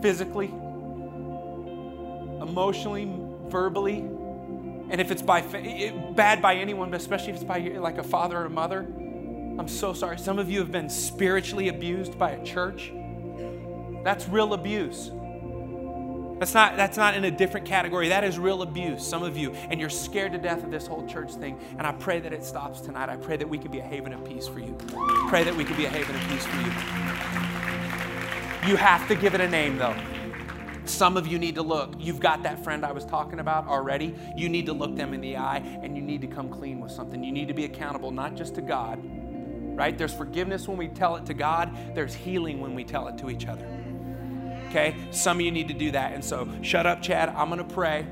physically, 0.00 0.46
emotionally, 2.40 3.10
verbally, 3.48 3.98
and 3.98 5.00
if 5.00 5.10
it's 5.10 5.20
by 5.20 5.40
bad 6.14 6.40
by 6.40 6.54
anyone, 6.54 6.92
but 6.92 7.00
especially 7.00 7.30
if 7.30 7.34
it's 7.34 7.44
by 7.44 7.58
like 7.58 7.98
a 7.98 8.04
father 8.04 8.38
or 8.38 8.44
a 8.44 8.50
mother, 8.50 8.82
I'm 9.58 9.66
so 9.66 9.94
sorry. 9.94 10.16
Some 10.16 10.38
of 10.38 10.48
you 10.48 10.60
have 10.60 10.70
been 10.70 10.88
spiritually 10.88 11.66
abused 11.66 12.16
by 12.16 12.30
a 12.30 12.44
church. 12.44 12.92
That's 14.04 14.28
real 14.28 14.54
abuse. 14.54 15.10
That's 16.40 16.54
not, 16.54 16.76
that's 16.78 16.96
not 16.96 17.14
in 17.14 17.26
a 17.26 17.30
different 17.30 17.66
category. 17.66 18.08
That 18.08 18.24
is 18.24 18.38
real 18.38 18.62
abuse, 18.62 19.06
some 19.06 19.22
of 19.22 19.36
you. 19.36 19.52
And 19.52 19.78
you're 19.78 19.90
scared 19.90 20.32
to 20.32 20.38
death 20.38 20.64
of 20.64 20.70
this 20.70 20.86
whole 20.86 21.06
church 21.06 21.34
thing. 21.34 21.60
And 21.76 21.86
I 21.86 21.92
pray 21.92 22.18
that 22.18 22.32
it 22.32 22.42
stops 22.42 22.80
tonight. 22.80 23.10
I 23.10 23.16
pray 23.16 23.36
that 23.36 23.46
we 23.46 23.58
can 23.58 23.70
be 23.70 23.80
a 23.80 23.84
haven 23.84 24.14
of 24.14 24.24
peace 24.24 24.48
for 24.48 24.58
you. 24.58 24.74
Pray 25.28 25.44
that 25.44 25.54
we 25.54 25.66
can 25.66 25.76
be 25.76 25.84
a 25.84 25.90
haven 25.90 26.16
of 26.16 26.22
peace 26.28 26.46
for 26.46 26.56
you. 26.56 26.72
You 28.70 28.76
have 28.76 29.06
to 29.08 29.16
give 29.16 29.34
it 29.34 29.42
a 29.42 29.50
name, 29.50 29.76
though. 29.76 29.94
Some 30.86 31.18
of 31.18 31.26
you 31.26 31.38
need 31.38 31.56
to 31.56 31.62
look. 31.62 31.92
You've 31.98 32.20
got 32.20 32.42
that 32.44 32.64
friend 32.64 32.86
I 32.86 32.92
was 32.92 33.04
talking 33.04 33.38
about 33.38 33.66
already. 33.66 34.14
You 34.34 34.48
need 34.48 34.64
to 34.64 34.72
look 34.72 34.96
them 34.96 35.12
in 35.12 35.20
the 35.20 35.36
eye 35.36 35.58
and 35.82 35.94
you 35.94 36.02
need 36.02 36.22
to 36.22 36.26
come 36.26 36.48
clean 36.48 36.80
with 36.80 36.90
something. 36.90 37.22
You 37.22 37.32
need 37.32 37.48
to 37.48 37.54
be 37.54 37.66
accountable, 37.66 38.12
not 38.12 38.34
just 38.34 38.54
to 38.54 38.62
God, 38.62 38.98
right? 39.76 39.96
There's 39.96 40.14
forgiveness 40.14 40.66
when 40.66 40.78
we 40.78 40.88
tell 40.88 41.16
it 41.16 41.26
to 41.26 41.34
God, 41.34 41.94
there's 41.94 42.14
healing 42.14 42.60
when 42.60 42.74
we 42.74 42.82
tell 42.82 43.08
it 43.08 43.18
to 43.18 43.28
each 43.28 43.46
other. 43.46 43.68
Okay? 44.70 44.96
Some 45.10 45.38
of 45.38 45.40
you 45.42 45.50
need 45.50 45.68
to 45.68 45.74
do 45.74 45.90
that. 45.90 46.14
And 46.14 46.24
so, 46.24 46.48
shut 46.62 46.86
up, 46.86 47.02
Chad. 47.02 47.28
I'm 47.30 47.48
going 47.48 47.58
to 47.58 47.74
pray. 47.74 48.06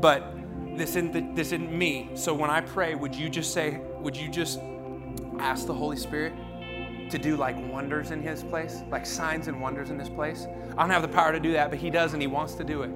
But 0.00 0.34
this 0.76 0.90
isn't, 0.90 1.12
the, 1.12 1.28
this 1.34 1.48
isn't 1.48 1.72
me. 1.72 2.10
So, 2.14 2.32
when 2.32 2.50
I 2.50 2.60
pray, 2.60 2.94
would 2.94 3.14
you 3.14 3.28
just 3.28 3.52
say, 3.52 3.80
would 4.00 4.16
you 4.16 4.28
just 4.28 4.60
ask 5.40 5.66
the 5.66 5.74
Holy 5.74 5.96
Spirit 5.96 6.32
to 7.10 7.18
do 7.18 7.36
like 7.36 7.56
wonders 7.72 8.10
in 8.10 8.22
his 8.22 8.42
place, 8.42 8.82
like 8.90 9.06
signs 9.06 9.48
and 9.48 9.60
wonders 9.60 9.90
in 9.90 9.98
this 9.98 10.08
place. 10.08 10.46
I 10.76 10.82
don't 10.82 10.90
have 10.90 11.02
the 11.02 11.08
power 11.08 11.32
to 11.32 11.40
do 11.40 11.52
that, 11.52 11.70
but 11.70 11.78
he 11.78 11.90
does 11.90 12.12
and 12.12 12.20
he 12.20 12.28
wants 12.28 12.54
to 12.54 12.64
do 12.64 12.82
it. 12.82 12.90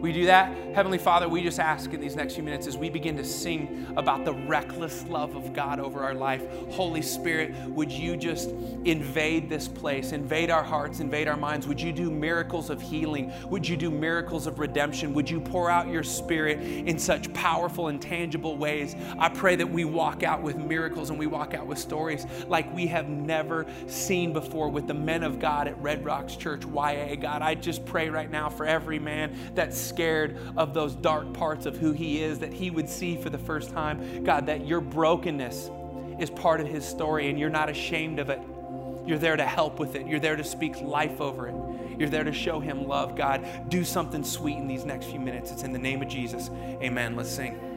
We 0.00 0.12
do 0.12 0.26
that. 0.26 0.56
Heavenly 0.74 0.98
Father, 0.98 1.28
we 1.28 1.42
just 1.42 1.58
ask 1.58 1.92
in 1.92 2.00
these 2.00 2.14
next 2.14 2.34
few 2.34 2.44
minutes 2.44 2.68
as 2.68 2.76
we 2.76 2.88
begin 2.88 3.16
to 3.16 3.24
sing 3.24 3.92
about 3.96 4.24
the 4.24 4.32
reckless 4.32 5.04
love 5.08 5.34
of 5.34 5.52
God 5.52 5.80
over 5.80 6.00
our 6.04 6.14
life. 6.14 6.44
Holy 6.70 7.02
Spirit, 7.02 7.52
would 7.66 7.90
you 7.90 8.16
just 8.16 8.50
invade 8.84 9.48
this 9.48 9.66
place, 9.66 10.12
invade 10.12 10.50
our 10.50 10.62
hearts, 10.62 11.00
invade 11.00 11.26
our 11.26 11.36
minds? 11.36 11.66
Would 11.66 11.80
you 11.80 11.92
do 11.92 12.12
miracles 12.12 12.70
of 12.70 12.80
healing? 12.80 13.32
Would 13.46 13.68
you 13.68 13.76
do 13.76 13.90
miracles 13.90 14.46
of 14.46 14.60
redemption? 14.60 15.14
Would 15.14 15.28
you 15.28 15.40
pour 15.40 15.68
out 15.68 15.88
your 15.88 16.04
Spirit 16.04 16.60
in 16.60 16.96
such 16.96 17.32
powerful 17.34 17.88
and 17.88 18.00
tangible 18.00 18.56
ways? 18.56 18.94
I 19.18 19.28
pray 19.28 19.56
that 19.56 19.68
we 19.68 19.84
walk 19.84 20.22
out 20.22 20.42
with 20.42 20.56
miracles 20.56 21.10
and 21.10 21.18
we 21.18 21.26
walk 21.26 21.54
out 21.54 21.66
with 21.66 21.78
stories 21.78 22.24
like 22.46 22.72
we 22.72 22.86
have 22.86 23.08
never 23.08 23.66
seen 23.88 24.32
before 24.32 24.68
with 24.68 24.86
the 24.86 24.94
men 24.94 25.24
of 25.24 25.40
God 25.40 25.66
at 25.66 25.76
Red 25.82 26.04
Rocks 26.04 26.36
Church, 26.36 26.64
YA. 26.64 27.16
God, 27.16 27.42
I 27.42 27.56
just 27.56 27.84
pray 27.84 28.08
right 28.10 28.30
now 28.30 28.48
for 28.48 28.64
every 28.64 29.00
man 29.00 29.36
that's 29.56 29.87
scared 29.88 30.38
of 30.56 30.74
those 30.74 30.94
dark 30.94 31.32
parts 31.32 31.66
of 31.66 31.76
who 31.76 31.92
He 31.92 32.22
is 32.22 32.38
that 32.40 32.52
He 32.52 32.70
would 32.70 32.88
see 32.88 33.16
for 33.16 33.30
the 33.30 33.38
first 33.38 33.70
time. 33.70 34.24
God, 34.24 34.46
that 34.46 34.66
your 34.66 34.80
brokenness 34.80 35.70
is 36.18 36.30
part 36.30 36.60
of 36.60 36.66
His 36.66 36.84
story 36.84 37.28
and 37.28 37.38
you're 37.38 37.50
not 37.50 37.68
ashamed 37.68 38.18
of 38.18 38.30
it. 38.30 38.40
You're 39.06 39.18
there 39.18 39.36
to 39.36 39.44
help 39.44 39.78
with 39.78 39.94
it. 39.94 40.06
You're 40.06 40.20
there 40.20 40.36
to 40.36 40.44
speak 40.44 40.80
life 40.80 41.20
over 41.20 41.48
it. 41.48 41.54
You're 41.98 42.10
there 42.10 42.24
to 42.24 42.32
show 42.32 42.60
Him 42.60 42.86
love. 42.86 43.16
God, 43.16 43.68
do 43.68 43.84
something 43.84 44.22
sweet 44.22 44.56
in 44.56 44.68
these 44.68 44.84
next 44.84 45.06
few 45.06 45.18
minutes. 45.18 45.50
It's 45.50 45.62
in 45.62 45.72
the 45.72 45.78
name 45.78 46.02
of 46.02 46.08
Jesus. 46.08 46.50
Amen. 46.82 47.16
Let's 47.16 47.30
sing. 47.30 47.67